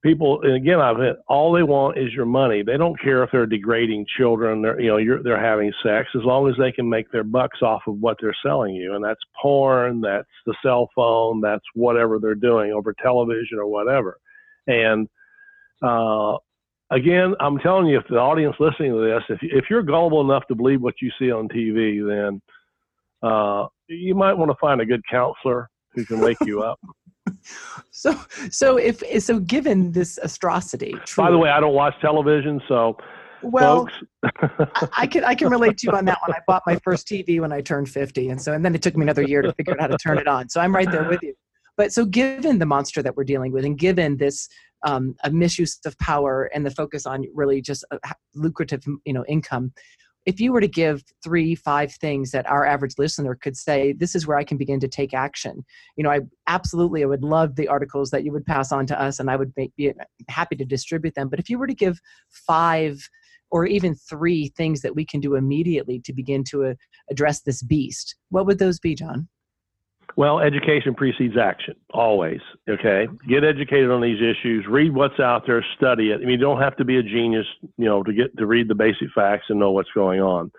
people 0.04 0.42
and 0.44 0.54
again 0.54 0.80
i've 0.80 0.98
had, 0.98 1.16
all 1.28 1.52
they 1.52 1.64
want 1.64 1.98
is 1.98 2.14
your 2.14 2.26
money. 2.26 2.62
They 2.64 2.78
don't 2.78 3.00
care 3.02 3.24
if 3.24 3.32
they're 3.32 3.46
degrading 3.46 4.06
children 4.18 4.62
they're 4.62 4.80
you 4.80 4.90
know 4.90 4.98
you're, 4.98 5.24
they're 5.24 5.42
having 5.42 5.74
sex 5.84 6.08
as 6.16 6.24
long 6.24 6.48
as 6.50 6.56
they 6.58 6.72
can 6.72 6.90
make 6.90 7.12
their 7.12 7.24
bucks 7.24 7.62
off 7.62 7.82
of 7.88 7.98
what 8.00 8.18
they're 8.22 8.36
selling 8.46 8.76
you 8.76 8.96
and 8.96 9.04
that's 9.04 9.20
porn 9.42 10.02
that's 10.02 10.28
the 10.46 10.56
cell 10.64 10.90
phone 10.96 11.42
that's 11.42 11.66
whatever 11.74 12.20
they're 12.20 12.36
doing 12.36 12.72
over 12.72 12.94
television 13.02 13.58
or 13.58 13.68
whatever. 13.68 14.18
And 14.68 15.08
uh, 15.84 16.38
again 16.92 17.34
i'm 17.40 17.58
telling 17.60 17.88
you 17.88 17.98
if 17.98 18.08
the 18.10 18.18
audience 18.18 18.56
listening 18.60 18.92
to 18.92 19.00
this 19.02 19.24
if, 19.30 19.40
if 19.42 19.66
you're 19.70 19.84
gullible 19.84 20.22
enough 20.22 20.46
to 20.48 20.56
believe 20.56 20.82
what 20.82 20.96
you 21.02 21.12
see 21.20 21.32
on 21.32 21.48
tv 21.50 22.06
then 22.08 22.42
uh, 23.24 23.68
you 23.88 24.14
might 24.14 24.34
want 24.34 24.50
to 24.50 24.58
find 24.62 24.80
a 24.80 24.86
good 24.86 25.02
counselor 25.10 25.70
who 25.94 26.06
can 26.06 26.20
wake 26.20 26.38
you 26.46 26.62
up 26.62 26.80
so 27.92 28.20
so 28.50 28.78
if 28.78 29.02
so 29.24 29.40
given 29.40 29.92
this 29.92 30.20
atrocity 30.22 30.96
by 31.16 31.32
the 31.32 31.38
way 31.38 31.50
i 31.50 31.60
don't 31.60 31.74
watch 31.74 31.94
television 32.02 32.62
so 32.68 32.98
well 33.44 33.88
i 34.98 35.06
can 35.06 35.24
i 35.24 35.36
can 35.36 35.50
relate 35.50 35.78
to 35.78 35.88
you 35.88 35.94
on 35.94 36.06
that 36.06 36.18
one. 36.22 36.34
I 36.36 36.40
bought 36.48 36.64
my 36.66 36.78
first 36.84 37.08
tv 37.08 37.40
when 37.40 37.52
i 37.52 37.62
turned 37.62 37.90
50 37.90 38.30
and 38.30 38.42
so 38.42 38.54
and 38.54 38.64
then 38.64 38.76
it 38.76 38.82
took 38.82 38.96
me 38.96 39.04
another 39.04 39.24
year 39.24 39.42
to 39.42 39.54
figure 39.54 39.74
out 39.74 39.82
how 39.82 39.88
to 39.88 39.98
turn 39.98 40.18
it 40.18 40.28
on. 40.28 40.50
So 40.50 40.60
i'm 40.62 40.74
right 40.76 40.90
there 40.90 41.08
with 41.08 41.22
you. 41.22 41.34
But 41.76 41.94
so 41.94 42.06
given 42.06 42.58
the 42.58 42.66
monster 42.66 43.04
that 43.04 43.16
we're 43.16 43.24
dealing 43.24 43.52
with 43.52 43.64
and 43.64 43.78
given 43.78 44.18
this 44.18 44.50
um, 44.86 45.16
a 45.24 45.32
misuse 45.32 45.80
of 45.86 45.98
power 46.00 46.50
and 46.54 46.66
the 46.66 46.72
focus 46.72 47.06
on 47.06 47.26
really 47.34 47.62
just 47.62 47.86
a 47.92 48.00
lucrative 48.36 48.84
you 49.06 49.14
know 49.14 49.24
income 49.28 49.74
if 50.28 50.40
you 50.40 50.52
were 50.52 50.62
to 50.62 50.68
give 50.68 51.04
three 51.24 51.56
five 51.56 51.92
things 51.94 52.30
that 52.32 52.48
our 52.48 52.66
average 52.66 52.94
listener 53.00 53.34
could 53.34 53.58
say 53.58 53.94
this 53.94 54.14
is 54.14 54.28
where 54.28 54.38
i 54.38 54.44
can 54.44 54.58
begin 54.58 54.80
to 54.80 54.88
take 54.88 55.14
action 55.14 55.66
you 55.96 56.04
know 56.04 56.12
i 56.12 56.20
absolutely 56.48 57.02
i 57.02 57.08
would 57.08 57.24
love 57.24 57.56
the 57.56 57.68
articles 57.68 58.12
that 58.12 58.24
you 58.24 58.32
would 58.32 58.46
pass 58.46 58.72
on 58.72 58.86
to 58.86 59.02
us 59.02 59.20
and 59.20 59.32
i 59.32 59.36
would 59.36 59.54
be 59.56 59.72
happy 60.30 60.56
to 60.56 60.66
distribute 60.66 61.16
them. 61.16 61.30
But 61.30 61.40
if 61.40 61.50
you 61.50 61.58
were 61.58 61.68
to 61.68 61.74
give 61.74 62.00
five 62.30 62.98
or 63.50 63.66
even 63.66 63.96
three 63.96 64.50
things 64.58 64.82
that 64.82 64.96
we 64.96 65.06
can 65.06 65.20
do 65.20 65.36
immediately 65.36 66.00
to 66.02 66.14
begin 66.14 66.44
to 66.46 66.66
uh, 66.66 66.74
address 67.10 67.42
this 67.42 67.64
beast 67.64 68.16
what 68.30 68.46
would 68.46 68.60
those 68.60 68.80
be 68.80 68.94
john 68.94 69.28
well, 70.18 70.40
education 70.40 70.96
precedes 70.96 71.36
action, 71.38 71.76
always. 71.94 72.40
Okay, 72.68 73.08
get 73.30 73.44
educated 73.44 73.92
on 73.92 74.02
these 74.02 74.18
issues. 74.18 74.66
Read 74.68 74.94
what's 74.94 75.20
out 75.20 75.44
there. 75.46 75.64
Study 75.78 76.10
it. 76.10 76.16
I 76.16 76.20
mean, 76.22 76.32
you 76.32 76.38
don't 76.38 76.60
have 76.60 76.76
to 76.78 76.86
be 76.86 76.98
a 76.98 77.04
genius, 77.04 77.46
you 77.78 77.86
know, 77.86 78.02
to 78.02 78.12
get 78.12 78.36
to 78.38 78.48
read 78.48 78.68
the 78.68 78.74
basic 78.74 79.10
facts 79.14 79.46
and 79.50 79.60
know 79.60 79.72
what's 79.72 79.92
going 79.94 80.20
on. 80.20 80.52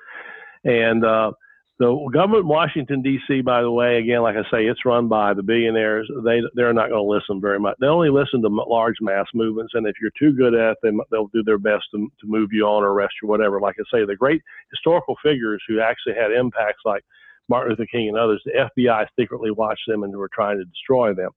And 0.63 1.05
uh, 1.05 1.33
the 1.81 1.93
government 2.13 2.43
in 2.43 2.49
Washington 2.49 3.03
D.C., 3.03 3.41
by 3.41 3.63
the 3.63 3.71
way, 3.71 3.99
again, 3.99 4.23
like 4.23 4.37
I 4.37 4.43
say, 4.49 4.67
it's 4.67 4.85
run 4.85 5.09
by 5.09 5.35
the 5.35 5.43
billionaires. 5.43 6.09
They 6.25 6.41
they're 6.55 6.73
not 6.73 6.91
going 6.91 7.05
to 7.05 7.11
listen 7.11 7.41
very 7.41 7.59
much. 7.59 7.79
They 7.81 7.89
only 7.89 8.11
listen 8.11 8.41
to 8.43 8.49
large 8.49 8.97
mass 9.01 9.27
movements, 9.35 9.73
and 9.75 9.89
if 9.89 9.97
you're 10.01 10.13
too 10.17 10.37
good 10.37 10.55
at 10.55 10.77
them, 10.85 11.01
they'll 11.11 11.31
do 11.35 11.43
their 11.43 11.59
best 11.59 11.83
to, 11.97 12.09
to 12.21 12.27
move 12.29 12.51
you 12.53 12.65
on 12.65 12.85
or 12.85 12.93
arrest 12.93 13.15
you, 13.21 13.29
or 13.29 13.31
whatever. 13.31 13.61
Like 13.61 13.75
I 13.81 13.83
say, 13.93 14.05
the 14.07 14.15
great 14.15 14.41
historical 14.71 15.17
figures 15.21 15.61
who 15.67 15.81
actually 15.81 16.15
had 16.15 16.31
impacts 16.31 16.83
like 16.85 17.05
Martin 17.49 17.71
Luther 17.71 17.87
King 17.87 18.09
and 18.09 18.19
others, 18.19 18.43
the 18.45 18.69
FBI 18.79 19.07
secretly 19.19 19.51
watched 19.51 19.85
them 19.87 20.03
and 20.03 20.15
were 20.17 20.31
trying 20.33 20.59
to 20.59 20.65
destroy 20.65 21.15
them. 21.15 21.31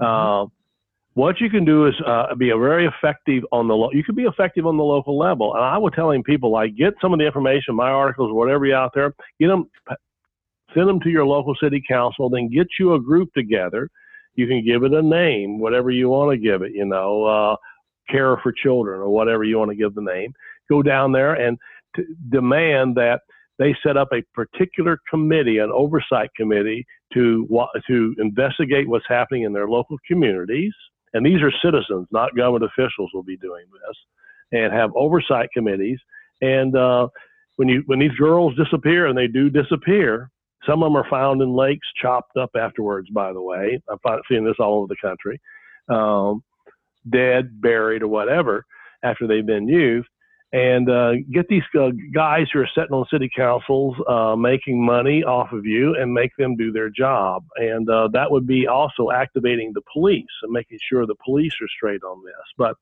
Mm-hmm. 0.00 0.04
Uh, 0.04 0.48
what 1.14 1.40
you 1.40 1.50
can 1.50 1.64
do 1.64 1.86
is 1.86 1.94
uh, 2.06 2.34
be 2.36 2.50
a 2.50 2.56
very 2.56 2.86
effective 2.86 3.42
on 3.50 3.66
the 3.66 3.74
lo- 3.74 3.90
you 3.92 4.04
can 4.04 4.14
be 4.14 4.22
effective 4.22 4.64
on 4.66 4.76
the 4.76 4.84
local 4.84 5.18
level. 5.18 5.54
And 5.54 5.64
I 5.64 5.76
was 5.76 5.92
telling 5.94 6.22
people 6.22 6.52
like 6.52 6.76
get 6.76 6.94
some 7.02 7.12
of 7.12 7.18
the 7.18 7.26
information, 7.26 7.74
my 7.74 7.90
articles, 7.90 8.32
whatever 8.32 8.64
you 8.64 8.74
out 8.74 8.92
there, 8.94 9.12
get 9.40 9.48
them, 9.48 9.68
send 10.72 10.88
them 10.88 11.00
to 11.00 11.10
your 11.10 11.26
local 11.26 11.54
city 11.60 11.82
council, 11.86 12.30
then 12.30 12.48
get 12.48 12.68
you 12.78 12.94
a 12.94 13.00
group 13.00 13.32
together. 13.34 13.90
You 14.36 14.46
can 14.46 14.64
give 14.64 14.84
it 14.84 14.92
a 14.92 15.02
name, 15.02 15.58
whatever 15.58 15.90
you 15.90 16.08
want 16.08 16.30
to 16.30 16.38
give 16.38 16.62
it. 16.62 16.72
You 16.72 16.84
know, 16.84 17.24
uh, 17.24 17.56
care 18.08 18.36
for 18.38 18.52
children 18.52 19.00
or 19.00 19.08
whatever 19.08 19.42
you 19.42 19.58
want 19.58 19.70
to 19.70 19.76
give 19.76 19.94
the 19.94 20.02
name. 20.02 20.32
Go 20.68 20.82
down 20.82 21.10
there 21.10 21.34
and 21.34 21.58
t- 21.96 22.04
demand 22.28 22.96
that 22.96 23.22
they 23.60 23.76
set 23.86 23.98
up 23.98 24.08
a 24.14 24.22
particular 24.34 24.98
committee, 25.08 25.58
an 25.58 25.70
oversight 25.70 26.30
committee, 26.34 26.84
to 27.12 27.46
to 27.86 28.14
investigate 28.18 28.88
what's 28.88 29.04
happening 29.06 29.42
in 29.42 29.52
their 29.52 29.68
local 29.68 29.98
communities. 30.08 30.72
And 31.12 31.24
these 31.26 31.42
are 31.42 31.52
citizens, 31.62 32.08
not 32.10 32.34
government 32.34 32.64
officials, 32.64 33.10
will 33.12 33.22
be 33.22 33.36
doing 33.36 33.66
this, 33.70 34.58
and 34.58 34.72
have 34.72 34.90
oversight 34.96 35.50
committees. 35.52 35.98
And 36.40 36.74
uh, 36.74 37.08
when 37.56 37.68
you 37.68 37.82
when 37.84 37.98
these 37.98 38.16
girls 38.18 38.56
disappear, 38.56 39.06
and 39.06 39.18
they 39.18 39.26
do 39.26 39.50
disappear, 39.50 40.30
some 40.66 40.82
of 40.82 40.86
them 40.86 40.96
are 40.96 41.10
found 41.10 41.42
in 41.42 41.54
lakes, 41.54 41.86
chopped 42.00 42.38
up 42.38 42.50
afterwards. 42.58 43.10
By 43.10 43.34
the 43.34 43.42
way, 43.42 43.78
I'm 43.90 43.98
seeing 44.26 44.44
this 44.44 44.56
all 44.58 44.78
over 44.78 44.86
the 44.86 45.06
country, 45.06 45.38
um, 45.90 46.42
dead, 47.10 47.60
buried, 47.60 48.02
or 48.02 48.08
whatever 48.08 48.64
after 49.04 49.26
they've 49.26 49.44
been 49.44 49.68
used 49.68 50.08
and 50.52 50.90
uh, 50.90 51.12
get 51.32 51.48
these 51.48 51.62
uh, 51.78 51.90
guys 52.12 52.46
who 52.52 52.58
are 52.58 52.68
sitting 52.74 52.92
on 52.92 53.04
city 53.10 53.30
councils 53.34 53.94
uh, 54.08 54.34
making 54.34 54.84
money 54.84 55.22
off 55.22 55.52
of 55.52 55.64
you 55.64 55.94
and 55.94 56.12
make 56.12 56.32
them 56.36 56.56
do 56.56 56.72
their 56.72 56.90
job. 56.90 57.44
And 57.56 57.88
uh, 57.88 58.08
that 58.12 58.30
would 58.30 58.46
be 58.46 58.66
also 58.66 59.10
activating 59.12 59.72
the 59.72 59.82
police 59.92 60.24
and 60.42 60.50
making 60.50 60.78
sure 60.88 61.06
the 61.06 61.14
police 61.24 61.52
are 61.62 61.68
straight 61.76 62.02
on 62.02 62.24
this. 62.24 62.34
But 62.58 62.74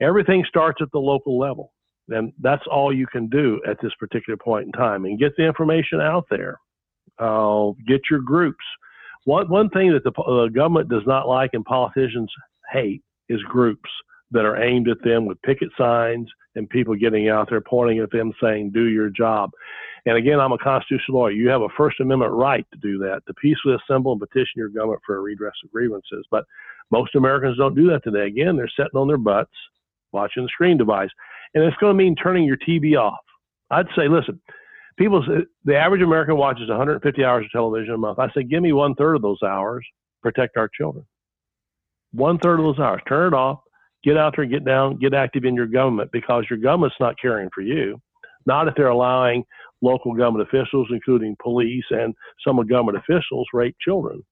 everything 0.00 0.44
starts 0.48 0.82
at 0.82 0.90
the 0.92 0.98
local 0.98 1.38
level. 1.38 1.72
And 2.08 2.32
that's 2.40 2.64
all 2.68 2.92
you 2.92 3.06
can 3.06 3.28
do 3.28 3.60
at 3.68 3.76
this 3.80 3.92
particular 4.00 4.36
point 4.36 4.66
in 4.66 4.72
time 4.72 5.04
and 5.04 5.18
get 5.18 5.36
the 5.36 5.44
information 5.44 6.00
out 6.00 6.26
there. 6.30 6.58
Uh, 7.18 7.72
get 7.86 8.00
your 8.10 8.20
groups. 8.20 8.64
One, 9.24 9.48
one 9.48 9.68
thing 9.70 9.92
that 9.92 10.04
the 10.04 10.20
uh, 10.22 10.48
government 10.48 10.88
does 10.88 11.02
not 11.06 11.28
like 11.28 11.50
and 11.52 11.64
politicians 11.64 12.32
hate 12.72 13.02
is 13.28 13.40
groups 13.42 13.90
that 14.30 14.44
are 14.44 14.62
aimed 14.62 14.88
at 14.88 15.02
them 15.02 15.26
with 15.26 15.40
picket 15.42 15.70
signs 15.76 16.28
and 16.58 16.68
people 16.68 16.94
getting 16.94 17.28
out 17.28 17.48
there 17.48 17.60
pointing 17.60 18.00
at 18.00 18.10
them 18.10 18.32
saying, 18.42 18.72
do 18.74 18.88
your 18.88 19.08
job. 19.08 19.50
And 20.06 20.16
again, 20.16 20.40
I'm 20.40 20.52
a 20.52 20.58
constitutional 20.58 21.18
lawyer. 21.18 21.32
You 21.32 21.48
have 21.48 21.62
a 21.62 21.68
First 21.76 22.00
Amendment 22.00 22.32
right 22.32 22.66
to 22.72 22.78
do 22.78 22.98
that, 22.98 23.22
to 23.26 23.34
peacefully 23.34 23.76
assemble 23.76 24.12
and 24.12 24.20
petition 24.20 24.56
your 24.56 24.68
government 24.68 25.00
for 25.06 25.16
a 25.16 25.20
redress 25.20 25.54
of 25.64 25.70
grievances. 25.70 26.26
But 26.30 26.44
most 26.90 27.14
Americans 27.14 27.58
don't 27.58 27.74
do 27.74 27.88
that 27.90 28.02
today. 28.04 28.26
Again, 28.26 28.56
they're 28.56 28.70
sitting 28.76 28.98
on 28.98 29.08
their 29.08 29.18
butts 29.18 29.52
watching 30.12 30.42
the 30.42 30.48
screen 30.48 30.76
device. 30.76 31.10
And 31.54 31.64
it's 31.64 31.76
going 31.78 31.96
to 31.96 32.02
mean 32.02 32.16
turning 32.16 32.44
your 32.44 32.56
TV 32.56 32.98
off. 32.98 33.18
I'd 33.70 33.86
say, 33.96 34.08
listen, 34.08 34.40
people, 34.98 35.24
the 35.64 35.76
average 35.76 36.02
American 36.02 36.36
watches 36.36 36.68
150 36.68 37.24
hours 37.24 37.44
of 37.44 37.50
television 37.50 37.94
a 37.94 37.98
month. 37.98 38.18
I 38.18 38.28
say, 38.32 38.42
give 38.42 38.62
me 38.62 38.72
one 38.72 38.94
third 38.94 39.16
of 39.16 39.22
those 39.22 39.42
hours, 39.42 39.86
protect 40.22 40.56
our 40.56 40.68
children. 40.68 41.04
One 42.12 42.38
third 42.38 42.60
of 42.60 42.64
those 42.64 42.78
hours, 42.78 43.02
turn 43.06 43.34
it 43.34 43.36
off, 43.36 43.60
get 44.08 44.16
out 44.16 44.34
there, 44.36 44.46
get 44.46 44.64
down, 44.64 44.96
get 44.96 45.12
active 45.12 45.44
in 45.44 45.54
your 45.54 45.66
government 45.66 46.10
because 46.12 46.44
your 46.48 46.58
government's 46.58 46.96
not 46.98 47.20
caring 47.20 47.50
for 47.54 47.60
you. 47.60 48.00
Not 48.46 48.68
if 48.68 48.74
they're 48.74 48.88
allowing 48.88 49.44
local 49.82 50.14
government 50.14 50.48
officials, 50.48 50.88
including 50.90 51.36
police 51.42 51.84
and 51.90 52.14
some 52.46 52.58
of 52.58 52.68
government 52.68 52.98
officials, 52.98 53.46
rape 53.52 53.76
children. 53.80 54.22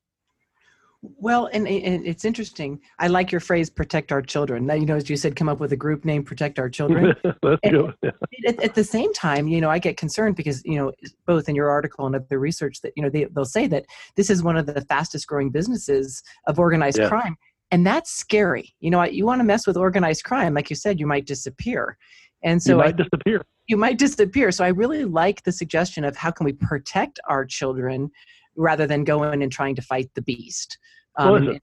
Well, 1.03 1.49
and, 1.53 1.69
and, 1.69 2.07
it's 2.07 2.25
interesting. 2.25 2.81
I 2.99 3.07
like 3.09 3.31
your 3.31 3.41
phrase 3.41 3.69
"protect 3.71 4.11
our 4.11 4.23
children." 4.23 4.67
Now, 4.67 4.75
you 4.75 4.87
know, 4.87 4.97
as 4.97 5.09
you 5.09 5.17
said, 5.17 5.37
come 5.37 5.49
up 5.49 5.61
with 5.61 5.71
a 5.73 5.77
group 5.77 6.05
name, 6.05 6.25
"Protect 6.25 6.59
Our 6.59 6.69
Children." 6.69 7.15
at, 7.25 8.61
at, 8.61 8.75
the 8.75 8.83
same 8.83 9.13
time, 9.13 9.47
you 9.47 9.61
know, 9.61 9.71
I 9.71 9.79
get 9.79 9.97
concerned 9.99 10.35
because 10.37 10.65
you 10.65 10.77
know, 10.77 10.93
both 11.27 11.49
in 11.49 11.55
your 11.55 11.71
article 11.71 12.07
and 12.07 12.17
other 12.17 12.41
research 12.41 12.81
that 12.81 12.93
you 12.97 13.03
know 13.03 13.11
they, 13.11 13.25
they'll 13.25 13.45
say 13.45 13.67
that 13.69 13.85
this 14.17 14.31
is 14.31 14.43
one 14.43 14.57
of 14.57 14.67
the 14.67 14.81
fastest 14.89 15.29
growing 15.29 15.51
businesses 15.51 16.23
of 16.49 16.59
organized 16.59 16.99
yeah. 16.99 17.09
crime, 17.09 17.37
and 17.77 17.87
that's 17.87 18.11
scary. 18.11 18.75
You 18.81 18.91
know, 18.91 19.05
you 19.05 19.27
want 19.27 19.41
to 19.41 19.45
mess 19.45 19.67
with 19.67 19.77
organized 19.77 20.25
crime, 20.25 20.55
like 20.55 20.71
you 20.71 20.77
said, 20.77 20.99
you 20.99 21.07
might 21.07 21.27
disappear, 21.27 21.99
and 22.43 22.63
so 22.63 22.73
you 22.73 22.79
might 22.79 22.99
I, 22.99 23.03
disappear. 23.03 23.45
You 23.67 23.77
might 23.77 23.99
disappear. 23.99 24.51
So 24.51 24.65
I 24.65 24.69
really 24.69 25.05
like 25.05 25.43
the 25.43 25.53
suggestion 25.53 26.03
of 26.03 26.17
how 26.17 26.31
can 26.31 26.47
we 26.47 26.55
protect 26.55 27.21
our 27.29 27.45
children 27.45 28.11
rather 28.57 28.87
than 28.87 29.05
going 29.05 29.43
and 29.43 29.53
trying 29.53 29.75
to 29.75 29.83
fight 29.83 30.09
the 30.15 30.23
beast. 30.23 30.79
Um, 31.19 31.31
well, 31.31 31.41
listen, 31.43 31.61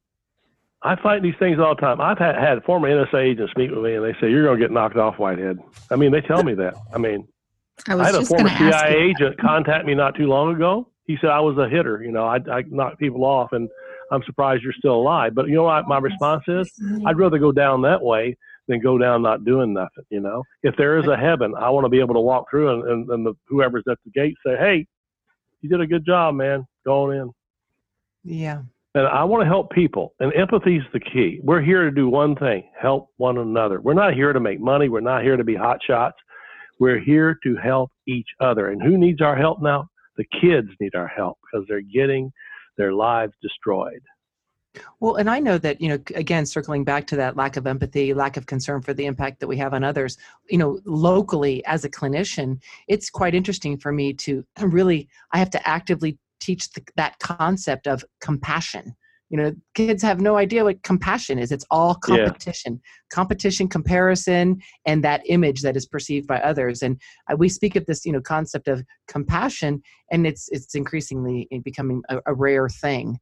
I 0.84 0.96
fight 1.02 1.24
these 1.24 1.34
things 1.40 1.58
all 1.58 1.74
the 1.74 1.82
time. 1.82 2.00
I've 2.00 2.20
had, 2.20 2.36
had 2.36 2.64
former 2.64 2.88
NSA 2.88 3.32
agents 3.32 3.54
meet 3.58 3.72
with 3.72 3.84
me, 3.84 3.96
and 3.96 4.06
they 4.06 4.14
say 4.22 4.30
you're 4.30 4.46
going 4.46 4.60
to 4.60 4.64
get 4.64 4.72
knocked 4.72 4.98
off, 4.98 5.18
Whitehead. 5.18 5.58
I 5.90 5.96
mean, 5.96 6.12
they 6.12 6.22
tell 6.22 6.44
me 6.44 6.54
that. 6.54 6.76
I 6.94 7.00
mean, 7.00 7.28
I, 7.88 7.96
I 7.96 8.06
had 8.06 8.14
a 8.14 8.24
former 8.24 8.50
CIA 8.50 9.10
agent 9.10 9.40
contact 9.40 9.88
me 9.88 9.96
not 9.96 10.16
too 10.16 10.28
long 10.28 10.54
ago. 10.54 10.90
He 11.08 11.18
said 11.20 11.32
I 11.32 11.40
was 11.40 11.58
a 11.58 11.68
hitter. 11.68 12.04
You 12.04 12.12
know, 12.12 12.26
I, 12.26 12.36
I 12.52 12.64
knocked 12.70 13.00
people 13.00 13.26
off, 13.26 13.52
and 13.52 13.68
I'm 14.14 14.24
surprised 14.24 14.64
you're 14.64 14.74
still 14.74 14.96
alive. 14.96 15.34
But 15.36 15.48
you 15.48 15.56
know 15.56 15.64
what 15.64 15.88
my 15.88 15.98
response 15.98 16.44
is? 16.48 16.72
I'd 17.06 17.18
rather 17.18 17.40
go 17.40 17.52
down 17.52 17.82
that 17.82 18.02
way 18.02 18.38
than 18.68 18.80
go 18.80 18.98
down 18.98 19.22
not 19.22 19.44
doing 19.44 19.74
nothing. 19.74 20.06
You 20.10 20.22
know, 20.22 20.44
if 20.62 20.76
there 20.78 20.98
is 20.98 21.08
a 21.08 21.18
heaven, 21.18 21.54
I 21.60 21.70
want 21.70 21.86
to 21.86 21.90
be 21.90 22.00
able 22.00 22.14
to 22.14 22.22
walk 22.22 22.46
through, 22.50 22.74
and, 22.74 22.90
and, 22.90 23.10
and 23.10 23.26
the, 23.26 23.34
whoever's 23.48 23.84
at 23.90 23.98
the 24.06 24.12
gate 24.12 24.36
say, 24.46 24.56
"Hey, 24.58 24.86
you 25.62 25.70
did 25.70 25.82
a 25.82 25.88
good 25.88 26.06
job, 26.06 26.36
man. 26.36 26.66
Go 26.86 27.04
on 27.04 27.16
in." 27.16 27.32
Yeah, 28.24 28.62
and 28.96 29.08
I 29.08 29.24
want 29.24 29.42
to 29.42 29.48
help 29.48 29.72
people, 29.72 30.14
and 30.20 30.34
empathy 30.34 30.78
is 30.78 30.84
the 30.94 31.00
key. 31.00 31.40
We're 31.44 31.62
here 31.62 31.84
to 31.84 31.92
do 31.92 32.08
one 32.08 32.36
thing 32.36 32.64
help 32.80 33.10
one 33.18 33.38
another. 33.38 33.82
We're 33.82 33.94
not 33.94 34.14
here 34.14 34.34
to 34.34 34.40
make 34.40 34.60
money. 34.60 34.88
We're 34.88 35.02
not 35.02 35.24
here 35.24 35.36
to 35.36 35.44
be 35.44 35.56
hot 35.56 35.80
shots. 35.86 36.18
We're 36.80 37.00
here 37.00 37.38
to 37.44 37.56
help 37.56 37.92
each 38.08 38.28
other. 38.40 38.70
And 38.70 38.82
who 38.82 38.98
needs 38.98 39.22
our 39.22 39.36
help 39.36 39.62
now? 39.62 39.88
The 40.18 40.26
kids 40.42 40.68
need 40.80 40.96
our 40.96 41.08
help 41.08 41.38
because 41.42 41.66
they're 41.68 41.82
getting 41.82 42.32
their 42.78 42.94
lives 42.94 43.34
destroyed. 43.42 44.02
Well, 45.00 45.16
and 45.16 45.30
I 45.30 45.40
know 45.40 45.58
that, 45.60 45.82
you 45.82 45.90
know, 45.90 46.00
again, 46.16 46.46
circling 46.46 46.84
back 46.84 47.06
to 47.08 47.16
that 47.18 47.36
lack 47.36 47.58
of 47.58 47.68
empathy, 47.68 48.14
lack 48.14 48.38
of 48.38 48.48
concern 48.48 48.82
for 48.82 48.94
the 48.94 49.06
impact 49.06 49.40
that 49.40 49.48
we 49.48 49.58
have 49.58 49.74
on 49.74 49.84
others, 49.84 50.18
you 50.50 50.58
know, 50.58 50.80
locally 50.86 51.64
as 51.66 51.86
a 51.86 51.90
clinician, 51.90 52.60
it's 52.88 53.10
quite 53.10 53.36
interesting 53.36 53.78
for 53.78 53.92
me 53.92 54.14
to 54.14 54.44
really, 54.62 55.08
I 55.32 55.38
have 55.38 55.52
to 55.52 55.68
actively 55.68 56.18
teach 56.40 56.72
the, 56.72 56.82
that 56.96 57.20
concept 57.20 57.88
of 57.88 58.04
compassion 58.20 58.96
you 59.34 59.42
know 59.42 59.52
kids 59.74 60.04
have 60.04 60.22
no 60.22 60.38
idea 60.38 60.64
what 60.64 60.82
compassion 60.84 61.40
is 61.40 61.52
it's 61.52 61.66
all 61.72 61.96
competition 61.96 62.74
yeah. 62.74 63.16
competition 63.16 63.68
comparison 63.68 64.62
and 64.86 65.04
that 65.04 65.22
image 65.26 65.64
that 65.64 65.76
is 65.76 65.88
perceived 65.88 66.28
by 66.28 66.40
others 66.42 66.84
and 66.84 67.02
uh, 67.32 67.36
we 67.36 67.50
speak 67.50 67.76
of 67.76 67.84
this 67.88 68.06
you 68.06 68.12
know 68.12 68.22
concept 68.22 68.68
of 68.68 68.84
compassion 69.08 69.82
and 70.12 70.28
it's 70.28 70.50
it's 70.52 70.76
increasingly 70.76 71.48
becoming 71.64 72.04
a, 72.10 72.20
a 72.28 72.34
rare 72.34 72.70
thing 72.70 73.18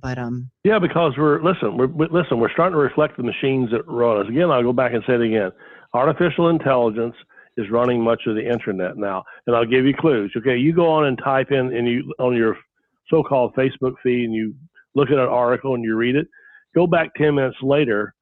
but 0.00 0.18
um 0.18 0.48
yeah 0.62 0.78
because 0.78 1.14
we're 1.18 1.42
listen 1.42 1.76
we're 1.76 1.88
listen 2.08 2.38
we're 2.38 2.52
starting 2.52 2.74
to 2.74 2.78
reflect 2.78 3.16
the 3.16 3.22
machines 3.24 3.68
that 3.72 3.82
run 3.88 4.20
us 4.20 4.28
again 4.28 4.52
i'll 4.52 4.62
go 4.62 4.72
back 4.72 4.92
and 4.92 5.02
say 5.04 5.14
it 5.14 5.20
again 5.20 5.50
artificial 5.94 6.48
intelligence 6.48 7.16
is 7.56 7.68
running 7.68 8.00
much 8.00 8.22
of 8.26 8.36
the 8.36 8.48
internet 8.48 8.96
now. 8.96 9.24
And 9.46 9.56
I'll 9.56 9.66
give 9.66 9.84
you 9.84 9.92
clues. 9.92 10.32
Okay, 10.36 10.56
you 10.56 10.72
go 10.72 10.88
on 10.88 11.06
and 11.06 11.18
type 11.18 11.50
in 11.50 11.76
and 11.76 11.86
you 11.86 12.14
on 12.20 12.34
your 12.36 12.56
so-called 13.08 13.54
Facebook 13.56 13.94
feed 14.04 14.24
and 14.24 14.32
you 14.32 14.54
look 14.94 15.08
at 15.08 15.18
an 15.18 15.20
article 15.20 15.74
and 15.74 15.84
you 15.84 15.96
read 15.96 16.16
it. 16.16 16.26
Go 16.74 16.86
back 16.86 17.14
10 17.16 17.34
minutes 17.34 17.56
later 17.62 18.14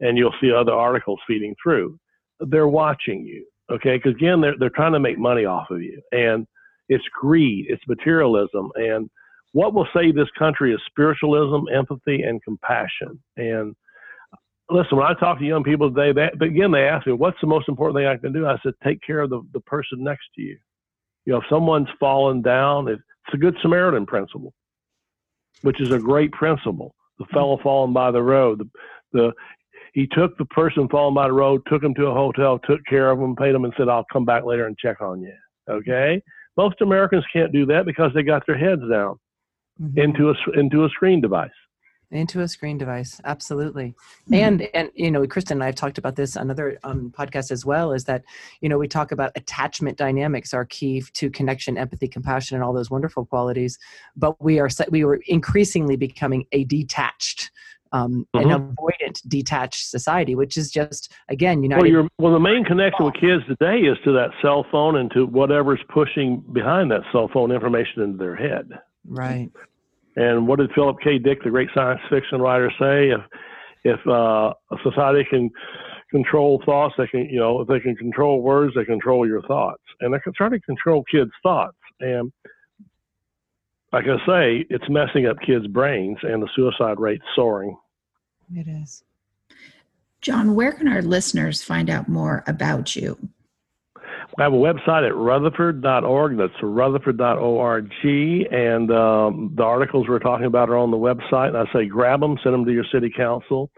and 0.00 0.16
you'll 0.18 0.34
see 0.40 0.52
other 0.52 0.72
articles 0.72 1.20
feeding 1.26 1.54
through. 1.62 1.98
They're 2.40 2.68
watching 2.68 3.24
you. 3.24 3.46
Okay, 3.70 3.96
because 3.96 4.14
again, 4.14 4.40
they're 4.40 4.54
they're 4.60 4.70
trying 4.70 4.92
to 4.92 5.00
make 5.00 5.18
money 5.18 5.44
off 5.44 5.70
of 5.70 5.82
you, 5.82 6.00
and 6.12 6.46
it's 6.88 7.02
greed, 7.20 7.66
it's 7.68 7.82
materialism, 7.88 8.70
and 8.76 9.10
what 9.56 9.74
will 9.74 9.88
save 9.96 10.14
this 10.14 10.28
country 10.38 10.72
is 10.72 10.80
spiritualism, 10.86 11.64
empathy, 11.74 12.22
and 12.22 12.42
compassion. 12.44 13.18
And 13.36 13.74
listen, 14.70 14.98
when 14.98 15.06
I 15.06 15.14
talk 15.14 15.38
to 15.38 15.44
young 15.44 15.64
people 15.64 15.90
today, 15.90 16.12
they, 16.12 16.46
again, 16.46 16.70
they 16.70 16.82
ask 16.86 17.06
me, 17.06 17.14
what's 17.14 17.40
the 17.40 17.46
most 17.46 17.68
important 17.68 17.96
thing 17.96 18.06
I 18.06 18.18
can 18.18 18.34
do? 18.34 18.46
I 18.46 18.58
said, 18.62 18.74
take 18.84 19.00
care 19.00 19.20
of 19.20 19.30
the, 19.30 19.40
the 19.54 19.60
person 19.60 20.04
next 20.04 20.26
to 20.34 20.42
you. 20.42 20.58
You 21.24 21.32
know, 21.32 21.38
if 21.38 21.44
someone's 21.48 21.88
fallen 21.98 22.42
down, 22.42 22.88
it's 22.88 23.02
a 23.32 23.38
good 23.38 23.56
Samaritan 23.62 24.04
principle, 24.04 24.52
which 25.62 25.80
is 25.80 25.92
a 25.92 25.98
great 25.98 26.32
principle. 26.32 26.94
The 27.18 27.26
fellow 27.26 27.58
falling 27.62 27.92
by 27.92 28.10
the 28.10 28.22
road, 28.22 28.58
the, 28.58 28.68
the 29.12 29.32
he 29.94 30.06
took 30.06 30.36
the 30.36 30.44
person 30.46 30.88
falling 30.88 31.14
by 31.14 31.26
the 31.26 31.32
road, 31.32 31.62
took 31.66 31.82
him 31.82 31.94
to 31.94 32.06
a 32.06 32.14
hotel, 32.14 32.58
took 32.58 32.84
care 32.86 33.10
of 33.10 33.18
him, 33.18 33.34
paid 33.34 33.54
him, 33.54 33.64
and 33.64 33.72
said, 33.76 33.88
"I'll 33.88 34.04
come 34.12 34.26
back 34.26 34.44
later 34.44 34.66
and 34.66 34.76
check 34.76 35.00
on 35.00 35.22
you." 35.22 35.32
Okay, 35.68 36.22
most 36.56 36.80
Americans 36.82 37.24
can't 37.32 37.52
do 37.52 37.64
that 37.66 37.86
because 37.86 38.12
they 38.14 38.22
got 38.22 38.46
their 38.46 38.58
heads 38.58 38.82
down 38.90 39.18
mm-hmm. 39.80 39.98
into 39.98 40.30
a 40.30 40.58
into 40.58 40.84
a 40.84 40.88
screen 40.90 41.20
device 41.20 41.50
into 42.10 42.40
a 42.40 42.48
screen 42.48 42.78
device. 42.78 43.20
Absolutely. 43.24 43.94
Mm-hmm. 44.30 44.34
and 44.34 44.62
and 44.74 44.90
you 44.94 45.10
know 45.10 45.22
kristin 45.22 45.52
and 45.52 45.64
i've 45.64 45.74
talked 45.74 45.98
about 45.98 46.16
this 46.16 46.36
on 46.36 46.50
other 46.50 46.78
um, 46.84 47.12
podcasts 47.16 47.50
as 47.50 47.64
well 47.64 47.92
is 47.92 48.04
that 48.04 48.24
you 48.60 48.68
know 48.68 48.78
we 48.78 48.88
talk 48.88 49.12
about 49.12 49.32
attachment 49.34 49.96
dynamics 49.96 50.54
are 50.54 50.64
key 50.64 51.02
to 51.14 51.30
connection 51.30 51.78
empathy 51.78 52.08
compassion 52.08 52.56
and 52.56 52.64
all 52.64 52.72
those 52.72 52.90
wonderful 52.90 53.24
qualities. 53.24 53.78
But 54.16 54.40
we 54.42 54.58
are 54.58 54.68
we 54.90 55.04
were 55.04 55.20
increasingly 55.26 55.96
becoming 55.96 56.46
a 56.52 56.64
detached 56.64 57.50
um, 57.92 58.26
mm-hmm. 58.34 58.50
an 58.50 58.74
avoidant 58.74 59.22
detached 59.28 59.88
society 59.88 60.34
which 60.34 60.56
is 60.56 60.70
just 60.70 61.12
again 61.28 61.62
you 61.62 61.68
know 61.68 61.78
well, 61.80 62.08
well 62.18 62.32
the 62.32 62.40
main 62.40 62.64
connection 62.64 63.04
with 63.04 63.14
kids 63.14 63.44
today 63.46 63.78
is 63.78 63.96
to 64.04 64.12
that 64.12 64.30
cell 64.42 64.66
phone 64.70 64.96
and 64.96 65.10
to 65.12 65.26
whatever's 65.26 65.80
pushing 65.88 66.42
behind 66.52 66.90
that 66.90 67.02
cell 67.12 67.28
phone 67.32 67.52
information 67.52 68.02
into 68.02 68.18
their 68.18 68.36
head. 68.36 68.68
Right 69.08 69.50
and 70.16 70.48
what 70.48 70.58
did 70.58 70.70
Philip 70.74 70.96
K. 71.02 71.18
Dick, 71.18 71.42
the 71.44 71.50
great 71.50 71.68
science 71.74 72.00
fiction 72.10 72.40
writer, 72.40 72.70
say? 72.78 73.10
If 73.10 73.20
if 73.84 74.00
uh, 74.06 74.52
a 74.72 74.76
society 74.82 75.24
can 75.28 75.50
control 76.10 76.62
thoughts, 76.64 76.94
they 76.98 77.06
can 77.06 77.26
you 77.26 77.38
know 77.38 77.60
if 77.60 77.68
they 77.68 77.80
can 77.80 77.94
control 77.94 78.42
words, 78.42 78.74
they 78.74 78.84
control 78.84 79.26
your 79.26 79.42
thoughts, 79.42 79.82
and 80.00 80.12
they 80.12 80.18
can 80.20 80.32
try 80.32 80.48
to 80.48 80.60
control 80.60 81.04
kids' 81.10 81.30
thoughts. 81.42 81.76
And 82.00 82.32
like 83.92 84.04
I 84.04 84.16
say, 84.26 84.66
it's 84.70 84.88
messing 84.88 85.26
up 85.26 85.36
kids' 85.46 85.66
brains, 85.66 86.18
and 86.22 86.42
the 86.42 86.48
suicide 86.56 86.98
rate 86.98 87.20
soaring. 87.34 87.76
It 88.54 88.68
is. 88.68 89.04
John, 90.20 90.54
where 90.54 90.72
can 90.72 90.88
our 90.88 91.02
listeners 91.02 91.62
find 91.62 91.88
out 91.90 92.08
more 92.08 92.42
about 92.46 92.96
you? 92.96 93.16
I 94.38 94.42
have 94.42 94.52
a 94.52 94.56
website 94.56 95.06
at 95.06 95.14
rutherford.org. 95.14 96.36
That's 96.36 96.52
rutherford.org. 96.62 97.92
And 98.52 98.90
um, 98.90 99.52
the 99.56 99.62
articles 99.62 100.06
we're 100.08 100.18
talking 100.18 100.46
about 100.46 100.68
are 100.68 100.76
on 100.76 100.90
the 100.90 100.96
website. 100.96 101.48
And 101.48 101.56
I 101.56 101.64
say 101.72 101.86
grab 101.86 102.20
them, 102.20 102.36
send 102.42 102.54
them 102.54 102.64
to 102.64 102.72
your 102.72 102.84
city 102.92 103.10
council. 103.14 103.70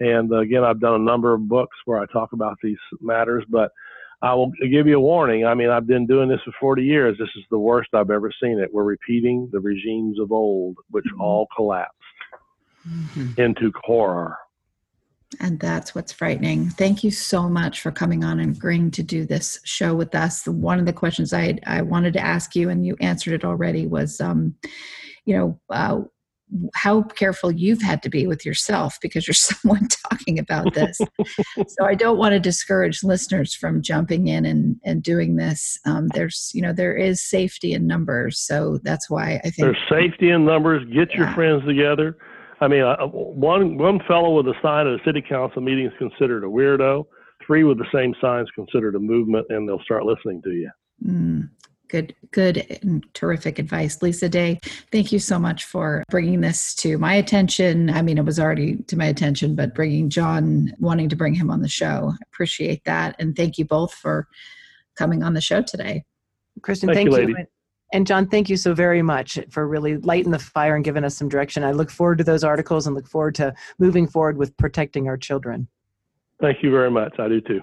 And 0.00 0.32
uh, 0.32 0.38
again, 0.38 0.64
I've 0.64 0.80
done 0.80 0.94
a 0.94 1.04
number 1.04 1.34
of 1.34 1.48
books 1.48 1.76
where 1.84 2.00
I 2.00 2.06
talk 2.12 2.32
about 2.32 2.56
these 2.62 2.78
matters, 3.00 3.44
but 3.48 3.72
I 4.22 4.34
will 4.34 4.50
give 4.70 4.86
you 4.86 4.96
a 4.96 5.00
warning. 5.00 5.44
I 5.44 5.54
mean, 5.54 5.68
I've 5.68 5.86
been 5.86 6.06
doing 6.06 6.28
this 6.28 6.40
for 6.44 6.52
40 6.60 6.82
years. 6.82 7.16
This 7.18 7.28
is 7.36 7.44
the 7.50 7.58
worst 7.58 7.90
I've 7.92 8.10
ever 8.10 8.32
seen 8.42 8.58
it. 8.58 8.72
We're 8.72 8.84
repeating 8.84 9.48
the 9.52 9.60
regimes 9.60 10.18
of 10.18 10.32
old, 10.32 10.76
which 10.90 11.04
mm-hmm. 11.04 11.20
all 11.20 11.46
collapsed 11.54 11.94
mm-hmm. 12.88 13.40
into 13.40 13.72
horror. 13.84 14.36
And 15.40 15.58
that's 15.58 15.94
what's 15.94 16.12
frightening. 16.12 16.70
Thank 16.70 17.02
you 17.02 17.10
so 17.10 17.48
much 17.48 17.80
for 17.80 17.90
coming 17.90 18.24
on 18.24 18.38
and 18.38 18.56
agreeing 18.56 18.90
to 18.92 19.02
do 19.02 19.26
this 19.26 19.60
show 19.64 19.94
with 19.94 20.14
us. 20.14 20.46
One 20.46 20.78
of 20.78 20.86
the 20.86 20.92
questions 20.92 21.32
I 21.32 21.58
I 21.66 21.82
wanted 21.82 22.12
to 22.14 22.20
ask 22.20 22.54
you, 22.54 22.70
and 22.70 22.86
you 22.86 22.96
answered 23.00 23.34
it 23.34 23.44
already, 23.44 23.86
was, 23.86 24.20
um, 24.20 24.54
you 25.24 25.36
know, 25.36 25.60
uh, 25.70 26.02
how 26.74 27.02
careful 27.02 27.50
you've 27.50 27.82
had 27.82 28.04
to 28.04 28.08
be 28.08 28.28
with 28.28 28.46
yourself 28.46 28.98
because 29.02 29.26
you're 29.26 29.34
someone 29.34 29.88
talking 30.10 30.38
about 30.38 30.74
this. 30.74 30.98
so 30.98 31.84
I 31.84 31.96
don't 31.96 32.18
want 32.18 32.32
to 32.32 32.40
discourage 32.40 33.02
listeners 33.02 33.52
from 33.52 33.82
jumping 33.82 34.28
in 34.28 34.46
and, 34.46 34.76
and 34.84 35.02
doing 35.02 35.36
this. 35.36 35.78
Um, 35.84 36.06
there's, 36.14 36.52
you 36.54 36.62
know, 36.62 36.72
there 36.72 36.96
is 36.96 37.20
safety 37.20 37.72
in 37.72 37.88
numbers. 37.88 38.38
So 38.38 38.78
that's 38.84 39.10
why 39.10 39.40
I 39.44 39.50
think 39.50 39.56
there's 39.56 39.88
safety 39.88 40.30
in 40.30 40.44
numbers. 40.44 40.84
Get 40.84 41.10
yeah. 41.10 41.18
your 41.18 41.34
friends 41.34 41.64
together 41.66 42.16
I 42.60 42.68
mean, 42.68 42.82
uh, 42.82 43.06
one 43.06 43.76
one 43.76 44.00
fellow 44.08 44.34
with 44.36 44.46
a 44.46 44.54
sign 44.62 44.86
at 44.86 44.94
a 44.94 45.04
city 45.04 45.22
council 45.22 45.60
meeting 45.60 45.86
is 45.86 45.92
considered 45.98 46.44
a 46.44 46.46
weirdo. 46.46 47.04
Three 47.46 47.64
with 47.64 47.78
the 47.78 47.86
same 47.94 48.14
sign 48.20 48.42
is 48.42 48.50
considered 48.54 48.94
a 48.94 48.98
movement, 48.98 49.46
and 49.50 49.68
they'll 49.68 49.82
start 49.82 50.04
listening 50.04 50.42
to 50.42 50.50
you. 50.50 50.70
Mm, 51.04 51.50
good, 51.88 52.14
good, 52.32 52.78
and 52.82 53.04
terrific 53.12 53.58
advice, 53.58 54.00
Lisa 54.00 54.28
Day. 54.28 54.58
Thank 54.90 55.12
you 55.12 55.18
so 55.18 55.38
much 55.38 55.64
for 55.64 56.02
bringing 56.10 56.40
this 56.40 56.74
to 56.76 56.96
my 56.98 57.14
attention. 57.14 57.90
I 57.90 58.00
mean, 58.02 58.16
it 58.16 58.24
was 58.24 58.40
already 58.40 58.76
to 58.84 58.96
my 58.96 59.04
attention, 59.04 59.54
but 59.54 59.74
bringing 59.74 60.08
John, 60.08 60.72
wanting 60.80 61.10
to 61.10 61.16
bring 61.16 61.34
him 61.34 61.50
on 61.50 61.60
the 61.60 61.68
show, 61.68 62.14
appreciate 62.32 62.82
that, 62.84 63.16
and 63.18 63.36
thank 63.36 63.58
you 63.58 63.66
both 63.66 63.92
for 63.92 64.26
coming 64.96 65.22
on 65.22 65.34
the 65.34 65.40
show 65.42 65.60
today. 65.62 66.04
Kristin, 66.60 66.94
thank, 66.94 67.12
thank 67.12 67.28
you. 67.28 67.46
And 67.96 68.06
John, 68.06 68.26
thank 68.26 68.50
you 68.50 68.58
so 68.58 68.74
very 68.74 69.00
much 69.00 69.38
for 69.48 69.66
really 69.66 69.96
lighting 69.96 70.30
the 70.30 70.38
fire 70.38 70.76
and 70.76 70.84
giving 70.84 71.02
us 71.02 71.16
some 71.16 71.30
direction. 71.30 71.64
I 71.64 71.72
look 71.72 71.90
forward 71.90 72.18
to 72.18 72.24
those 72.24 72.44
articles 72.44 72.86
and 72.86 72.94
look 72.94 73.08
forward 73.08 73.34
to 73.36 73.54
moving 73.78 74.06
forward 74.06 74.36
with 74.36 74.54
protecting 74.58 75.08
our 75.08 75.16
children. 75.16 75.66
Thank 76.38 76.62
you 76.62 76.70
very 76.70 76.90
much. 76.90 77.18
I 77.18 77.26
do 77.28 77.40
too. 77.40 77.62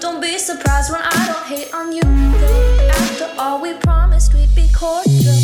Don't 0.00 0.20
be 0.20 0.38
surprised 0.38 0.92
when 0.92 1.00
I 1.02 1.26
don't 1.26 1.46
hate 1.46 1.74
on 1.74 1.92
you. 1.92 2.02
After 2.90 3.28
all, 3.36 3.60
we 3.60 3.74
promised 3.74 4.32
we'd 4.32 4.54
be 4.54 4.68
cordial. 4.72 5.34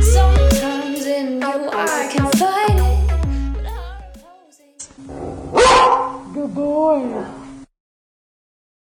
Sometimes 0.00 1.04
in 1.06 1.40
you 1.40 1.68
I 1.72 2.08
can 2.10 2.30
fight 2.32 2.70
it. 2.70 3.02
Good 6.34 6.54
boy. 6.54 7.41